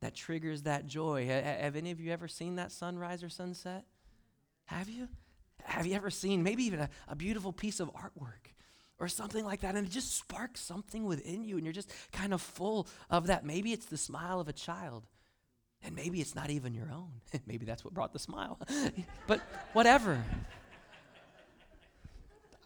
that 0.00 0.14
triggers 0.14 0.62
that 0.62 0.86
joy. 0.86 1.26
Have 1.26 1.74
any 1.74 1.90
of 1.90 2.00
you 2.00 2.12
ever 2.12 2.28
seen 2.28 2.54
that 2.54 2.70
sunrise 2.70 3.24
or 3.24 3.28
sunset? 3.28 3.84
Have 4.66 4.88
you? 4.88 5.08
Have 5.64 5.86
you 5.86 5.94
ever 5.94 6.10
seen 6.10 6.42
maybe 6.42 6.64
even 6.64 6.80
a, 6.80 6.90
a 7.08 7.16
beautiful 7.16 7.52
piece 7.52 7.80
of 7.80 7.92
artwork? 7.94 8.52
or 9.00 9.08
something 9.08 9.44
like 9.44 9.60
that, 9.60 9.76
and 9.76 9.86
it 9.86 9.90
just 9.90 10.16
sparks 10.16 10.60
something 10.60 11.04
within 11.04 11.44
you, 11.44 11.56
and 11.56 11.64
you're 11.64 11.72
just 11.72 11.92
kind 12.12 12.34
of 12.34 12.42
full 12.42 12.88
of 13.10 13.28
that. 13.28 13.44
Maybe 13.44 13.72
it's 13.72 13.86
the 13.86 13.96
smile 13.96 14.40
of 14.40 14.48
a 14.48 14.52
child, 14.52 15.04
and 15.84 15.94
maybe 15.94 16.20
it's 16.20 16.34
not 16.34 16.50
even 16.50 16.74
your 16.74 16.90
own. 16.92 17.12
maybe 17.46 17.64
that's 17.64 17.84
what 17.84 17.94
brought 17.94 18.12
the 18.12 18.18
smile. 18.18 18.58
but 19.26 19.40
whatever. 19.72 20.20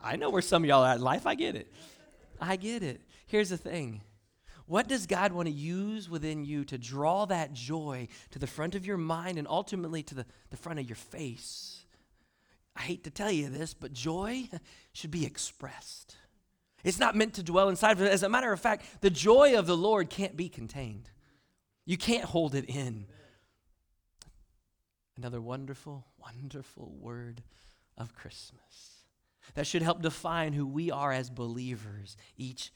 I 0.02 0.16
know 0.16 0.30
where 0.30 0.42
some 0.42 0.64
of 0.64 0.68
y'all 0.68 0.82
are 0.82 0.94
at 0.94 1.00
life. 1.00 1.26
I 1.26 1.34
get 1.34 1.54
it. 1.54 1.70
I 2.40 2.56
get 2.56 2.82
it. 2.82 3.02
Here's 3.26 3.50
the 3.50 3.58
thing 3.58 4.00
what 4.66 4.88
does 4.88 5.06
God 5.06 5.32
want 5.32 5.48
to 5.48 5.54
use 5.54 6.08
within 6.08 6.44
you 6.44 6.64
to 6.64 6.78
draw 6.78 7.26
that 7.26 7.52
joy 7.52 8.08
to 8.30 8.38
the 8.38 8.46
front 8.46 8.74
of 8.74 8.86
your 8.86 8.96
mind 8.96 9.38
and 9.38 9.46
ultimately 9.46 10.02
to 10.04 10.14
the, 10.14 10.26
the 10.50 10.56
front 10.56 10.78
of 10.78 10.88
your 10.88 10.96
face? 10.96 11.71
I 12.76 12.82
hate 12.82 13.04
to 13.04 13.10
tell 13.10 13.30
you 13.30 13.48
this, 13.48 13.74
but 13.74 13.92
joy 13.92 14.48
should 14.92 15.10
be 15.10 15.26
expressed. 15.26 16.16
It's 16.84 16.98
not 16.98 17.14
meant 17.14 17.34
to 17.34 17.42
dwell 17.42 17.68
inside. 17.68 18.00
As 18.00 18.22
a 18.22 18.28
matter 18.28 18.52
of 18.52 18.60
fact, 18.60 18.84
the 19.00 19.10
joy 19.10 19.56
of 19.56 19.66
the 19.66 19.76
Lord 19.76 20.10
can't 20.10 20.36
be 20.36 20.48
contained. 20.48 21.10
You 21.84 21.96
can't 21.96 22.24
hold 22.24 22.54
it 22.54 22.64
in. 22.64 23.06
Another 25.16 25.40
wonderful, 25.40 26.06
wonderful 26.18 26.92
word 26.98 27.42
of 27.96 28.14
Christmas 28.14 29.04
that 29.54 29.66
should 29.66 29.82
help 29.82 30.00
define 30.02 30.52
who 30.54 30.66
we 30.66 30.90
are 30.90 31.12
as 31.12 31.28
believers 31.28 32.16
each 32.36 32.72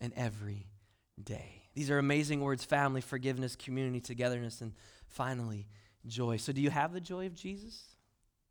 and 0.00 0.12
every 0.16 0.68
day. 1.22 1.62
These 1.74 1.90
are 1.90 1.98
amazing 1.98 2.40
words 2.40 2.64
family, 2.64 3.00
forgiveness, 3.00 3.54
community, 3.54 4.00
togetherness, 4.00 4.60
and 4.60 4.72
finally, 5.06 5.68
joy. 6.06 6.38
So, 6.38 6.52
do 6.52 6.60
you 6.62 6.70
have 6.70 6.92
the 6.92 7.00
joy 7.00 7.26
of 7.26 7.34
Jesus 7.34 7.95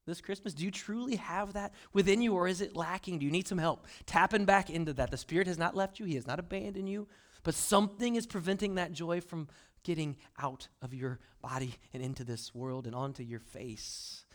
this 0.06 0.22
Christmas? 0.22 0.54
Do 0.54 0.64
you 0.64 0.72
truly 0.72 1.16
have 1.16 1.54
that 1.54 1.74
within 1.94 2.22
you, 2.22 2.34
or 2.34 2.48
is 2.48 2.62
it 2.62 2.76
lacking? 2.76 3.20
Do 3.20 3.26
you 3.26 3.32
need 3.32 3.48
some 3.48 3.58
help 3.58 3.86
tapping 4.06 4.46
back 4.46 4.70
into 4.70 4.94
that? 4.94 5.12
The 5.12 5.18
Spirit 5.18 5.48
has 5.48 5.58
not 5.58 5.76
left 5.76 6.00
you, 6.00 6.06
He 6.06 6.16
has 6.16 6.28
not 6.28 6.40
abandoned 6.40 6.90
you, 6.90 7.08
but 7.44 7.56
something 7.56 8.16
is 8.16 8.26
preventing 8.26 8.76
that 8.76 8.92
joy 8.92 9.22
from 9.22 9.48
getting 9.84 10.18
out 10.40 10.68
of 10.82 10.94
your 10.94 11.20
body 11.42 11.76
and 11.94 12.04
into 12.04 12.24
this 12.24 12.54
world 12.54 12.88
and 12.88 12.96
onto 12.96 13.24
your 13.24 13.40
face. 13.40 14.26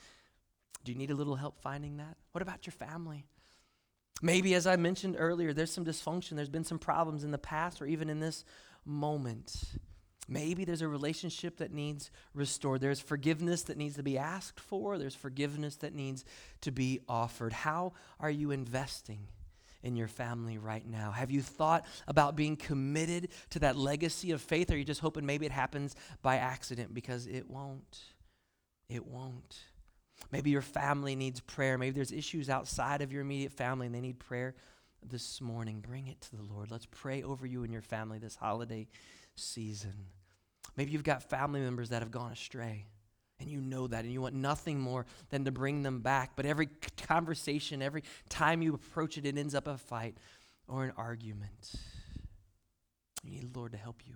Do 0.85 0.93
you 0.93 0.99
need 0.99 1.11
a 1.11 1.15
little 1.15 1.37
help 1.37 1.61
finding 1.61 1.99
that? 1.99 2.17
What 2.33 2.43
about 2.43 2.67
your 2.67 2.73
family? 2.73 3.27
Maybe, 4.23 4.55
as 4.55 4.67
I 4.67 4.77
mentioned 4.77 5.17
earlier, 5.19 5.53
there's 5.53 5.73
some 5.73 5.85
dysfunction. 5.85 6.37
There's 6.37 6.49
been 6.49 6.65
some 6.65 6.79
problems 6.79 7.25
in 7.25 7.31
the 7.31 7.39
past 7.39 7.81
or 7.81 7.87
even 7.87 8.11
in 8.11 8.21
this 8.21 8.45
moment. 8.85 9.63
Maybe 10.31 10.65
there's 10.65 10.81
a 10.81 10.89
relationship 10.89 11.57
that 11.57 11.73
needs 11.73 12.13
restored. 12.35 12.81
There's 12.81 13.01
forgiveness 13.01 13.63
that 13.65 13.77
needs 13.77 13.97
to 13.97 14.05
be 14.05 14.17
asked 14.17 14.61
for. 14.61 14.97
There's 14.97 15.17
forgiveness 15.17 15.75
that 15.77 15.93
needs 15.93 16.25
to 16.61 16.71
be 16.71 17.01
offered. 17.09 17.53
How 17.53 17.95
are 18.21 18.31
you 18.31 18.53
investing 18.53 19.27
in 19.83 19.97
your 19.97 20.07
family 20.07 20.57
right 20.57 20.87
now? 20.87 21.11
Have 21.11 21.33
you 21.33 21.43
thought 21.43 21.85
about 22.07 22.37
being 22.37 22.57
committed 22.57 23.31
to 23.51 23.59
that 23.59 23.77
legacy 23.77 24.31
of 24.31 24.41
faith? 24.41 24.71
Or 24.71 24.75
are 24.75 24.77
you 24.77 24.85
just 24.85 25.01
hoping 25.01 25.27
maybe 25.27 25.47
it 25.47 25.53
happens 25.53 25.97
by 26.23 26.37
accident? 26.37 26.95
Because 26.95 27.27
it 27.27 27.51
won't. 27.51 27.99
It 28.89 29.05
won't. 29.09 29.59
Maybe 30.31 30.51
your 30.51 30.63
family 30.63 31.17
needs 31.17 31.41
prayer. 31.41 31.77
Maybe 31.77 31.95
there's 31.97 32.13
issues 32.13 32.49
outside 32.49 33.03
of 33.03 33.13
your 33.13 33.23
immediate 33.23 33.53
family 33.53 33.87
and 33.87 33.95
they 33.95 34.01
need 34.01 34.21
prayer 34.21 34.55
this 35.03 35.41
morning. 35.41 35.81
Bring 35.81 36.07
it 36.07 36.21
to 36.21 36.37
the 36.37 36.43
Lord. 36.43 36.71
Let's 36.71 36.87
pray 36.87 37.25
over 37.25 37.47
you 37.47 37.65
and 37.65 37.73
your 37.73 37.83
family 37.83 38.21
this 38.21 38.37
holiday 38.37 38.87
season. 39.35 39.95
Maybe 40.81 40.93
you've 40.93 41.05
got 41.05 41.23
family 41.23 41.61
members 41.61 41.91
that 41.91 42.01
have 42.01 42.11
gone 42.11 42.33
astray 42.33 42.87
and 43.39 43.51
you 43.51 43.61
know 43.61 43.87
that 43.87 44.05
and 44.05 44.11
you 44.15 44.23
want 44.23 44.35
nothing 44.35 44.81
more 44.81 45.05
than 45.29 45.45
to 45.45 45.51
bring 45.51 45.83
them 45.83 46.01
back. 46.01 46.31
But 46.37 46.47
every 46.47 46.71
conversation, 47.07 47.83
every 47.83 48.03
time 48.31 48.63
you 48.63 48.73
approach 48.73 49.19
it, 49.19 49.27
it 49.27 49.37
ends 49.37 49.55
up 49.55 49.67
a 49.67 49.77
fight 49.77 50.17
or 50.67 50.85
an 50.85 50.95
argument. 50.97 51.75
You 53.23 53.33
need 53.33 53.53
the 53.53 53.59
Lord 53.59 53.73
to 53.73 53.79
help 53.79 54.01
you 54.07 54.15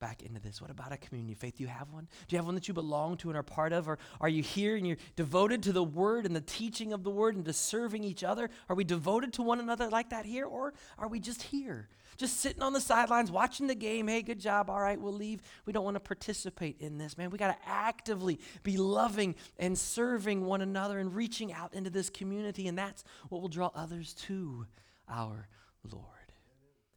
back 0.00 0.22
into 0.22 0.40
this? 0.40 0.60
What 0.60 0.70
about 0.70 0.92
a 0.92 0.96
community 0.96 1.32
of 1.32 1.38
faith? 1.38 1.56
Do 1.56 1.62
you 1.62 1.68
have 1.68 1.90
one? 1.90 2.08
Do 2.26 2.34
you 2.34 2.38
have 2.38 2.46
one 2.46 2.54
that 2.54 2.68
you 2.68 2.74
belong 2.74 3.16
to 3.18 3.28
and 3.28 3.36
are 3.36 3.42
part 3.42 3.72
of? 3.72 3.88
Or 3.88 3.98
are 4.20 4.28
you 4.28 4.42
here 4.42 4.76
and 4.76 4.86
you're 4.86 4.96
devoted 5.16 5.62
to 5.64 5.72
the 5.72 5.82
word 5.82 6.26
and 6.26 6.34
the 6.34 6.40
teaching 6.40 6.92
of 6.92 7.04
the 7.04 7.10
word 7.10 7.36
and 7.36 7.44
to 7.44 7.52
serving 7.52 8.04
each 8.04 8.24
other? 8.24 8.50
Are 8.68 8.76
we 8.76 8.84
devoted 8.84 9.32
to 9.34 9.42
one 9.42 9.60
another 9.60 9.88
like 9.88 10.10
that 10.10 10.24
here? 10.24 10.46
Or 10.46 10.74
are 10.98 11.08
we 11.08 11.20
just 11.20 11.42
here? 11.42 11.88
Just 12.16 12.40
sitting 12.40 12.62
on 12.62 12.72
the 12.72 12.80
sidelines 12.80 13.30
watching 13.30 13.68
the 13.68 13.74
game. 13.74 14.08
Hey, 14.08 14.22
good 14.22 14.40
job. 14.40 14.68
All 14.68 14.80
right, 14.80 15.00
we'll 15.00 15.12
leave. 15.12 15.40
We 15.66 15.72
don't 15.72 15.84
want 15.84 15.94
to 15.94 16.00
participate 16.00 16.80
in 16.80 16.98
this, 16.98 17.16
man. 17.16 17.30
We 17.30 17.38
got 17.38 17.56
to 17.56 17.68
actively 17.68 18.40
be 18.64 18.76
loving 18.76 19.36
and 19.56 19.78
serving 19.78 20.44
one 20.44 20.60
another 20.60 20.98
and 20.98 21.14
reaching 21.14 21.52
out 21.52 21.74
into 21.74 21.90
this 21.90 22.10
community. 22.10 22.66
And 22.66 22.76
that's 22.76 23.04
what 23.28 23.40
will 23.40 23.48
draw 23.48 23.70
others 23.74 24.14
to 24.26 24.66
our 25.08 25.48
Lord. 25.90 26.17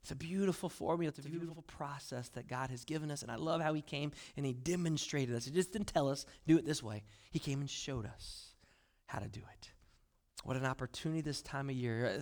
It's 0.01 0.11
a 0.11 0.15
beautiful 0.15 0.69
formula. 0.69 1.09
It's 1.09 1.25
a 1.25 1.29
beautiful 1.29 1.63
process 1.63 2.29
that 2.29 2.47
God 2.47 2.71
has 2.71 2.85
given 2.85 3.11
us. 3.11 3.21
And 3.21 3.31
I 3.31 3.35
love 3.35 3.61
how 3.61 3.73
He 3.73 3.81
came 3.81 4.11
and 4.35 4.45
He 4.45 4.53
demonstrated 4.53 5.35
us. 5.35 5.45
He 5.45 5.51
just 5.51 5.71
didn't 5.71 5.87
tell 5.87 6.09
us, 6.09 6.25
do 6.47 6.57
it 6.57 6.65
this 6.65 6.81
way. 6.81 7.03
He 7.29 7.39
came 7.39 7.61
and 7.61 7.69
showed 7.69 8.05
us 8.05 8.55
how 9.05 9.19
to 9.19 9.27
do 9.27 9.41
it. 9.41 9.71
What 10.43 10.57
an 10.57 10.65
opportunity 10.65 11.21
this 11.21 11.41
time 11.41 11.69
of 11.69 11.75
year. 11.75 12.17
Uh, 12.17 12.21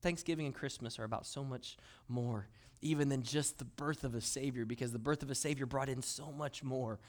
Thanksgiving 0.00 0.46
and 0.46 0.54
Christmas 0.54 0.98
are 0.98 1.04
about 1.04 1.26
so 1.26 1.44
much 1.44 1.76
more, 2.08 2.48
even 2.80 3.08
than 3.08 3.22
just 3.22 3.58
the 3.58 3.64
birth 3.64 4.04
of 4.04 4.14
a 4.14 4.20
Savior, 4.20 4.64
because 4.64 4.92
the 4.92 4.98
birth 4.98 5.22
of 5.22 5.30
a 5.30 5.34
Savior 5.34 5.66
brought 5.66 5.88
in 5.88 6.02
so 6.02 6.30
much 6.32 6.62
more 6.62 7.00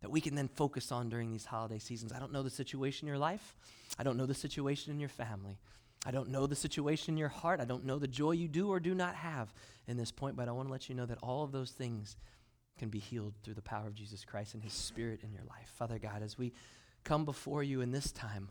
that 0.00 0.10
we 0.10 0.20
can 0.20 0.34
then 0.34 0.48
focus 0.48 0.90
on 0.90 1.08
during 1.08 1.30
these 1.30 1.44
holiday 1.44 1.78
seasons. 1.78 2.12
I 2.12 2.18
don't 2.18 2.32
know 2.32 2.42
the 2.42 2.50
situation 2.50 3.06
in 3.06 3.08
your 3.08 3.18
life, 3.18 3.54
I 3.98 4.02
don't 4.02 4.16
know 4.16 4.26
the 4.26 4.34
situation 4.34 4.92
in 4.92 5.00
your 5.00 5.10
family. 5.10 5.58
I 6.06 6.10
don't 6.10 6.30
know 6.30 6.46
the 6.46 6.56
situation 6.56 7.14
in 7.14 7.18
your 7.18 7.28
heart. 7.28 7.60
I 7.60 7.64
don't 7.64 7.84
know 7.84 7.98
the 7.98 8.08
joy 8.08 8.32
you 8.32 8.48
do 8.48 8.68
or 8.68 8.80
do 8.80 8.94
not 8.94 9.14
have 9.16 9.52
in 9.86 9.96
this 9.96 10.10
point, 10.10 10.36
but 10.36 10.48
I 10.48 10.52
want 10.52 10.68
to 10.68 10.72
let 10.72 10.88
you 10.88 10.94
know 10.94 11.06
that 11.06 11.18
all 11.22 11.44
of 11.44 11.52
those 11.52 11.70
things 11.70 12.16
can 12.78 12.88
be 12.88 12.98
healed 12.98 13.34
through 13.42 13.54
the 13.54 13.62
power 13.62 13.86
of 13.86 13.94
Jesus 13.94 14.24
Christ 14.24 14.54
and 14.54 14.62
His 14.62 14.72
Spirit 14.72 15.20
in 15.22 15.32
your 15.32 15.44
life. 15.44 15.70
Father 15.76 15.98
God, 15.98 16.22
as 16.22 16.38
we 16.38 16.52
come 17.04 17.26
before 17.26 17.62
you 17.62 17.82
in 17.82 17.90
this 17.90 18.10
time 18.12 18.48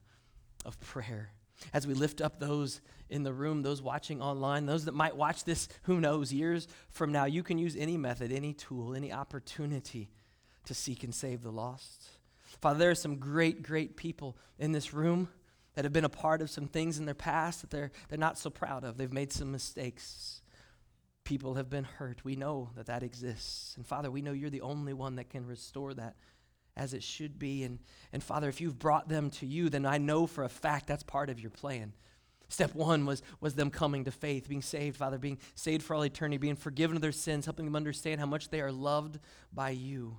of 0.65 0.79
prayer, 0.79 1.31
as 1.73 1.87
we 1.87 1.95
lift 1.95 2.21
up 2.21 2.39
those 2.39 2.81
in 3.09 3.23
the 3.23 3.33
room, 3.33 3.63
those 3.63 3.81
watching 3.81 4.21
online, 4.21 4.67
those 4.67 4.85
that 4.85 4.93
might 4.93 5.15
watch 5.15 5.43
this, 5.43 5.67
who 5.83 5.99
knows, 5.99 6.31
years 6.31 6.67
from 6.91 7.11
now, 7.11 7.25
you 7.25 7.41
can 7.41 7.57
use 7.57 7.75
any 7.75 7.97
method, 7.97 8.31
any 8.31 8.53
tool, 8.53 8.93
any 8.93 9.11
opportunity 9.11 10.09
to 10.65 10.75
seek 10.75 11.03
and 11.03 11.13
save 11.13 11.41
the 11.41 11.51
lost. 11.51 12.09
Father, 12.61 12.79
there 12.79 12.91
are 12.91 12.95
some 12.95 13.17
great, 13.17 13.63
great 13.63 13.97
people 13.97 14.37
in 14.59 14.71
this 14.71 14.93
room 14.93 15.29
that 15.79 15.85
have 15.85 15.93
been 15.93 16.03
a 16.03 16.09
part 16.09 16.41
of 16.41 16.49
some 16.49 16.67
things 16.67 16.99
in 16.99 17.05
their 17.05 17.13
past 17.13 17.61
that 17.61 17.69
they're, 17.69 17.89
they're 18.09 18.17
not 18.17 18.37
so 18.37 18.49
proud 18.49 18.83
of. 18.83 18.97
They've 18.97 19.13
made 19.13 19.31
some 19.31 19.49
mistakes. 19.49 20.41
People 21.23 21.55
have 21.55 21.69
been 21.69 21.85
hurt. 21.85 22.19
We 22.25 22.35
know 22.35 22.71
that 22.75 22.87
that 22.87 23.01
exists. 23.01 23.77
And 23.77 23.87
Father, 23.87 24.11
we 24.11 24.21
know 24.21 24.33
you're 24.33 24.49
the 24.49 24.59
only 24.59 24.91
one 24.91 25.15
that 25.15 25.29
can 25.29 25.45
restore 25.45 25.93
that 25.93 26.17
as 26.75 26.93
it 26.93 27.01
should 27.01 27.39
be. 27.39 27.63
And, 27.63 27.79
and 28.11 28.21
Father, 28.21 28.49
if 28.49 28.59
you've 28.59 28.77
brought 28.77 29.07
them 29.07 29.29
to 29.29 29.45
you, 29.45 29.69
then 29.69 29.85
I 29.85 29.99
know 29.99 30.27
for 30.27 30.43
a 30.43 30.49
fact 30.49 30.85
that's 30.85 31.03
part 31.03 31.29
of 31.29 31.39
your 31.39 31.49
plan. 31.49 31.93
Step 32.49 32.75
one 32.75 33.05
was, 33.05 33.23
was 33.39 33.55
them 33.55 33.69
coming 33.69 34.03
to 34.03 34.11
faith, 34.11 34.49
being 34.49 34.61
saved, 34.61 34.97
Father, 34.97 35.17
being 35.17 35.37
saved 35.55 35.83
for 35.83 35.95
all 35.95 36.03
eternity, 36.03 36.35
being 36.35 36.57
forgiven 36.57 36.97
of 36.97 37.01
their 37.01 37.13
sins, 37.13 37.45
helping 37.45 37.63
them 37.63 37.77
understand 37.77 38.19
how 38.19 38.25
much 38.25 38.49
they 38.49 38.59
are 38.59 38.69
loved 38.69 39.17
by 39.53 39.69
you. 39.69 40.17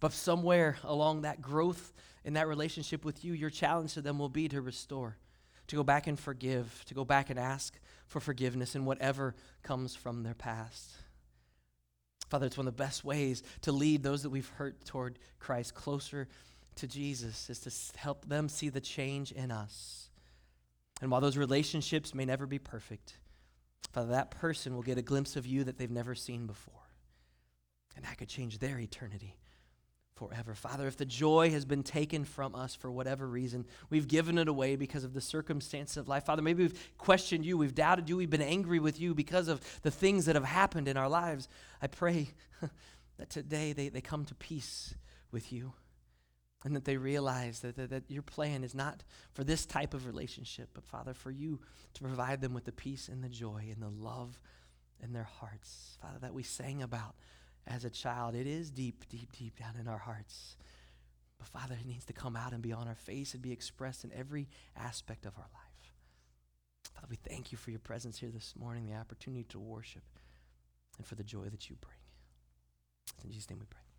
But 0.00 0.12
somewhere 0.12 0.78
along 0.82 1.22
that 1.22 1.40
growth 1.40 1.92
in 2.24 2.34
that 2.34 2.48
relationship 2.48 3.04
with 3.04 3.24
you, 3.24 3.32
your 3.32 3.50
challenge 3.50 3.94
to 3.94 4.02
them 4.02 4.18
will 4.18 4.28
be 4.28 4.48
to 4.48 4.60
restore, 4.60 5.16
to 5.68 5.76
go 5.76 5.82
back 5.82 6.06
and 6.06 6.18
forgive, 6.18 6.84
to 6.86 6.94
go 6.94 7.04
back 7.04 7.30
and 7.30 7.38
ask 7.38 7.78
for 8.06 8.20
forgiveness 8.20 8.74
in 8.74 8.84
whatever 8.84 9.34
comes 9.62 9.94
from 9.94 10.22
their 10.22 10.34
past. 10.34 10.90
Father, 12.28 12.46
it's 12.46 12.56
one 12.56 12.68
of 12.68 12.76
the 12.76 12.82
best 12.82 13.04
ways 13.04 13.42
to 13.62 13.72
lead 13.72 14.02
those 14.02 14.22
that 14.22 14.30
we've 14.30 14.48
hurt 14.50 14.84
toward 14.84 15.18
Christ 15.38 15.74
closer 15.74 16.28
to 16.76 16.86
Jesus, 16.86 17.50
is 17.50 17.58
to 17.60 17.98
help 17.98 18.26
them 18.26 18.48
see 18.48 18.68
the 18.68 18.80
change 18.80 19.32
in 19.32 19.50
us. 19.50 20.08
And 21.02 21.10
while 21.10 21.20
those 21.20 21.36
relationships 21.36 22.14
may 22.14 22.24
never 22.24 22.46
be 22.46 22.58
perfect, 22.58 23.18
Father, 23.92 24.10
that 24.10 24.30
person 24.30 24.74
will 24.74 24.82
get 24.82 24.98
a 24.98 25.02
glimpse 25.02 25.34
of 25.34 25.46
you 25.46 25.64
that 25.64 25.78
they've 25.78 25.90
never 25.90 26.14
seen 26.14 26.46
before. 26.46 26.74
And 27.96 28.04
that 28.04 28.18
could 28.18 28.28
change 28.28 28.58
their 28.58 28.78
eternity 28.78 29.39
forever. 30.20 30.54
Father, 30.54 30.86
if 30.86 30.98
the 30.98 31.06
joy 31.06 31.50
has 31.50 31.64
been 31.64 31.82
taken 31.82 32.24
from 32.24 32.54
us 32.54 32.74
for 32.74 32.90
whatever 32.90 33.26
reason, 33.26 33.64
we've 33.88 34.06
given 34.06 34.36
it 34.36 34.48
away 34.48 34.76
because 34.76 35.02
of 35.02 35.14
the 35.14 35.20
circumstances 35.20 35.96
of 35.96 36.08
life. 36.08 36.26
Father, 36.26 36.42
maybe 36.42 36.64
we've 36.64 36.90
questioned 36.98 37.46
you, 37.46 37.56
we've 37.56 37.74
doubted 37.74 38.06
you, 38.06 38.18
we've 38.18 38.28
been 38.28 38.42
angry 38.42 38.78
with 38.78 39.00
you 39.00 39.14
because 39.14 39.48
of 39.48 39.62
the 39.80 39.90
things 39.90 40.26
that 40.26 40.34
have 40.34 40.44
happened 40.44 40.88
in 40.88 40.98
our 40.98 41.08
lives. 41.08 41.48
I 41.80 41.86
pray 41.86 42.28
that 43.16 43.30
today 43.30 43.72
they, 43.72 43.88
they 43.88 44.02
come 44.02 44.26
to 44.26 44.34
peace 44.34 44.94
with 45.32 45.54
you 45.54 45.72
and 46.66 46.76
that 46.76 46.84
they 46.84 46.98
realize 46.98 47.60
that, 47.60 47.76
that, 47.76 47.88
that, 47.88 48.02
your 48.08 48.22
plan 48.22 48.62
is 48.62 48.74
not 48.74 49.02
for 49.32 49.42
this 49.42 49.64
type 49.64 49.94
of 49.94 50.06
relationship, 50.06 50.68
but 50.74 50.84
Father, 50.84 51.14
for 51.14 51.30
you 51.30 51.60
to 51.94 52.02
provide 52.02 52.42
them 52.42 52.52
with 52.52 52.66
the 52.66 52.72
peace 52.72 53.08
and 53.08 53.24
the 53.24 53.30
joy 53.30 53.68
and 53.72 53.82
the 53.82 53.88
love 53.88 54.38
in 55.02 55.14
their 55.14 55.28
hearts, 55.40 55.96
Father, 56.02 56.18
that 56.20 56.34
we 56.34 56.42
sang 56.42 56.82
about 56.82 57.14
as 57.66 57.84
a 57.84 57.90
child. 57.90 58.34
It 58.34 58.46
is 58.46 58.70
deep, 58.70 59.04
deep, 59.08 59.30
deep 59.36 59.58
down 59.58 59.76
in 59.78 59.88
our 59.88 59.98
hearts. 59.98 60.56
But 61.38 61.48
Father, 61.48 61.76
it 61.80 61.86
needs 61.86 62.04
to 62.06 62.12
come 62.12 62.36
out 62.36 62.52
and 62.52 62.62
be 62.62 62.72
on 62.72 62.86
our 62.86 62.94
face 62.94 63.34
and 63.34 63.42
be 63.42 63.52
expressed 63.52 64.04
in 64.04 64.12
every 64.12 64.48
aspect 64.76 65.26
of 65.26 65.36
our 65.36 65.48
life. 65.54 65.94
Father, 66.94 67.06
we 67.10 67.16
thank 67.16 67.52
you 67.52 67.58
for 67.58 67.70
your 67.70 67.80
presence 67.80 68.18
here 68.18 68.30
this 68.30 68.54
morning, 68.58 68.86
the 68.86 68.94
opportunity 68.94 69.44
to 69.44 69.58
worship, 69.58 70.02
and 70.98 71.06
for 71.06 71.14
the 71.14 71.24
joy 71.24 71.44
that 71.44 71.70
you 71.70 71.76
bring. 71.80 71.96
In 73.24 73.30
Jesus' 73.30 73.48
name 73.48 73.60
we 73.60 73.66
pray. 73.66 73.89